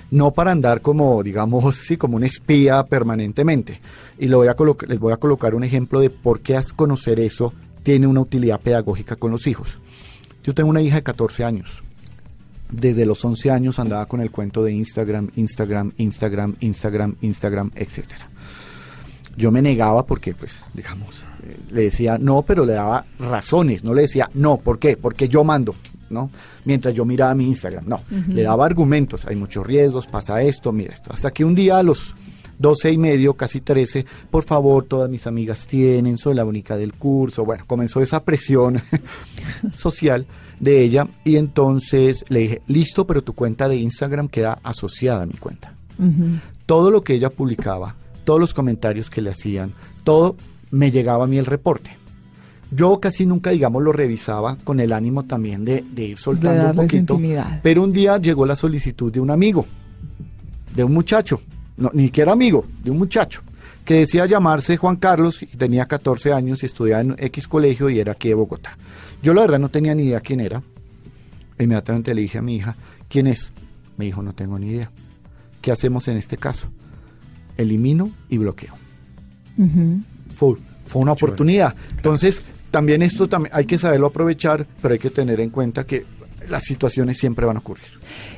No 0.09 0.31
para 0.31 0.51
andar 0.51 0.81
como, 0.81 1.23
digamos, 1.23 1.75
sí, 1.87 1.97
como 1.97 2.17
un 2.17 2.23
espía 2.23 2.83
permanentemente. 2.83 3.79
Y 4.19 4.27
lo 4.27 4.37
voy 4.37 4.47
a 4.49 4.55
colocar- 4.55 4.89
les 4.89 4.99
voy 4.99 5.13
a 5.13 5.17
colocar 5.17 5.55
un 5.55 5.63
ejemplo 5.63 5.99
de 5.99 6.09
por 6.09 6.41
qué 6.41 6.59
conocer 6.75 7.19
eso 7.19 7.53
tiene 7.83 8.07
una 8.07 8.21
utilidad 8.21 8.59
pedagógica 8.59 9.15
con 9.15 9.31
los 9.31 9.47
hijos. 9.47 9.79
Yo 10.43 10.53
tengo 10.53 10.69
una 10.69 10.81
hija 10.81 10.97
de 10.97 11.03
14 11.03 11.43
años. 11.43 11.83
Desde 12.71 13.05
los 13.05 13.23
11 13.23 13.51
años 13.51 13.79
andaba 13.79 14.05
con 14.05 14.21
el 14.21 14.31
cuento 14.31 14.63
de 14.63 14.71
Instagram, 14.71 15.29
Instagram, 15.35 15.91
Instagram, 15.97 16.55
Instagram, 16.61 17.15
Instagram, 17.21 17.71
etcétera. 17.75 18.29
Yo 19.37 19.51
me 19.51 19.61
negaba 19.61 20.05
porque, 20.05 20.33
pues, 20.33 20.63
digamos, 20.73 21.23
eh, 21.43 21.57
le 21.71 21.83
decía 21.83 22.17
no, 22.17 22.41
pero 22.43 22.65
le 22.65 22.73
daba 22.73 23.05
razones. 23.19 23.83
No 23.83 23.93
le 23.93 24.03
decía 24.03 24.29
no, 24.33 24.57
¿por 24.57 24.79
qué? 24.79 24.97
Porque 24.97 25.27
yo 25.27 25.43
mando, 25.43 25.75
¿no? 26.09 26.29
Mientras 26.65 26.93
yo 26.93 27.05
miraba 27.05 27.33
mi 27.35 27.45
Instagram, 27.45 27.85
no. 27.87 28.01
Le 28.27 28.43
daba 28.43 28.65
argumentos, 28.65 29.25
hay 29.25 29.35
muchos 29.35 29.65
riesgos, 29.65 30.07
pasa 30.07 30.41
esto, 30.41 30.71
mira 30.71 30.93
esto. 30.93 31.11
Hasta 31.13 31.31
que 31.31 31.43
un 31.43 31.55
día 31.55 31.77
a 31.77 31.83
los 31.83 32.15
12 32.59 32.91
y 32.91 32.97
medio, 32.97 33.33
casi 33.33 33.61
13, 33.61 34.05
por 34.29 34.43
favor, 34.43 34.83
todas 34.83 35.09
mis 35.09 35.25
amigas 35.25 35.65
tienen, 35.65 36.17
soy 36.17 36.35
la 36.35 36.45
única 36.45 36.77
del 36.77 36.93
curso. 36.93 37.43
Bueno, 37.43 37.63
comenzó 37.65 38.01
esa 38.01 38.23
presión 38.23 38.79
social 39.73 40.27
de 40.61 40.81
ella 40.81 41.09
y 41.25 41.35
entonces 41.35 42.23
le 42.29 42.39
dije, 42.39 42.61
listo, 42.67 43.05
pero 43.05 43.21
tu 43.21 43.33
cuenta 43.33 43.67
de 43.67 43.75
Instagram 43.75 44.29
queda 44.29 44.59
asociada 44.63 45.23
a 45.23 45.25
mi 45.25 45.33
cuenta 45.33 45.73
todo 46.71 46.89
lo 46.89 47.03
que 47.03 47.13
ella 47.15 47.29
publicaba, 47.29 47.95
todos 48.23 48.39
los 48.39 48.53
comentarios 48.53 49.09
que 49.09 49.21
le 49.21 49.31
hacían, 49.31 49.73
todo 50.05 50.37
me 50.69 50.89
llegaba 50.89 51.25
a 51.25 51.27
mí 51.27 51.37
el 51.37 51.45
reporte. 51.45 51.97
Yo 52.73 53.01
casi 53.01 53.25
nunca, 53.25 53.49
digamos, 53.49 53.83
lo 53.83 53.91
revisaba 53.91 54.55
con 54.55 54.79
el 54.79 54.93
ánimo 54.93 55.23
también 55.23 55.65
de, 55.65 55.83
de 55.91 56.05
ir 56.05 56.17
soltando 56.17 56.69
un 56.69 56.75
poquito. 56.77 57.15
intimidad. 57.15 57.59
Pero 57.61 57.83
un 57.83 57.91
día 57.91 58.17
llegó 58.19 58.45
la 58.45 58.55
solicitud 58.55 59.11
de 59.11 59.19
un 59.19 59.31
amigo, 59.31 59.65
de 60.73 60.85
un 60.85 60.93
muchacho, 60.93 61.41
no, 61.75 61.91
ni 61.93 62.05
siquiera 62.05 62.31
amigo, 62.31 62.65
de 62.81 62.91
un 62.91 62.99
muchacho, 62.99 63.41
que 63.83 63.95
decía 63.95 64.25
llamarse 64.25 64.77
Juan 64.77 64.95
Carlos 64.95 65.43
y 65.43 65.47
tenía 65.47 65.85
14 65.85 66.31
años 66.31 66.63
y 66.63 66.67
estudiaba 66.67 67.01
en 67.01 67.15
X 67.17 67.49
colegio 67.49 67.89
y 67.89 67.99
era 67.99 68.13
aquí 68.13 68.29
de 68.29 68.35
Bogotá. 68.35 68.77
Yo 69.21 69.33
la 69.33 69.41
verdad 69.41 69.59
no 69.59 69.69
tenía 69.69 69.93
ni 69.95 70.03
idea 70.03 70.19
quién 70.19 70.39
era. 70.39 70.63
Inmediatamente 71.59 72.15
le 72.15 72.21
dije 72.21 72.39
a 72.39 72.41
mi 72.41 72.55
hija, 72.55 72.75
¿quién 73.07 73.27
es? 73.27 73.53
Me 73.97 74.05
dijo, 74.05 74.23
no 74.23 74.33
tengo 74.33 74.57
ni 74.57 74.67
idea. 74.67 74.89
¿Qué 75.61 75.71
hacemos 75.71 76.07
en 76.07 76.17
este 76.17 76.37
caso? 76.37 76.69
Elimino 77.57 78.11
y 78.29 78.37
bloqueo. 78.39 78.73
Fue, 80.35 80.55
fue 80.87 81.01
una 81.01 81.11
oportunidad. 81.11 81.75
Entonces, 81.95 82.45
también 82.71 83.03
esto 83.03 83.29
también 83.29 83.53
hay 83.53 83.65
que 83.65 83.77
saberlo 83.77 84.07
aprovechar, 84.07 84.65
pero 84.81 84.93
hay 84.93 84.99
que 84.99 85.11
tener 85.11 85.39
en 85.39 85.51
cuenta 85.51 85.85
que 85.85 86.05
las 86.49 86.63
situaciones 86.63 87.17
siempre 87.17 87.45
van 87.45 87.57
a 87.57 87.59
ocurrir. 87.59 87.85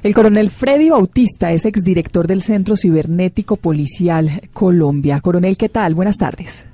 El 0.02 0.14
coronel 0.14 0.50
Freddy 0.50 0.90
Bautista 0.90 1.54
es 1.54 1.66
exdirector 1.66 2.28
del 2.28 2.42
Centro 2.42 2.76
Cibernético 2.76 3.56
Policial 3.56 4.42
Colombia. 4.52 5.22
Coronel, 5.22 5.58
¿qué 5.58 5.70
tal? 5.70 5.96
Buenas 5.96 6.18
tardes. 6.18 6.68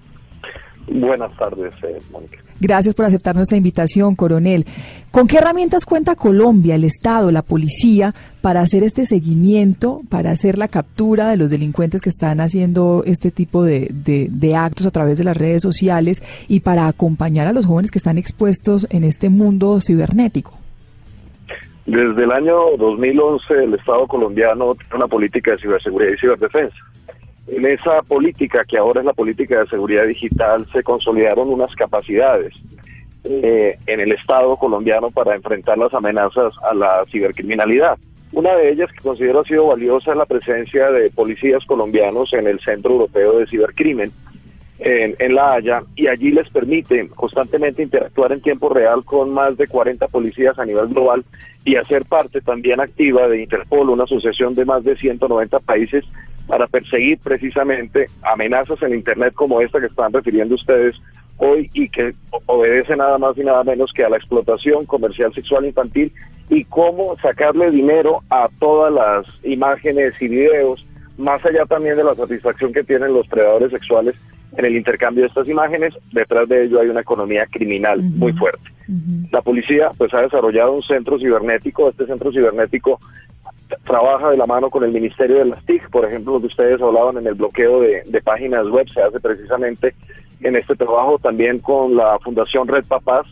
Buenas 0.88 1.36
tardes, 1.38 1.74
eh, 1.84 2.00
Mónica. 2.12 2.40
Gracias 2.60 2.96
por 2.96 3.06
aceptar 3.06 3.36
nuestra 3.36 3.58
invitación, 3.58 4.16
coronel. 4.16 4.66
¿Con 5.12 5.28
qué 5.28 5.38
herramientas 5.38 5.86
cuenta 5.86 6.16
Colombia, 6.16 6.76
el 6.76 6.84
Estado, 6.84 7.32
la 7.32 7.42
policía, 7.42 8.14
para 8.42 8.62
hacer 8.62 8.84
este 8.84 9.06
seguimiento, 9.06 10.02
para 10.10 10.32
hacer 10.32 10.58
la 10.58 10.68
captura 10.68 11.30
de 11.30 11.38
los 11.38 11.52
delincuentes 11.52 12.02
que 12.02 12.10
están 12.10 12.42
haciendo 12.42 13.04
este 13.06 13.32
tipo 13.32 13.64
de, 13.64 13.88
de 13.92 14.56
actos 14.56 14.86
a 14.86 14.92
través 14.92 15.18
de 15.18 15.24
las 15.24 15.38
redes 15.38 15.62
sociales 15.62 16.22
y 16.48 16.60
para 16.60 16.88
acompañar 16.88 17.48
a 17.48 17.54
los 17.54 17.66
jóvenes 17.66 17.92
que 17.92 17.98
están 17.98 18.18
expuestos 18.18 18.88
en 18.90 19.04
este 19.04 19.30
mundo 19.30 19.80
cibernético? 19.82 20.58
Desde 21.86 22.24
el 22.24 22.32
año 22.32 22.78
2011 22.78 23.64
el 23.64 23.74
Estado 23.74 24.06
colombiano 24.06 24.76
tiene 24.76 24.96
una 24.96 25.08
política 25.08 25.52
de 25.52 25.58
ciberseguridad 25.58 26.14
y 26.14 26.20
ciberdefensa. 26.20 26.78
En 27.52 27.66
esa 27.66 28.02
política, 28.04 28.64
que 28.64 28.78
ahora 28.78 29.00
es 29.00 29.06
la 29.06 29.14
política 29.14 29.60
de 29.60 29.68
seguridad 29.68 30.06
digital, 30.06 30.66
se 30.72 30.84
consolidaron 30.84 31.50
unas 31.50 31.74
capacidades 31.76 32.54
eh, 33.24 33.78
en 33.88 34.00
el 34.00 34.12
Estado 34.12 34.56
colombiano 34.58 35.10
para 35.10 35.36
enfrentar 35.36 35.78
las 35.78 35.94
amenazas 35.94 36.54
a 36.70 36.74
la 36.74 37.04
cibercriminalidad. 37.12 37.98
Una 38.32 38.56
de 38.56 38.70
ellas 38.72 38.92
que 38.92 39.02
considero 39.02 39.40
ha 39.40 39.44
sido 39.44 39.68
valiosa 39.68 40.12
es 40.12 40.18
la 40.18 40.26
presencia 40.26 40.92
de 40.92 41.10
policías 41.10 41.66
colombianos 41.66 42.32
en 42.34 42.48
el 42.48 42.60
Centro 42.60 42.92
Europeo 42.92 43.40
de 43.40 43.48
Cibercrimen, 43.48 44.12
en, 44.80 45.36
La 45.36 45.54
Haya 45.54 45.82
y 45.96 46.08
allí 46.08 46.32
les 46.32 46.50
permite 46.50 47.08
constantemente 47.10 47.84
interactuar 47.84 48.32
en 48.32 48.42
tiempo 48.42 48.70
real 48.70 49.04
con 49.04 49.34
más 49.34 49.58
de 49.58 49.68
40 49.68 50.08
policías 50.08 50.58
a 50.58 50.66
nivel 50.66 50.88
global 50.88 51.24
y 51.66 51.76
hacer 51.76 52.06
parte 52.06 52.42
también 52.42 52.80
activa 52.80 53.28
de 53.28 53.42
Interpol, 53.42 53.90
una 53.90 54.06
asociación 54.06 54.54
de 54.54 54.66
más 54.66 54.84
de 54.84 54.96
190 54.96 55.60
países 55.60 56.06
para 56.48 56.68
perseguir 56.68 57.20
precisamente 57.20 58.08
amenazas 58.22 58.82
en 58.82 58.96
Internet 58.96 59.34
como 59.34 59.62
esta 59.62 59.80
que 59.80 59.88
están 59.88 60.14
refiriendo 60.14 60.56
ustedes 60.56 60.96
hoy 61.38 61.70
y 61.74 61.90
que 61.90 62.14
obedece 62.46 62.96
nada 62.96 63.18
más 63.18 63.38
y 63.38 63.42
nada 63.42 63.64
menos 63.64 63.94
que 63.94 64.04
a 64.04 64.10
la 64.10 64.18
explotación 64.18 64.86
comercial 64.86 65.34
sexual 65.34 65.66
infantil 65.66 66.12
y 66.50 66.64
cómo 66.64 67.16
sacarle 67.22 67.70
dinero 67.70 68.24
a 68.30 68.50
todas 68.60 68.94
las 68.94 69.46
imágenes 69.46 70.16
y 70.20 70.28
videos, 70.28 70.86
más 71.18 71.46
allá 71.46 71.66
también 71.66 71.96
de 71.96 72.04
la 72.04 72.16
satisfacción 72.16 72.74
que 72.74 72.84
tienen 72.84 73.14
los 73.14 73.28
predadores 73.28 73.72
sexuales 73.72 74.16
en 74.58 74.66
el 74.66 74.76
intercambio 74.76 75.24
de 75.24 75.28
estas 75.28 75.48
imágenes, 75.48 75.94
detrás 76.12 76.48
de 76.50 76.66
ello 76.66 76.82
hay 76.82 76.90
una 76.90 77.02
economía 77.02 77.46
criminal 77.48 78.02
muy 78.02 78.34
fuerte. 78.34 78.70
La 79.32 79.42
policía 79.42 79.90
pues 79.98 80.14
ha 80.14 80.22
desarrollado 80.22 80.72
un 80.72 80.82
centro 80.82 81.20
cibernético, 81.20 81.90
este 81.90 82.08
centro 82.08 82.32
cibernético 82.32 83.00
trabaja 83.84 84.32
de 84.32 84.38
la 84.38 84.48
mano 84.48 84.70
con 84.70 84.84
el 84.84 84.92
Ministerio 84.92 85.38
de 85.38 85.46
las 85.46 85.64
TIC, 85.66 85.90
por 85.90 86.06
ejemplo, 86.06 86.34
lo 86.34 86.40
que 86.40 86.48
ustedes 86.48 86.82
hablaban 86.82 87.18
en 87.18 87.28
el 87.28 87.36
bloqueo 87.36 87.82
de, 87.82 88.22
páginas 88.24 88.68
web, 88.68 88.88
se 88.90 89.02
hace 89.02 89.20
precisamente 89.20 89.94
en 90.42 90.56
este 90.56 90.76
trabajo 90.76 91.20
también 91.20 91.60
con 91.60 91.96
la 91.96 92.18
Fundación 92.20 92.68
Red 92.68 92.86
Papás, 92.86 93.28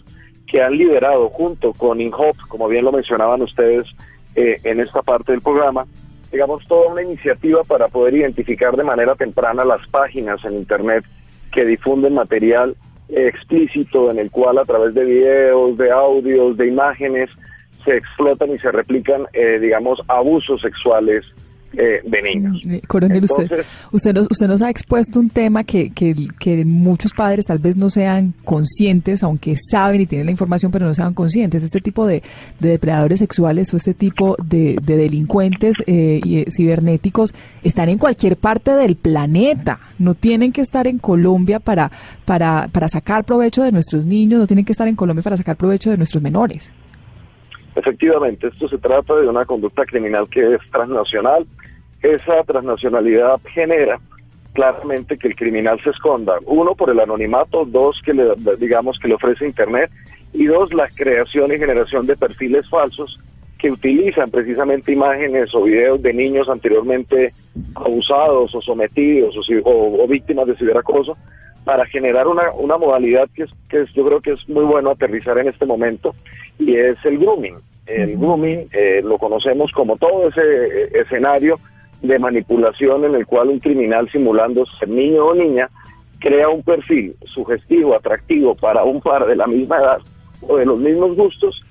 que 0.46 0.62
han 0.62 0.78
liderado 0.78 1.30
junto 1.30 1.74
con 1.74 2.00
INHOP, 2.00 2.38
como 2.48 2.68
bien 2.68 2.86
lo 2.86 2.92
mencionaban 2.92 3.42
ustedes 3.42 3.88
eh, 4.36 4.60
en 4.64 4.80
esta 4.80 5.02
parte 5.02 5.32
del 5.32 5.42
programa, 5.42 5.86
digamos, 6.32 6.66
toda 6.68 6.92
una 6.92 7.02
iniciativa 7.02 7.64
para 7.64 7.88
poder 7.88 8.16
identificar 8.16 8.76
de 8.76 8.84
manera 8.84 9.16
temprana 9.16 9.64
las 9.64 9.86
páginas 9.88 10.44
en 10.46 10.54
Internet 10.54 11.06
que 11.52 11.66
difunden 11.66 12.14
material 12.14 12.76
explícito 13.10 14.12
en 14.12 14.20
el 14.20 14.30
cual 14.32 14.58
a 14.58 14.66
través 14.66 14.94
de 14.94 15.06
videos, 15.06 15.78
de 15.78 15.92
audios, 15.92 16.58
de 16.58 16.68
imágenes 16.68 17.30
se 17.86 17.96
explotan 17.96 18.54
y 18.54 18.60
se 18.60 18.72
replican, 18.72 19.28
eh, 19.34 19.60
digamos, 19.60 20.02
abusos 20.08 20.62
sexuales 20.62 21.26
eh, 21.78 22.02
de 22.04 22.22
niños. 22.24 22.66
Eh, 22.66 22.82
coronel, 22.88 23.24
usted, 23.24 23.64
usted, 23.92 24.14
nos, 24.14 24.28
usted 24.32 24.48
nos 24.48 24.64
ha 24.64 24.70
expuesto 24.70 25.20
un 25.20 25.30
tema 25.30 25.64
que, 25.64 25.92
que, 25.92 26.16
que, 26.40 26.66
muchos 26.66 27.14
padres 27.14 27.46
tal 27.46 27.60
vez 27.60 27.78
no 27.78 27.92
sean 27.92 28.34
conscientes, 28.44 29.22
aunque 29.22 29.56
saben 29.58 30.02
y 30.02 30.08
tienen 30.08 30.26
la 30.26 30.32
información, 30.32 30.72
pero 30.72 30.88
no 30.88 30.96
sean 30.96 31.14
conscientes. 31.14 31.62
Este 31.62 31.80
tipo 31.80 32.08
de, 32.08 32.24
depredadores 32.60 33.20
sexuales 33.20 33.72
o 33.74 33.78
este 33.78 33.94
tipo 33.94 34.36
de, 34.44 34.80
delincuentes 34.82 35.84
eh, 35.86 36.20
y, 36.24 36.46
cibernéticos 36.50 37.34
están 37.64 37.90
en 37.90 38.00
cualquier 38.00 38.38
parte 38.38 38.72
del 38.72 38.96
planeta. 38.96 39.80
No 40.00 40.16
tienen 40.16 40.52
que 40.52 40.62
estar 40.62 40.88
en 40.88 40.98
Colombia 40.98 41.60
para, 41.60 41.92
para, 42.26 42.70
para 42.72 42.90
sacar 42.90 43.24
provecho 43.24 43.64
de 43.64 43.72
nuestros 43.72 44.06
niños, 44.06 44.40
no 44.40 44.48
tienen 44.48 44.66
que 44.66 44.72
estar 44.72 44.88
en 44.88 44.96
Colombia 44.96 45.22
para 45.22 45.38
sacar 45.38 45.58
provecho 45.58 45.92
de 45.92 45.98
nuestros 45.98 46.24
menores. 46.24 46.72
Efectivamente, 47.78 48.48
esto 48.48 48.68
se 48.68 48.80
trata 48.80 49.16
de 49.16 49.28
una 49.28 49.46
conducta 49.46 49.86
criminal 49.86 50.28
que 50.30 50.56
es 50.56 50.62
transnacional. 50.72 51.46
Esa 52.02 52.44
transnacionalidad 52.44 53.40
genera 53.54 54.00
claramente 54.54 55.20
que 55.20 55.28
el 55.28 55.36
criminal 55.36 55.80
se 55.84 55.92
esconda. 55.92 56.40
Uno, 56.48 56.74
por 56.74 56.90
el 56.90 57.00
anonimato, 57.00 57.66
dos, 57.66 58.02
que 58.04 58.16
le, 58.16 58.34
digamos 58.58 58.98
que 58.98 59.08
le 59.08 59.14
ofrece 59.14 59.46
Internet, 59.46 59.92
y 60.34 60.48
dos, 60.48 60.74
la 60.74 60.90
creación 60.90 61.54
y 61.54 61.60
generación 61.60 62.08
de 62.08 62.18
perfiles 62.18 62.68
falsos 62.68 63.20
que 63.60 63.70
utilizan 63.70 64.32
precisamente 64.32 64.92
imágenes 64.92 65.54
o 65.54 65.64
videos 65.64 66.02
de 66.02 66.14
niños 66.14 66.50
anteriormente 66.50 67.34
abusados 67.76 68.54
o 68.56 68.62
sometidos 68.62 69.36
o, 69.64 70.08
víctimas 70.08 70.48
de 70.48 70.56
ciberacoso 70.56 71.18
para 71.68 71.86
generar 71.86 72.30
una, 72.30 72.50
una 72.54 72.78
modalidad 72.78 73.28
que, 73.36 73.44
es, 73.44 73.50
que 73.68 73.86
yo 73.94 74.06
creo 74.06 74.22
que 74.22 74.32
es 74.32 74.48
muy 74.48 74.64
bueno 74.64 74.92
aterrizar 74.92 75.38
en 75.38 75.50
este 75.50 75.66
momento 75.66 76.16
y 76.58 76.78
es 76.78 76.96
el 77.04 77.18
grooming. 77.18 77.58
El 77.86 78.16
grooming 78.16 78.70
eh, 78.72 79.02
lo 79.04 79.18
conocemos 79.18 79.74
como 79.74 79.98
todo 79.98 80.30
ese 80.30 80.40
eh, 80.42 80.90
escenario 80.94 81.60
de 82.02 82.20
manipulación 82.20 83.04
en 83.04 83.16
el 83.16 83.26
cual 83.26 83.50
un 83.50 83.60
criminal 83.60 84.10
simulando 84.10 84.66
ser 84.80 84.88
niño 84.88 85.26
o 85.26 85.36
niña 85.36 85.70
crea 86.20 86.48
un 86.48 86.64
perfil 86.64 87.18
sugestivo, 87.26 87.96
atractivo 87.96 88.56
para 88.56 88.86
un 88.86 89.02
par 89.02 89.26
de 89.26 89.36
la 89.36 89.46
misma 89.46 89.80
edad 89.80 90.00
o 90.48 90.56
de 90.56 90.66
los 90.66 90.80
mismos 90.80 91.18
gustos 91.18 91.62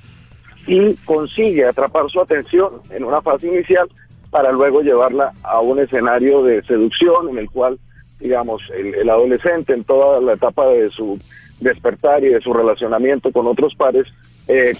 y 0.66 0.92
consigue 1.06 1.64
atrapar 1.64 2.10
su 2.10 2.20
atención 2.20 2.82
en 2.90 3.02
una 3.02 3.22
fase 3.22 3.46
inicial 3.46 3.88
para 4.28 4.52
luego 4.52 4.82
llevarla 4.82 5.32
a 5.42 5.60
un 5.60 5.78
escenario 5.78 6.42
de 6.42 6.62
seducción 6.64 7.30
en 7.30 7.38
el 7.38 7.48
cual, 7.50 7.78
digamos, 8.20 8.62
el 8.74 9.08
adolescente 9.08 9.74
en 9.74 9.84
toda 9.84 10.20
la 10.20 10.34
etapa 10.34 10.66
de 10.68 10.90
su 10.90 11.18
despertar 11.60 12.24
y 12.24 12.28
de 12.28 12.40
su 12.40 12.52
relacionamiento 12.52 13.32
con 13.32 13.46
otros 13.46 13.74
pares, 13.74 14.06
eh, 14.48 14.74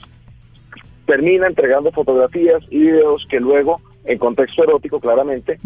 termina 1.07 1.47
entregando 1.47 1.93
fotografías 1.93 2.63
y 2.71 2.81
videos 2.81 3.27
que 3.31 3.41
luego, 3.41 3.81
en 4.05 4.19
contexto 4.19 4.65
erótico 4.65 5.01
claramente, 5.01 5.59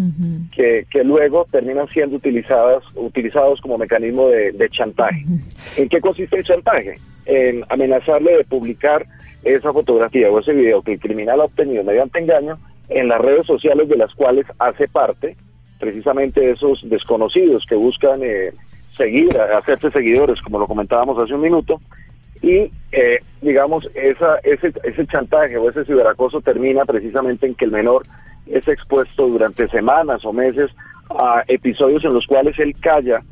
que, 0.55 0.87
que, 0.91 1.05
luego 1.05 1.47
terminan 1.51 1.89
siendo 1.89 2.16
utilizadas, 2.16 2.85
utilizados 2.95 3.61
como 3.61 3.79
mecanismo 3.79 4.29
de, 4.29 4.68
chantaje. 4.71 5.25
¿En 5.77 5.89
qué 5.89 6.01
consiste 6.01 6.39
el 6.39 6.45
chantaje? 6.45 6.95
En 7.27 7.64
amenazarle 7.68 8.37
de 8.37 8.45
publicar 8.45 9.07
esa 9.43 9.73
fotografía 9.73 10.31
o 10.31 10.39
ese 10.39 10.53
video 10.53 10.83
que 10.83 10.95
el 10.95 11.01
criminal 11.01 11.41
ha 11.41 11.45
obtenido 11.45 11.83
mediante 11.83 12.18
engaño 12.18 12.59
en 12.89 13.09
las 13.09 13.21
redes 13.21 13.47
sociales 13.47 13.89
de 13.89 13.97
las 13.97 14.14
cuales 14.14 14.47
hace 14.59 14.89
parte, 14.89 15.37
precisamente 15.81 16.51
esos 16.51 16.89
desconocidos 16.89 17.66
que 17.66 17.74
buscan 17.74 18.20
eh, 18.22 18.53
seguir, 18.97 19.37
hacerse 19.39 19.91
seguidores, 19.91 20.41
como 20.43 20.59
lo 20.59 20.68
comentábamos 20.68 21.18
hace 21.18 21.35
un 21.35 21.41
minuto, 21.41 21.81
y 22.43 22.70
eh, 22.93 23.20
digamos, 23.43 23.89
esa, 23.95 24.39
ese, 24.43 24.72
ese 24.85 25.07
chantaje 25.07 25.57
o 25.57 25.68
ese 25.68 25.85
ciberacoso 25.85 26.41
termina 26.41 26.85
precisamente 26.85 27.47
en 27.47 27.55
que 27.55 27.64
el 27.64 27.72
menor 27.72 28.07
es 28.47 28.66
expuesto 28.68 29.26
durante 29.26 29.68
semanas 29.68 30.24
o 30.24 30.33
meses 30.33 30.70
a 31.11 31.43
episodios 31.49 32.05
en 32.05 32.14
los 32.14 32.26
cuales 32.26 32.59
él 32.59 32.74
calla 32.81 33.22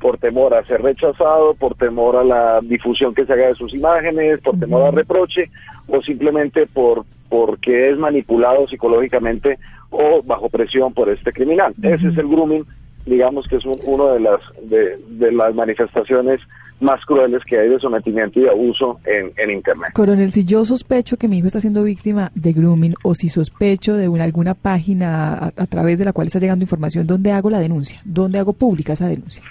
por 0.00 0.18
temor 0.18 0.54
a 0.54 0.64
ser 0.64 0.82
rechazado, 0.82 1.54
por 1.54 1.74
temor 1.76 2.16
a 2.16 2.24
la 2.24 2.60
difusión 2.60 3.14
que 3.14 3.24
se 3.24 3.32
haga 3.32 3.48
de 3.48 3.54
sus 3.54 3.72
imágenes, 3.74 4.40
por 4.40 4.58
temor 4.58 4.82
a 4.82 4.90
reproche 4.90 5.50
o 5.88 6.02
simplemente 6.02 6.66
por 6.66 7.04
porque 7.28 7.90
es 7.90 7.98
manipulado 7.98 8.68
psicológicamente 8.68 9.58
o 9.94 10.22
bajo 10.22 10.48
presión 10.48 10.92
por 10.92 11.08
este 11.08 11.32
criminal. 11.32 11.74
Ese 11.82 12.08
es 12.08 12.18
el 12.18 12.28
grooming 12.28 12.64
digamos 13.06 13.46
que 13.48 13.56
es 13.56 13.64
una 13.64 14.12
de 14.12 14.20
las 14.20 14.40
de, 14.62 15.32
las 15.32 15.54
manifestaciones 15.54 16.40
más 16.80 17.04
crueles 17.04 17.42
que 17.44 17.58
hay 17.58 17.68
de 17.68 17.78
sometimiento 17.78 18.40
y 18.40 18.44
de 18.44 18.50
abuso 18.50 18.98
en, 19.04 19.50
Internet. 19.50 19.92
Coronel, 19.94 20.32
si 20.32 20.44
yo 20.44 20.64
sospecho 20.64 21.16
que 21.16 21.28
mi 21.28 21.38
hijo 21.38 21.46
está 21.46 21.60
siendo 21.60 21.82
víctima 21.82 22.30
de 22.34 22.52
grooming 22.52 22.94
o 23.04 23.14
si 23.14 23.28
sospecho 23.28 23.94
de 23.94 24.08
una, 24.08 24.24
alguna 24.24 24.54
página 24.54 25.52
a, 25.56 25.66
través 25.66 25.98
de 25.98 26.04
la 26.04 26.12
cual 26.12 26.26
está 26.26 26.40
llegando 26.40 26.64
información, 26.64 27.06
¿dónde 27.06 27.30
hago 27.30 27.48
la 27.48 27.60
denuncia? 27.60 28.00
¿Dónde 28.04 28.38
hago 28.38 28.52
pública 28.52 28.94
esa 28.94 29.06
denuncia? 29.06 29.44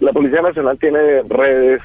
La 0.00 0.12
Policía 0.12 0.40
Nacional 0.40 0.78
tiene 0.78 1.22
redes 1.28 1.82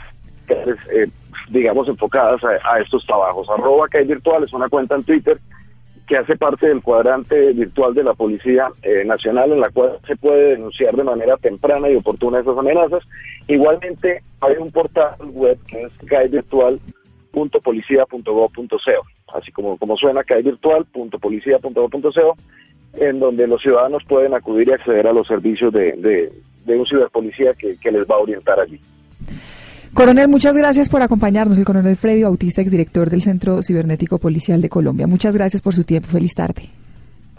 eh, 0.47 1.07
digamos, 1.49 1.87
enfocadas 1.87 2.41
a, 2.43 2.75
a 2.75 2.79
estos 2.79 3.05
trabajos. 3.05 3.47
Arroba 3.49 3.87
CAI 3.89 4.05
Virtual 4.05 4.43
es 4.43 4.53
una 4.53 4.69
cuenta 4.69 4.95
en 4.95 5.03
Twitter 5.03 5.37
que 6.07 6.17
hace 6.17 6.35
parte 6.35 6.67
del 6.67 6.81
cuadrante 6.81 7.53
virtual 7.53 7.93
de 7.93 8.03
la 8.03 8.13
Policía 8.13 8.67
eh, 8.81 9.05
Nacional, 9.05 9.53
en 9.53 9.61
la 9.61 9.69
cual 9.69 9.99
se 10.05 10.15
puede 10.15 10.51
denunciar 10.51 10.95
de 10.95 11.03
manera 11.03 11.35
temprana 11.37 11.89
y 11.89 11.95
oportuna 11.95 12.39
esas 12.39 12.57
amenazas. 12.57 13.03
Igualmente, 13.47 14.21
hay 14.41 14.55
un 14.59 14.71
portal 14.71 15.15
web 15.31 15.57
que 15.67 15.83
es 15.83 15.91
caevirtual.policía.gov.co, 16.05 18.77
así 19.33 19.51
como, 19.51 19.77
como 19.77 19.97
suena, 19.97 20.23
caevirtual.policía.gov.co, 20.23 22.37
en 22.95 23.19
donde 23.19 23.47
los 23.47 23.61
ciudadanos 23.61 24.03
pueden 24.03 24.33
acudir 24.33 24.67
y 24.67 24.73
acceder 24.73 25.07
a 25.07 25.13
los 25.13 25.27
servicios 25.27 25.71
de, 25.73 25.93
de, 25.93 26.33
de 26.65 26.77
un 26.77 26.85
ciberpolicía 26.85 27.53
que 27.53 27.91
les 27.91 28.03
va 28.03 28.15
a 28.15 28.19
orientar 28.19 28.59
allí. 28.59 28.81
Coronel, 29.93 30.27
muchas 30.27 30.57
gracias 30.57 30.89
por 30.89 31.03
acompañarnos. 31.03 31.57
El 31.59 31.65
coronel 31.65 31.95
Freddy 31.95 32.23
Bautista, 32.23 32.61
exdirector 32.61 33.11
del 33.11 33.21
Centro 33.21 33.61
Cibernético 33.61 34.17
Policial 34.17 34.59
de 34.59 34.67
Colombia. 34.67 35.05
Muchas 35.05 35.35
gracias 35.35 35.61
por 35.61 35.75
su 35.75 35.83
tiempo. 35.83 36.09
Feliz 36.09 36.33
tarde. 36.33 36.69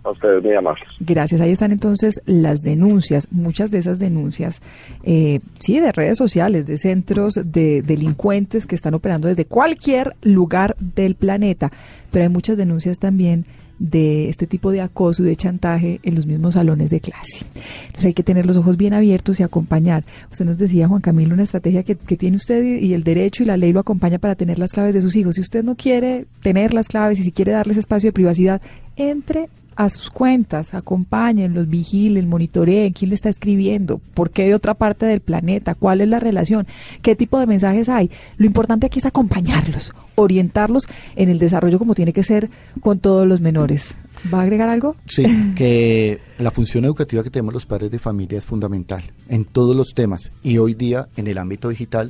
A 0.05 0.11
ustedes, 0.11 0.41
muy 0.43 0.55
amables. 0.55 0.87
Gracias. 1.01 1.41
Ahí 1.41 1.51
están 1.51 1.73
entonces 1.73 2.21
las 2.27 2.61
denuncias, 2.61 3.27
muchas 3.33 3.73
de 3.73 3.79
esas 3.79 3.99
denuncias, 3.99 4.63
eh, 5.03 5.41
sí, 5.59 5.81
de 5.81 5.91
redes 5.91 6.17
sociales, 6.17 6.65
de 6.67 6.79
centros 6.79 7.41
de 7.43 7.83
delincuentes 7.83 8.67
que 8.67 8.77
están 8.77 8.95
operando 8.95 9.27
desde 9.27 9.47
cualquier 9.47 10.15
lugar 10.23 10.77
del 10.79 11.17
planeta. 11.17 11.73
Pero 12.13 12.25
hay 12.25 12.29
muchas 12.29 12.57
denuncias 12.57 13.01
también 13.01 13.47
de 13.79 14.29
este 14.29 14.47
tipo 14.47 14.70
de 14.70 14.81
acoso 14.81 15.22
y 15.22 15.27
de 15.27 15.37
chantaje 15.37 16.01
en 16.03 16.14
los 16.14 16.27
mismos 16.27 16.55
salones 16.55 16.91
de 16.91 17.01
clase. 17.01 17.45
Entonces 17.87 18.05
hay 18.07 18.14
que 18.14 18.22
tener 18.22 18.47
los 18.47 18.57
ojos 18.57 18.77
bien 18.77 18.95
abiertos 18.95 19.41
y 19.41 19.43
acompañar. 19.43 20.05
Usted 20.31 20.45
nos 20.45 20.59
decía, 20.59 20.89
Juan 20.89 21.01
Camilo, 21.01 21.35
una 21.35 21.43
estrategia 21.43 21.83
que, 21.83 21.95
tiene 21.95 22.37
usted 22.37 22.62
y, 22.62 22.87
y 22.87 22.95
el 22.95 23.05
derecho 23.05 23.43
y 23.43 23.47
la 23.47 23.57
ley 23.57 23.72
lo 23.72 23.81
acompaña 23.81 24.18
para 24.18 24.35
tener 24.35 24.59
las 24.59 24.72
claves 24.72 24.95
de 24.95 25.03
sus 25.03 25.16
hijos. 25.16 25.35
Si 25.35 25.41
usted 25.41 25.64
no 25.64 25.75
quiere 25.75 26.27
tener 26.43 26.72
las 26.72 26.89
claves 26.89 27.18
y 27.18 27.25
si 27.25 27.33
quiere 27.33 27.53
darles 27.53 27.77
espacio 27.77 28.09
de 28.09 28.12
privacidad, 28.12 28.62
entre 28.97 29.49
a 29.77 29.89
sus 29.89 30.11
cuentas, 30.11 30.75
acompañen, 30.75 31.55
los 31.55 31.68
vigilen, 31.68 32.29
monitoreen, 32.29 32.93
quién 32.93 33.11
le 33.11 33.14
está 33.14 33.29
escribiendo, 33.29 34.01
por 34.14 34.31
qué 34.31 34.47
de 34.47 34.55
otra 34.55 34.75
parte 34.75 35.07
del 35.07 35.20
planeta, 35.20 35.75
cuál 35.75 36.01
es 36.01 36.09
la 36.09 36.20
relación, 36.20 36.66
qué 37.03 37.16
tipo 37.16 37.39
de 37.39 37.47
mensajes 37.47 37.89
hay. 37.89 38.11
Lo 38.37 38.47
importante 38.47 38.87
aquí 38.87 38.99
es 38.99 39.07
acompañarlos, 39.07 39.93
orientarlos 40.14 40.87
en 41.16 41.29
el 41.29 41.39
desarrollo 41.39 41.79
como 41.79 41.95
tiene 41.95 42.12
que 42.12 42.22
ser 42.22 42.51
con 42.81 42.99
todos 42.99 43.27
los 43.27 43.41
menores. 43.41 43.97
¿Va 44.33 44.41
a 44.41 44.43
agregar 44.43 44.68
algo? 44.68 44.97
Sí, 45.07 45.25
que 45.55 46.20
la 46.39 46.51
función 46.51 46.85
educativa 46.85 47.22
que 47.22 47.31
tenemos 47.31 47.55
los 47.55 47.66
padres 47.66 47.91
de 47.91 47.99
familia 47.99 48.39
es 48.39 48.45
fundamental 48.45 49.03
en 49.29 49.45
todos 49.45 49.77
los 49.77 49.93
temas 49.95 50.33
y 50.43 50.59
hoy 50.59 50.75
día 50.75 51.09
en 51.16 51.27
el 51.27 51.39
ámbito 51.39 51.68
digital 51.68 52.09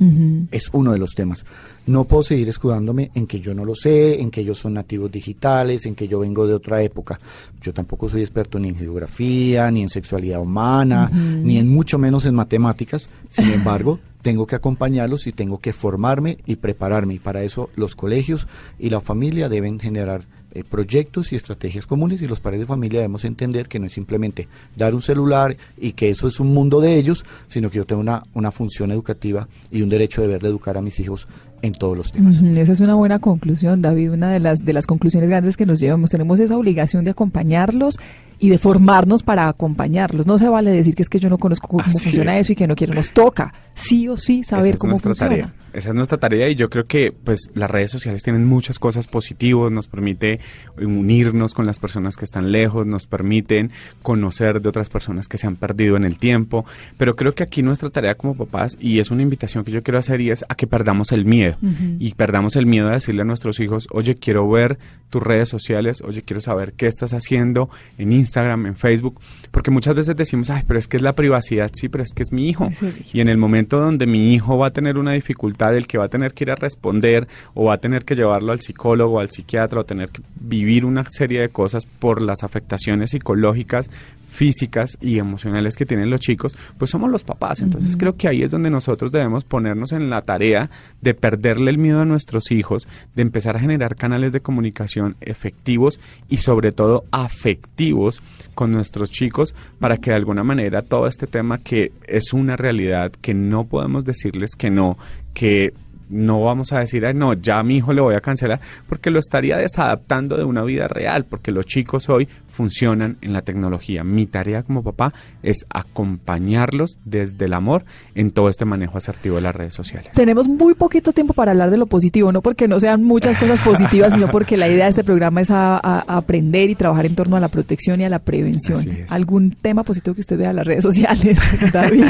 es 0.51 0.69
uno 0.73 0.93
de 0.93 0.99
los 0.99 1.11
temas. 1.11 1.45
No 1.87 2.05
puedo 2.05 2.23
seguir 2.23 2.49
escudándome 2.49 3.11
en 3.13 3.27
que 3.27 3.39
yo 3.39 3.53
no 3.53 3.65
lo 3.65 3.75
sé, 3.75 4.21
en 4.21 4.31
que 4.31 4.41
ellos 4.41 4.57
son 4.57 4.73
nativos 4.73 5.11
digitales, 5.11 5.85
en 5.85 5.95
que 5.95 6.07
yo 6.07 6.19
vengo 6.19 6.47
de 6.47 6.53
otra 6.53 6.81
época. 6.81 7.19
Yo 7.61 7.73
tampoco 7.73 8.09
soy 8.09 8.21
experto 8.21 8.59
ni 8.59 8.69
en 8.69 8.75
geografía, 8.75 9.69
ni 9.69 9.83
en 9.83 9.89
sexualidad 9.89 10.41
humana, 10.41 11.09
ni 11.11 11.59
en 11.59 11.69
mucho 11.69 11.99
menos 11.99 12.25
en 12.25 12.33
matemáticas. 12.33 13.09
Sin 13.29 13.51
embargo, 13.51 13.99
tengo 14.23 14.47
que 14.47 14.55
acompañarlos 14.55 15.27
y 15.27 15.33
tengo 15.33 15.59
que 15.59 15.73
formarme 15.73 16.39
y 16.47 16.55
prepararme. 16.55 17.13
Y 17.13 17.19
para 17.19 17.43
eso 17.43 17.69
los 17.75 17.95
colegios 17.95 18.47
y 18.79 18.89
la 18.89 18.99
familia 18.99 19.49
deben 19.49 19.79
generar 19.79 20.23
eh, 20.55 20.63
proyectos 20.63 21.33
y 21.33 21.35
estrategias 21.35 21.85
comunes 21.85 22.21
y 22.21 22.27
los 22.27 22.39
padres 22.39 22.61
de 22.61 22.65
familia 22.65 23.01
debemos 23.01 23.25
entender 23.25 23.67
que 23.67 23.77
no 23.77 23.87
es 23.87 23.93
simplemente 23.93 24.47
dar 24.75 24.95
un 24.95 25.01
celular 25.01 25.57
y 25.77 25.91
que 25.91 26.09
eso 26.09 26.29
es 26.29 26.39
un 26.39 26.53
mundo 26.53 26.79
de 26.79 26.95
ellos, 26.95 27.25
sino 27.49 27.69
que 27.69 27.77
yo 27.77 27.85
tengo 27.85 27.99
una, 28.01 28.23
una 28.33 28.51
función 28.51 28.89
educativa 28.91 29.49
y 29.69 29.81
un 29.81 29.89
derecho 29.89 30.21
de 30.21 30.27
verle 30.29 30.47
educar 30.47 30.77
a 30.77 30.81
mis 30.81 30.97
hijos 31.01 31.27
en 31.65 31.73
todos 31.73 31.97
los 31.97 32.11
temas. 32.11 32.41
Esa 32.41 32.71
es 32.71 32.79
una 32.79 32.95
buena 32.95 33.19
conclusión, 33.19 33.81
David. 33.81 34.11
Una 34.13 34.29
de 34.31 34.39
las 34.39 34.59
de 34.65 34.73
las 34.73 34.87
conclusiones 34.87 35.29
grandes 35.29 35.57
que 35.57 35.65
nos 35.65 35.79
llevamos. 35.79 36.09
Tenemos 36.09 36.39
esa 36.39 36.57
obligación 36.57 37.03
de 37.03 37.11
acompañarlos 37.11 37.97
y 38.39 38.49
de 38.49 38.57
formarnos 38.57 39.23
para 39.23 39.47
acompañarlos. 39.47 40.27
No 40.27 40.37
se 40.37 40.49
vale 40.49 40.69
decir 40.71 40.93
que 40.95 41.01
es 41.03 41.09
que 41.09 41.19
yo 41.19 41.29
no 41.29 41.37
conozco 41.37 41.67
cómo 41.69 41.81
Así 41.83 41.91
funciona 41.99 42.35
es. 42.37 42.41
eso 42.47 42.53
y 42.53 42.55
que 42.55 42.67
no 42.67 42.75
quiero. 42.75 42.93
Nos 42.93 43.13
toca 43.13 43.53
sí 43.73 44.07
o 44.09 44.17
sí 44.17 44.41
Esa 44.41 44.57
saber 44.57 44.75
es 44.75 44.79
cómo 44.81 44.91
nuestra 44.91 45.09
funciona. 45.11 45.29
tarea. 45.31 45.53
Esa 45.73 45.89
es 45.89 45.95
nuestra 45.95 46.17
tarea 46.17 46.47
y 46.49 46.55
yo 46.55 46.69
creo 46.69 46.85
que 46.85 47.11
pues 47.11 47.49
las 47.53 47.69
redes 47.69 47.91
sociales 47.91 48.23
tienen 48.23 48.45
muchas 48.45 48.79
cosas 48.79 49.07
positivas, 49.07 49.71
nos 49.71 49.87
permite 49.89 50.39
unirnos 50.81 51.53
con 51.53 51.65
las 51.65 51.79
personas 51.79 52.15
que 52.15 52.25
están 52.25 52.51
lejos, 52.51 52.85
nos 52.85 53.07
permiten 53.07 53.71
conocer 54.01 54.61
de 54.61 54.69
otras 54.69 54.89
personas 54.89 55.27
que 55.27 55.37
se 55.37 55.47
han 55.47 55.55
perdido 55.57 55.97
en 55.97 56.05
el 56.05 56.17
tiempo, 56.17 56.65
pero 56.97 57.15
creo 57.15 57.35
que 57.35 57.43
aquí 57.43 57.61
nuestra 57.61 57.89
tarea 57.89 58.15
como 58.15 58.35
papás 58.35 58.77
y 58.79 58.99
es 58.99 59.11
una 59.11 59.21
invitación 59.21 59.63
que 59.65 59.71
yo 59.71 59.83
quiero 59.83 59.99
hacer 59.99 60.21
y 60.21 60.29
es 60.31 60.45
a 60.47 60.55
que 60.55 60.67
perdamos 60.67 61.11
el 61.11 61.25
miedo 61.25 61.54
Y 61.99 62.13
perdamos 62.15 62.55
el 62.55 62.65
miedo 62.65 62.87
de 62.87 62.93
decirle 62.93 63.21
a 63.21 63.25
nuestros 63.25 63.59
hijos, 63.59 63.87
oye, 63.91 64.15
quiero 64.15 64.49
ver 64.49 64.77
tus 65.09 65.21
redes 65.23 65.49
sociales, 65.49 66.01
oye, 66.01 66.21
quiero 66.23 66.41
saber 66.41 66.73
qué 66.73 66.87
estás 66.87 67.13
haciendo 67.13 67.69
en 67.97 68.11
Instagram, 68.11 68.65
en 68.65 68.75
Facebook, 68.75 69.19
porque 69.51 69.71
muchas 69.71 69.95
veces 69.95 70.15
decimos, 70.15 70.49
ay, 70.49 70.63
pero 70.67 70.77
es 70.79 70.87
que 70.87 70.97
es 70.97 71.03
la 71.03 71.13
privacidad, 71.13 71.71
sí, 71.73 71.89
pero 71.89 72.03
es 72.03 72.11
que 72.11 72.23
es 72.23 72.31
mi 72.31 72.49
hijo. 72.49 72.69
Y 73.13 73.21
en 73.21 73.29
el 73.29 73.37
momento 73.37 73.79
donde 73.79 74.07
mi 74.07 74.33
hijo 74.33 74.57
va 74.57 74.67
a 74.67 74.73
tener 74.73 74.97
una 74.97 75.13
dificultad, 75.13 75.75
el 75.75 75.87
que 75.87 75.97
va 75.97 76.05
a 76.05 76.09
tener 76.09 76.33
que 76.33 76.43
ir 76.43 76.51
a 76.51 76.55
responder 76.55 77.27
o 77.53 77.65
va 77.65 77.75
a 77.75 77.77
tener 77.77 78.05
que 78.05 78.15
llevarlo 78.15 78.51
al 78.51 78.61
psicólogo, 78.61 79.19
al 79.19 79.29
psiquiatra 79.29 79.79
o 79.79 79.85
tener 79.85 80.09
que 80.09 80.21
vivir 80.39 80.85
una 80.85 81.05
serie 81.09 81.41
de 81.41 81.49
cosas 81.49 81.85
por 81.85 82.21
las 82.21 82.43
afectaciones 82.43 83.11
psicológicas, 83.11 83.89
físicas 84.35 84.97
y 85.01 85.17
emocionales 85.17 85.75
que 85.75 85.85
tienen 85.85 86.09
los 86.09 86.19
chicos, 86.19 86.55
pues 86.77 86.91
somos 86.91 87.09
los 87.09 87.23
papás. 87.23 87.61
Entonces 87.61 87.95
creo 87.97 88.17
que 88.17 88.27
ahí 88.27 88.43
es 88.43 88.51
donde 88.51 88.69
nosotros 88.69 89.11
debemos 89.11 89.45
ponernos 89.45 89.93
en 89.93 90.09
la 90.09 90.21
tarea 90.21 90.69
de 91.01 91.13
perderle 91.13 91.71
el 91.71 91.77
miedo 91.77 92.01
a 92.01 92.05
nuestros 92.05 92.51
hijos, 92.51 92.87
de 93.15 93.21
empezar 93.21 93.55
a 93.55 93.59
generar 93.59 93.95
canales 93.95 94.33
de 94.33 94.41
comunicación 94.41 95.15
efectivos 95.21 95.99
y 96.29 96.37
sobre 96.37 96.71
todo 96.71 97.05
afectivos 97.11 98.21
con 98.53 98.71
nuestros 98.71 99.09
chicos 99.09 99.55
para 99.79 99.97
que 99.97 100.11
de 100.11 100.17
alguna 100.17 100.43
manera 100.43 100.81
todo 100.81 101.07
este 101.07 101.27
tema 101.27 101.57
que 101.57 101.91
es 102.07 102.33
una 102.33 102.57
realidad, 102.57 103.11
que 103.11 103.33
no 103.33 103.63
podemos 103.65 104.03
decirles 104.05 104.51
que 104.57 104.69
no, 104.69 104.97
que 105.33 105.73
no 106.09 106.43
vamos 106.43 106.71
a 106.71 106.79
decir, 106.79 107.05
"Ay, 107.05 107.13
no, 107.13 107.33
ya 107.33 107.59
a 107.59 107.63
mi 107.63 107.77
hijo 107.77 107.93
le 107.93 108.01
voy 108.01 108.15
a 108.15 108.21
cancelar, 108.21 108.59
porque 108.87 109.09
lo 109.09 109.19
estaría 109.19 109.57
desadaptando 109.57 110.37
de 110.37 110.43
una 110.43 110.63
vida 110.63 110.87
real, 110.87 111.25
porque 111.25 111.51
los 111.51 111.65
chicos 111.65 112.09
hoy 112.09 112.27
funcionan 112.55 113.17
en 113.21 113.33
la 113.33 113.41
tecnología. 113.41 114.03
Mi 114.03 114.25
tarea 114.25 114.63
como 114.63 114.81
papá 114.81 115.13
es 115.43 115.65
acompañarlos 115.69 116.97
desde 117.05 117.45
el 117.45 117.53
amor 117.53 117.83
en 118.15 118.31
todo 118.31 118.47
este 118.49 118.63
manejo 118.65 118.97
asertivo 118.97 119.35
de 119.35 119.41
las 119.41 119.55
redes 119.55 119.73
sociales. 119.73 120.11
Tenemos 120.13 120.47
muy 120.47 120.73
poquito 120.73 121.11
tiempo 121.11 121.33
para 121.33 121.51
hablar 121.51 121.69
de 121.69 121.77
lo 121.77 121.85
positivo, 121.85 122.31
no 122.31 122.41
porque 122.41 122.67
no 122.67 122.79
sean 122.79 123.03
muchas 123.03 123.37
cosas 123.37 123.59
positivas, 123.61 124.13
sino 124.13 124.29
porque 124.31 124.55
la 124.57 124.67
idea 124.69 124.85
de 124.85 124.91
este 124.91 125.03
programa 125.03 125.41
es 125.41 125.51
a, 125.51 125.75
a- 125.77 126.03
a 126.07 126.17
aprender 126.17 126.69
y 126.69 126.75
trabajar 126.75 127.05
en 127.05 127.15
torno 127.15 127.35
a 127.35 127.39
la 127.39 127.49
protección 127.49 127.99
y 128.01 128.05
a 128.05 128.09
la 128.09 128.19
prevención. 128.19 128.79
¿Algún 129.09 129.51
tema 129.51 129.83
positivo 129.83 130.13
que 130.15 130.21
usted 130.21 130.37
vea 130.37 130.51
en 130.51 130.55
las 130.55 130.65
redes 130.67 130.83
sociales, 130.83 131.37
David? 131.73 132.03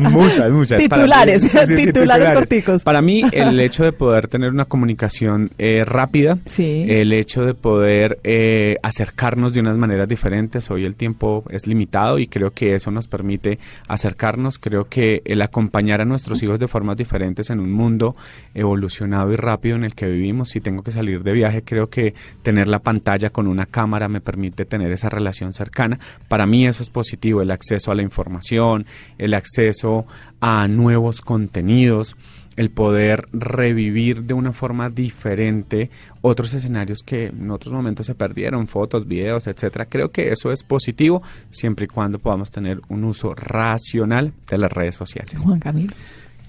Muchas, 0.00 0.50
muchas. 0.52 0.80
Titulares, 0.80 1.42
titulares 1.76 2.30
corticos. 2.32 2.82
Para 2.84 3.02
mí, 3.02 3.22
el 3.32 3.58
hecho 3.60 3.84
de 3.84 3.92
poder 3.92 4.28
tener 4.28 4.50
una 4.50 4.64
comunicación 4.64 5.50
eh, 5.58 5.84
rápida, 5.84 6.38
Sí. 6.46 6.86
el 6.88 7.12
hecho 7.12 7.44
de 7.44 7.54
poder 7.54 8.18
eh, 8.24 8.76
acercarnos 8.82 9.52
de 9.54 9.60
unas 9.64 9.78
maneras 9.78 10.08
diferentes, 10.08 10.70
hoy 10.70 10.84
el 10.84 10.94
tiempo 10.94 11.42
es 11.48 11.66
limitado 11.66 12.18
y 12.18 12.26
creo 12.26 12.50
que 12.50 12.74
eso 12.74 12.90
nos 12.90 13.08
permite 13.08 13.58
acercarnos, 13.88 14.58
creo 14.58 14.88
que 14.88 15.22
el 15.24 15.40
acompañar 15.40 16.02
a 16.02 16.04
nuestros 16.04 16.42
hijos 16.42 16.58
de 16.58 16.68
formas 16.68 16.96
diferentes 16.96 17.48
en 17.48 17.60
un 17.60 17.72
mundo 17.72 18.14
evolucionado 18.54 19.32
y 19.32 19.36
rápido 19.36 19.76
en 19.76 19.84
el 19.84 19.94
que 19.94 20.06
vivimos, 20.06 20.50
si 20.50 20.60
tengo 20.60 20.82
que 20.82 20.90
salir 20.90 21.22
de 21.22 21.32
viaje, 21.32 21.62
creo 21.62 21.88
que 21.88 22.14
tener 22.42 22.68
la 22.68 22.80
pantalla 22.80 23.30
con 23.30 23.46
una 23.46 23.64
cámara 23.64 24.08
me 24.08 24.20
permite 24.20 24.66
tener 24.66 24.92
esa 24.92 25.08
relación 25.08 25.52
cercana. 25.52 25.98
Para 26.28 26.46
mí 26.46 26.66
eso 26.66 26.82
es 26.82 26.90
positivo, 26.90 27.40
el 27.40 27.50
acceso 27.50 27.90
a 27.90 27.94
la 27.94 28.02
información, 28.02 28.84
el 29.16 29.32
acceso 29.32 30.06
a 30.40 30.68
nuevos 30.68 31.22
contenidos, 31.22 32.16
el 32.56 32.70
poder 32.70 33.26
revivir 33.32 34.22
de 34.22 34.34
una 34.34 34.52
forma 34.52 34.90
diferente 34.90 35.90
otros 36.20 36.54
escenarios 36.54 37.02
que 37.02 37.26
en 37.26 37.50
otros 37.50 37.72
momentos 37.72 38.06
se 38.06 38.14
perdieron, 38.14 38.66
fotos, 38.66 39.06
videos, 39.06 39.46
etcétera. 39.46 39.86
Creo 39.86 40.10
que 40.10 40.32
eso 40.32 40.52
es 40.52 40.62
positivo 40.62 41.22
siempre 41.50 41.84
y 41.86 41.88
cuando 41.88 42.18
podamos 42.18 42.50
tener 42.50 42.80
un 42.88 43.04
uso 43.04 43.34
racional 43.34 44.32
de 44.48 44.58
las 44.58 44.72
redes 44.72 44.94
sociales. 44.94 45.42
Juan 45.42 45.60
Camilo. 45.60 45.94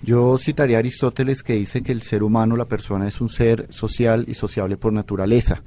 Yo 0.01 0.38
citaría 0.38 0.78
a 0.78 0.80
Aristóteles 0.80 1.41
que 1.41 1.53
dice 1.53 1.82
que 1.82 1.91
el 1.91 2.03
ser 2.03 2.22
humano, 2.22 2.56
la 2.56 2.66
persona, 2.66 3.08
es 3.08 3.22
un 3.22 3.30
ser 3.30 3.66
social 3.72 4.26
y 4.28 4.36
sociable 4.36 4.78
por 4.78 4.93
naturaleza. 4.93 5.64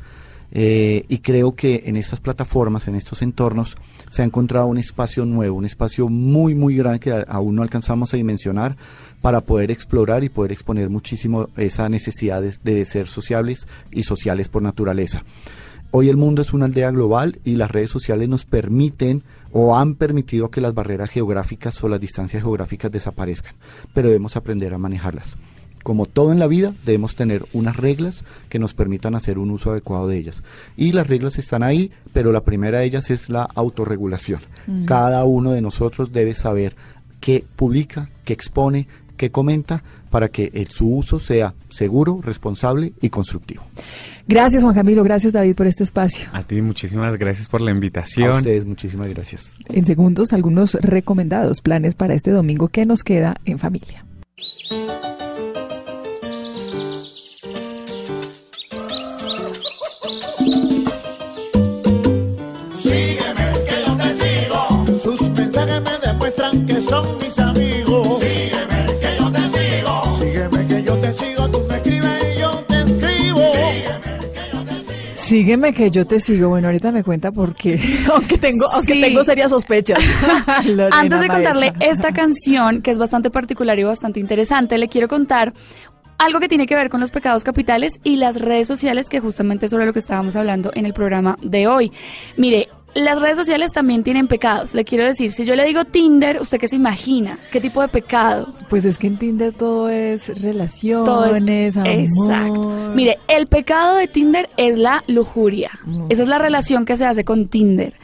Eh, 0.51 1.05
y 1.09 1.18
creo 1.18 1.55
que 1.55 1.82
en 1.86 1.97
estas 1.97 2.20
plataformas, 2.20 2.89
en 2.89 2.95
estos 2.95 3.20
entornos, 3.22 3.76
se 4.11 4.22
ha 4.22 4.24
encontrado 4.24 4.66
un 4.66 4.78
espacio 4.78 5.26
nuevo, 5.26 5.57
un 5.57 5.66
espacio 5.66 6.09
muy, 6.09 6.55
muy 6.55 6.76
grande 6.76 7.01
que 7.01 7.24
aún 7.28 7.57
no 7.57 7.62
alcanzamos 7.62 8.14
a 8.14 8.16
dimensionar 8.16 8.76
para 9.20 9.40
poder 9.40 9.70
explorar 9.70 10.24
y 10.24 10.28
poder 10.28 10.52
exponer 10.52 10.90
muchísimo 10.90 11.48
esa 11.56 11.88
necesidad 11.88 12.42
de, 12.42 12.54
de 12.62 12.84
ser 12.84 13.08
sociables 13.08 13.66
y 13.90 14.04
sociales 14.04 14.48
por 14.48 14.62
naturaleza. 14.62 15.24
Hoy 15.90 16.08
el 16.08 16.16
mundo 16.16 16.42
es 16.42 16.52
una 16.52 16.66
aldea 16.66 16.90
global 16.90 17.38
y 17.44 17.56
las 17.56 17.70
redes 17.70 17.90
sociales 17.90 18.28
nos 18.28 18.44
permiten 18.44 19.22
o 19.52 19.76
han 19.78 19.94
permitido 19.94 20.50
que 20.50 20.60
las 20.60 20.74
barreras 20.74 21.10
geográficas 21.10 21.82
o 21.82 21.88
las 21.88 22.00
distancias 22.00 22.42
geográficas 22.42 22.92
desaparezcan, 22.92 23.54
pero 23.94 24.08
debemos 24.08 24.36
aprender 24.36 24.74
a 24.74 24.78
manejarlas 24.78 25.38
como 25.88 26.04
todo 26.04 26.32
en 26.32 26.38
la 26.38 26.46
vida, 26.46 26.74
debemos 26.84 27.14
tener 27.14 27.46
unas 27.54 27.78
reglas 27.78 28.22
que 28.50 28.58
nos 28.58 28.74
permitan 28.74 29.14
hacer 29.14 29.38
un 29.38 29.50
uso 29.50 29.70
adecuado 29.70 30.06
de 30.06 30.18
ellas. 30.18 30.42
Y 30.76 30.92
las 30.92 31.06
reglas 31.06 31.38
están 31.38 31.62
ahí, 31.62 31.90
pero 32.12 32.30
la 32.30 32.44
primera 32.44 32.80
de 32.80 32.84
ellas 32.84 33.10
es 33.10 33.30
la 33.30 33.44
autorregulación. 33.54 34.40
Mm. 34.66 34.84
Cada 34.84 35.24
uno 35.24 35.52
de 35.52 35.62
nosotros 35.62 36.12
debe 36.12 36.34
saber 36.34 36.76
qué 37.20 37.42
publica, 37.56 38.10
qué 38.24 38.34
expone, 38.34 38.86
qué 39.18 39.30
comenta, 39.30 39.82
para 40.10 40.28
que 40.28 40.50
el- 40.54 40.68
su 40.70 40.88
uso 40.88 41.20
sea 41.20 41.54
seguro, 41.68 42.20
responsable 42.22 42.94
y 43.02 43.10
constructivo. 43.10 43.62
Gracias, 44.26 44.62
Juan 44.62 44.74
Camilo. 44.74 45.02
Gracias, 45.04 45.32
David, 45.34 45.54
por 45.54 45.66
este 45.66 45.84
espacio. 45.84 46.28
A 46.32 46.42
ti 46.42 46.60
muchísimas 46.62 47.16
gracias 47.16 47.48
por 47.48 47.60
la 47.60 47.70
invitación. 47.70 48.32
A 48.32 48.36
ustedes 48.36 48.64
muchísimas 48.64 49.08
gracias. 49.08 49.54
En 49.68 49.84
segundos, 49.84 50.32
algunos 50.32 50.74
recomendados 50.80 51.60
planes 51.60 51.94
para 51.94 52.14
este 52.14 52.30
domingo 52.30 52.68
que 52.68 52.86
nos 52.86 53.02
queda 53.04 53.36
en 53.44 53.58
familia. 53.58 54.04
Sígueme, 62.82 63.52
que 63.66 63.76
yo 63.86 63.96
te 63.96 64.10
sigo. 64.20 64.98
Sus 64.98 65.28
mensajes 65.30 65.82
me 65.82 65.98
demuestran 66.06 66.66
que 66.66 66.80
son 66.80 67.16
mis 67.20 67.38
Sígueme 75.28 75.74
que 75.74 75.90
yo 75.90 76.06
te 76.06 76.20
sigo. 76.20 76.48
Bueno, 76.48 76.68
ahorita 76.68 76.90
me 76.90 77.04
cuenta 77.04 77.30
porque, 77.32 77.78
aunque 78.14 78.38
tengo, 78.38 78.66
aunque 78.72 78.98
tengo 78.98 79.22
serias 79.24 79.50
sospechas. 79.50 79.98
Antes 80.92 81.20
de 81.20 81.28
contarle 81.28 81.72
Maecha. 81.72 81.86
esta 81.86 82.12
canción, 82.14 82.80
que 82.80 82.90
es 82.90 82.98
bastante 82.98 83.28
particular 83.28 83.78
y 83.78 83.84
bastante 83.84 84.20
interesante, 84.20 84.78
le 84.78 84.88
quiero 84.88 85.06
contar 85.06 85.52
algo 86.16 86.40
que 86.40 86.48
tiene 86.48 86.66
que 86.66 86.74
ver 86.74 86.88
con 86.88 87.00
los 87.00 87.10
pecados 87.10 87.44
capitales 87.44 88.00
y 88.04 88.16
las 88.16 88.40
redes 88.40 88.66
sociales, 88.66 89.10
que 89.10 89.20
justamente 89.20 89.66
es 89.66 89.70
sobre 89.70 89.84
lo 89.84 89.92
que 89.92 89.98
estábamos 89.98 90.34
hablando 90.34 90.70
en 90.74 90.86
el 90.86 90.94
programa 90.94 91.36
de 91.42 91.66
hoy. 91.66 91.92
Mire, 92.38 92.70
las 92.95 93.20
redes 93.20 93.36
sociales 93.36 93.72
también 93.72 94.03
tienen 94.03 94.26
pecados. 94.28 94.74
Le 94.74 94.84
quiero 94.84 95.05
decir, 95.05 95.30
si 95.30 95.45
yo 95.45 95.55
le 95.55 95.64
digo 95.64 95.84
Tinder, 95.84 96.41
¿usted 96.41 96.59
qué 96.59 96.66
se 96.68 96.76
imagina? 96.76 97.39
¿Qué 97.53 97.61
tipo 97.61 97.80
de 97.80 97.89
pecado? 97.89 98.53
Pues 98.68 98.84
es 98.84 98.99
que 98.99 99.07
en 99.07 99.16
Tinder 99.18 99.53
todo 99.53 99.89
es 99.89 100.41
relaciones, 100.43 101.07
Todo 101.07 101.24
es- 101.26 101.76
amor. 101.76 101.89
Exacto. 101.89 102.93
Mire, 102.95 103.18
el 103.28 103.47
pecado 103.47 103.95
de 103.97 104.09
Tinder 104.09 104.49
es 104.57 104.78
la 104.78 105.05
lujuria. 105.07 105.70
Esa 106.09 106.22
es 106.22 106.28
la 106.28 106.39
relación 106.39 106.84
que 106.84 106.97
se 106.97 107.05
hace 107.07 107.24
con 107.24 107.49
Tinder. 107.49 107.95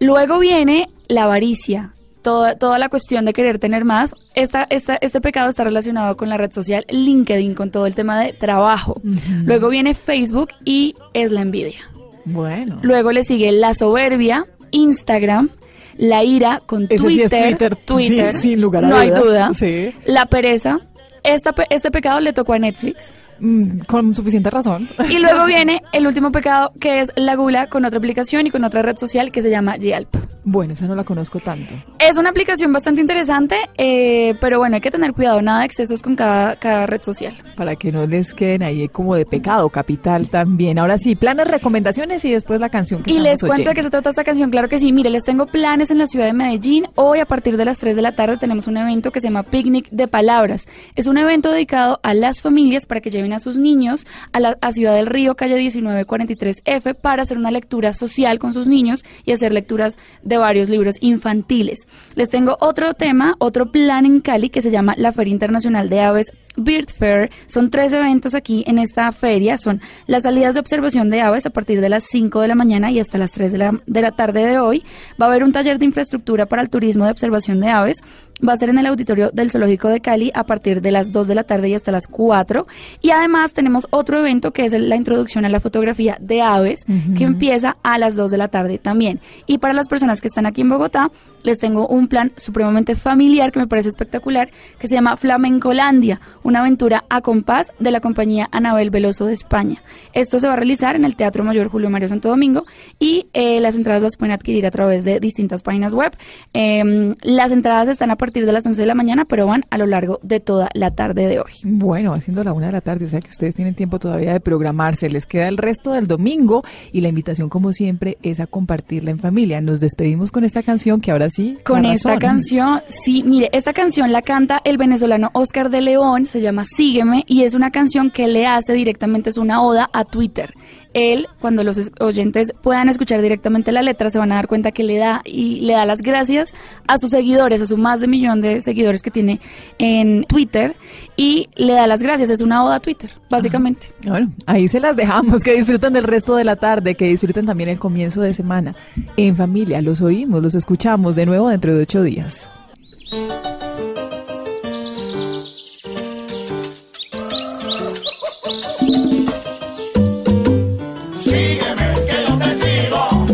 Luego 0.00 0.38
viene 0.40 0.88
la 1.08 1.24
avaricia. 1.24 1.94
Toda, 2.22 2.56
toda 2.56 2.78
la 2.78 2.88
cuestión 2.88 3.24
de 3.24 3.32
querer 3.32 3.58
tener 3.58 3.84
más, 3.84 4.14
esta, 4.36 4.64
esta, 4.70 4.94
este 5.00 5.20
pecado 5.20 5.48
está 5.48 5.64
relacionado 5.64 6.16
con 6.16 6.28
la 6.28 6.36
red 6.36 6.52
social 6.52 6.84
LinkedIn, 6.88 7.54
con 7.54 7.72
todo 7.72 7.84
el 7.86 7.96
tema 7.96 8.20
de 8.20 8.32
trabajo. 8.32 9.00
Luego 9.44 9.68
viene 9.70 9.92
Facebook 9.92 10.50
y 10.64 10.94
es 11.14 11.32
la 11.32 11.40
envidia. 11.42 11.80
Bueno. 12.24 12.78
Luego 12.82 13.12
le 13.12 13.24
sigue 13.24 13.52
la 13.52 13.74
soberbia, 13.74 14.46
Instagram, 14.70 15.50
la 15.96 16.24
ira 16.24 16.62
con 16.64 16.86
Ese 16.88 17.08
sí 17.08 17.20
es 17.22 17.30
Twitter, 17.30 17.48
Twitter, 17.48 17.76
Twitter, 17.76 18.32
sí, 18.32 18.40
sin 18.40 18.60
lugar 18.60 18.84
a 18.84 18.88
no 18.88 18.96
hay 18.96 19.10
dudas, 19.10 19.24
duda, 19.24 19.54
sí. 19.54 19.94
la 20.06 20.26
pereza. 20.26 20.80
Esta 21.24 21.54
este 21.70 21.90
pecado 21.90 22.20
le 22.20 22.32
tocó 22.32 22.52
a 22.54 22.58
Netflix. 22.58 23.14
Mm, 23.38 23.80
con 23.88 24.14
suficiente 24.14 24.50
razón. 24.50 24.88
Y 25.08 25.18
luego 25.18 25.44
viene 25.46 25.82
el 25.92 26.06
último 26.06 26.30
pecado, 26.30 26.70
que 26.80 27.00
es 27.00 27.12
la 27.16 27.34
gula 27.34 27.68
con 27.68 27.84
otra 27.84 27.98
aplicación 27.98 28.46
y 28.46 28.50
con 28.50 28.64
otra 28.64 28.82
red 28.82 28.96
social 28.96 29.32
que 29.32 29.42
se 29.42 29.50
llama 29.50 29.76
Yelp. 29.76 30.14
Bueno, 30.44 30.72
esa 30.72 30.86
no 30.86 30.94
la 30.94 31.04
conozco 31.04 31.38
tanto. 31.38 31.74
Es 31.98 32.18
una 32.18 32.30
aplicación 32.30 32.72
bastante 32.72 33.00
interesante, 33.00 33.56
eh, 33.76 34.34
pero 34.40 34.58
bueno, 34.58 34.74
hay 34.74 34.80
que 34.80 34.90
tener 34.90 35.12
cuidado, 35.12 35.40
nada 35.40 35.60
de 35.60 35.66
excesos 35.66 36.02
con 36.02 36.16
cada, 36.16 36.56
cada 36.56 36.86
red 36.86 37.02
social. 37.02 37.32
Para 37.56 37.76
que 37.76 37.92
no 37.92 38.06
les 38.06 38.34
queden 38.34 38.62
ahí 38.62 38.88
como 38.88 39.14
de 39.14 39.24
pecado 39.24 39.68
capital 39.68 40.28
también. 40.28 40.78
Ahora 40.78 40.98
sí, 40.98 41.14
planes, 41.14 41.48
recomendaciones 41.48 42.24
y 42.24 42.32
después 42.32 42.60
la 42.60 42.70
canción 42.70 43.02
que 43.02 43.12
Y 43.12 43.20
les 43.20 43.40
cuento 43.40 43.68
de 43.68 43.74
qué 43.74 43.82
se 43.82 43.90
trata 43.90 44.10
esta 44.10 44.24
canción, 44.24 44.50
claro 44.50 44.68
que 44.68 44.78
sí. 44.78 44.92
Mire, 44.92 45.10
les 45.10 45.24
tengo 45.24 45.46
planes 45.46 45.90
en 45.90 45.98
la 45.98 46.06
ciudad 46.06 46.26
de 46.26 46.32
Medellín. 46.32 46.86
Hoy 46.96 47.20
a 47.20 47.26
partir 47.26 47.56
de 47.56 47.64
las 47.64 47.78
3 47.78 47.94
de 47.94 48.02
la 48.02 48.12
tarde 48.12 48.36
tenemos 48.36 48.66
un 48.66 48.76
evento 48.76 49.12
que 49.12 49.20
se 49.20 49.28
llama 49.28 49.44
Picnic 49.44 49.90
de 49.90 50.08
Palabras. 50.08 50.66
Es 50.96 51.06
un 51.06 51.18
evento 51.18 51.50
dedicado 51.50 52.00
a 52.02 52.14
las 52.14 52.42
familias 52.42 52.86
para 52.86 53.00
que 53.00 53.10
lleven 53.10 53.32
a 53.32 53.38
sus 53.38 53.56
niños 53.56 54.06
a 54.32 54.40
la 54.40 54.58
a 54.60 54.72
Ciudad 54.72 54.94
del 54.94 55.06
Río, 55.06 55.34
calle 55.34 55.56
1943F, 55.56 56.94
para 56.94 57.22
hacer 57.22 57.38
una 57.38 57.50
lectura 57.50 57.92
social 57.92 58.38
con 58.38 58.52
sus 58.52 58.66
niños 58.66 59.04
y 59.24 59.32
hacer 59.32 59.52
lecturas 59.52 59.98
de 60.22 60.31
varios 60.38 60.68
libros 60.68 60.96
infantiles. 61.00 61.86
Les 62.14 62.30
tengo 62.30 62.56
otro 62.60 62.94
tema, 62.94 63.34
otro 63.38 63.70
plan 63.70 64.06
en 64.06 64.20
Cali 64.20 64.48
que 64.48 64.62
se 64.62 64.70
llama 64.70 64.94
la 64.96 65.12
Feria 65.12 65.32
Internacional 65.32 65.88
de 65.88 66.00
Aves 66.00 66.32
Bird 66.56 66.88
Fair. 66.90 67.30
Son 67.46 67.70
tres 67.70 67.92
eventos 67.92 68.34
aquí 68.34 68.64
en 68.66 68.78
esta 68.78 69.10
feria. 69.12 69.58
Son 69.58 69.80
las 70.06 70.24
salidas 70.24 70.54
de 70.54 70.60
observación 70.60 71.10
de 71.10 71.20
aves 71.20 71.46
a 71.46 71.50
partir 71.50 71.80
de 71.80 71.88
las 71.88 72.04
5 72.04 72.40
de 72.40 72.48
la 72.48 72.54
mañana 72.54 72.90
y 72.90 73.00
hasta 73.00 73.18
las 73.18 73.32
3 73.32 73.52
de 73.52 73.58
la, 73.58 73.80
de 73.86 74.02
la 74.02 74.12
tarde 74.12 74.46
de 74.46 74.58
hoy. 74.58 74.84
Va 75.20 75.26
a 75.26 75.28
haber 75.28 75.44
un 75.44 75.52
taller 75.52 75.78
de 75.78 75.86
infraestructura 75.86 76.46
para 76.46 76.62
el 76.62 76.70
turismo 76.70 77.04
de 77.04 77.10
observación 77.10 77.60
de 77.60 77.68
aves. 77.68 77.98
Va 78.46 78.54
a 78.54 78.56
ser 78.56 78.70
en 78.70 78.78
el 78.78 78.86
auditorio 78.86 79.30
del 79.30 79.50
Zoológico 79.50 79.88
de 79.88 80.00
Cali 80.00 80.32
a 80.34 80.44
partir 80.44 80.82
de 80.82 80.90
las 80.90 81.12
2 81.12 81.28
de 81.28 81.34
la 81.34 81.44
tarde 81.44 81.68
y 81.68 81.74
hasta 81.74 81.92
las 81.92 82.06
4. 82.08 82.66
Y 83.00 83.10
además 83.10 83.52
tenemos 83.52 83.86
otro 83.90 84.18
evento 84.18 84.52
que 84.52 84.64
es 84.64 84.72
la 84.72 84.96
introducción 84.96 85.44
a 85.44 85.48
la 85.48 85.60
fotografía 85.60 86.16
de 86.20 86.42
aves 86.42 86.84
que 87.16 87.24
empieza 87.24 87.76
a 87.82 87.98
las 87.98 88.16
2 88.16 88.30
de 88.30 88.36
la 88.36 88.48
tarde 88.48 88.78
también. 88.78 89.20
Y 89.46 89.58
para 89.58 89.74
las 89.74 89.88
personas 89.88 90.20
que 90.20 90.28
están 90.28 90.46
aquí 90.46 90.62
en 90.62 90.68
Bogotá, 90.68 91.10
les 91.42 91.58
tengo 91.58 91.86
un 91.86 92.08
plan 92.08 92.32
supremamente 92.36 92.94
familiar 92.94 93.52
que 93.52 93.60
me 93.60 93.66
parece 93.66 93.88
espectacular, 93.88 94.50
que 94.78 94.88
se 94.88 94.94
llama 94.94 95.16
Flamencolandia, 95.16 96.20
una 96.42 96.60
aventura 96.60 97.04
a 97.08 97.20
compás 97.20 97.72
de 97.78 97.90
la 97.90 98.00
compañía 98.00 98.48
Anabel 98.52 98.90
Veloso 98.90 99.26
de 99.26 99.32
España. 99.32 99.82
Esto 100.12 100.38
se 100.38 100.46
va 100.46 100.54
a 100.54 100.56
realizar 100.56 100.96
en 100.96 101.04
el 101.04 101.16
Teatro 101.16 101.44
Mayor 101.44 101.68
Julio 101.68 101.90
Mario 101.90 102.08
Santo 102.08 102.28
Domingo 102.28 102.64
y 102.98 103.26
eh, 103.32 103.60
las 103.60 103.76
entradas 103.76 104.02
las 104.02 104.16
pueden 104.16 104.32
adquirir 104.32 104.66
a 104.66 104.70
través 104.70 105.04
de 105.04 105.20
distintas 105.20 105.62
páginas 105.62 105.94
web. 105.94 106.12
Em, 106.52 107.14
las 107.22 107.52
entradas 107.52 107.88
están 107.88 108.10
a 108.10 108.16
partir 108.16 108.46
de 108.46 108.52
las 108.52 108.66
11 108.66 108.80
de 108.80 108.86
la 108.86 108.94
mañana, 108.94 109.24
pero 109.24 109.46
van 109.46 109.64
a 109.70 109.78
lo 109.78 109.86
largo 109.86 110.20
de 110.22 110.40
toda 110.40 110.68
la 110.74 110.90
tarde 110.90 111.28
de 111.28 111.40
hoy. 111.40 111.52
Bueno, 111.64 112.12
haciendo 112.12 112.44
la 112.44 112.52
una 112.52 112.66
de 112.66 112.72
la 112.72 112.80
tarde, 112.80 113.06
o 113.06 113.08
sea 113.08 113.20
que 113.20 113.28
ustedes 113.28 113.54
tienen 113.54 113.74
tiempo 113.74 113.98
todavía 113.98 114.32
de 114.32 114.40
programarse. 114.40 115.08
Les 115.10 115.26
queda 115.26 115.48
el 115.48 115.58
resto 115.58 115.92
del 115.92 116.06
domingo 116.06 116.62
y 116.92 117.00
la 117.00 117.08
invitación, 117.08 117.48
como 117.48 117.72
siempre, 117.72 118.18
es 118.22 118.40
a 118.40 118.46
compartirla 118.46 119.10
en 119.10 119.18
familia. 119.18 119.60
Nos 119.60 119.80
despedimos 119.80 120.30
con 120.30 120.44
esta 120.44 120.62
canción 120.62 121.00
que 121.00 121.10
ahora 121.10 121.28
sí. 121.34 121.58
Con 121.64 121.84
esta 121.84 122.10
razón. 122.10 122.20
canción, 122.20 122.80
sí, 122.88 123.22
mire, 123.24 123.50
esta 123.52 123.72
canción 123.72 124.12
la 124.12 124.22
canta 124.22 124.60
el 124.64 124.78
venezolano 124.78 125.30
Oscar 125.32 125.70
de 125.70 125.80
León, 125.80 126.26
se 126.26 126.40
llama 126.40 126.64
Sígueme 126.64 127.24
y 127.26 127.42
es 127.42 127.54
una 127.54 127.70
canción 127.70 128.10
que 128.10 128.28
le 128.28 128.46
hace 128.46 128.72
directamente, 128.72 129.30
es 129.30 129.38
una 129.38 129.62
oda 129.62 129.88
a 129.92 130.04
Twitter. 130.04 130.54
Él, 130.94 131.26
cuando 131.40 131.64
los 131.64 131.76
es- 131.78 131.90
oyentes 132.00 132.52
puedan 132.62 132.88
escuchar 132.88 133.22
directamente 133.22 133.72
la 133.72 133.82
letra, 133.82 134.10
se 134.10 134.18
van 134.18 134.32
a 134.32 134.34
dar 134.36 134.46
cuenta 134.48 134.72
que 134.72 134.82
le 134.82 134.98
da 134.98 135.22
y 135.24 135.60
le 135.60 135.72
da 135.72 135.86
las 135.86 136.02
gracias 136.02 136.52
a 136.86 136.98
sus 136.98 137.10
seguidores, 137.10 137.62
a 137.62 137.66
su 137.66 137.76
más 137.78 138.00
de 138.00 138.08
millón 138.08 138.40
de 138.40 138.60
seguidores 138.60 139.02
que 139.02 139.10
tiene 139.10 139.40
en 139.78 140.24
Twitter 140.24 140.76
y 141.16 141.48
le 141.56 141.72
da 141.72 141.86
las 141.86 142.02
gracias, 142.02 142.30
es 142.30 142.40
una 142.40 142.64
oda 142.64 142.76
a 142.76 142.80
Twitter, 142.80 143.10
básicamente. 143.30 143.88
Bueno, 144.06 144.30
ahí 144.46 144.68
se 144.68 144.80
las 144.80 144.96
dejamos. 144.96 145.42
Que 145.42 145.54
disfruten 145.56 145.92
del 145.92 146.04
resto 146.04 146.36
de 146.36 146.44
la 146.44 146.56
tarde, 146.56 146.94
que 146.94 147.06
disfruten 147.06 147.46
también 147.46 147.68
el 147.68 147.78
comienzo 147.78 148.20
de 148.20 148.34
semana. 148.34 148.74
En 149.16 149.34
familia, 149.36 149.80
los 149.82 150.00
oímos, 150.00 150.42
los 150.42 150.54
escuchamos 150.54 151.16
de 151.16 151.26
nuevo 151.26 151.48
dentro 151.48 151.74
de 151.74 151.82
ocho 151.82 152.02
días. 152.02 152.50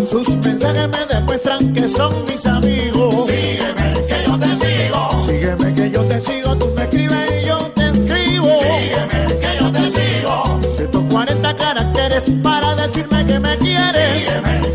Sus 0.08 0.34
mensajes 0.36 0.88
me 0.88 1.04
demuestran 1.04 1.74
que 1.74 1.86
son 1.86 2.24
mis 2.24 2.46
amigos. 2.46 3.26
Sígueme, 3.26 4.06
que 4.08 4.24
yo 4.26 4.38
te 4.38 4.56
sigo. 4.56 5.18
Sígueme, 5.18 5.74
que 5.74 5.90
yo 5.90 6.04
te 6.04 6.20
sigo. 6.20 6.56
Tú 6.56 6.66
me 6.74 6.84
escribes 6.84 7.42
y 7.42 7.46
yo 7.46 7.58
te 7.72 7.88
escribo. 7.88 8.48
Sígueme, 8.58 9.38
que 9.38 9.58
yo 9.60 9.70
te 9.70 9.90
sigo. 9.90 10.60
140 10.66 11.56
caracteres 11.56 12.24
para 12.42 12.74
decirme 12.74 13.26
que 13.26 13.38
me 13.38 13.58
quieres. 13.58 14.24
Sígueme, 14.24 14.74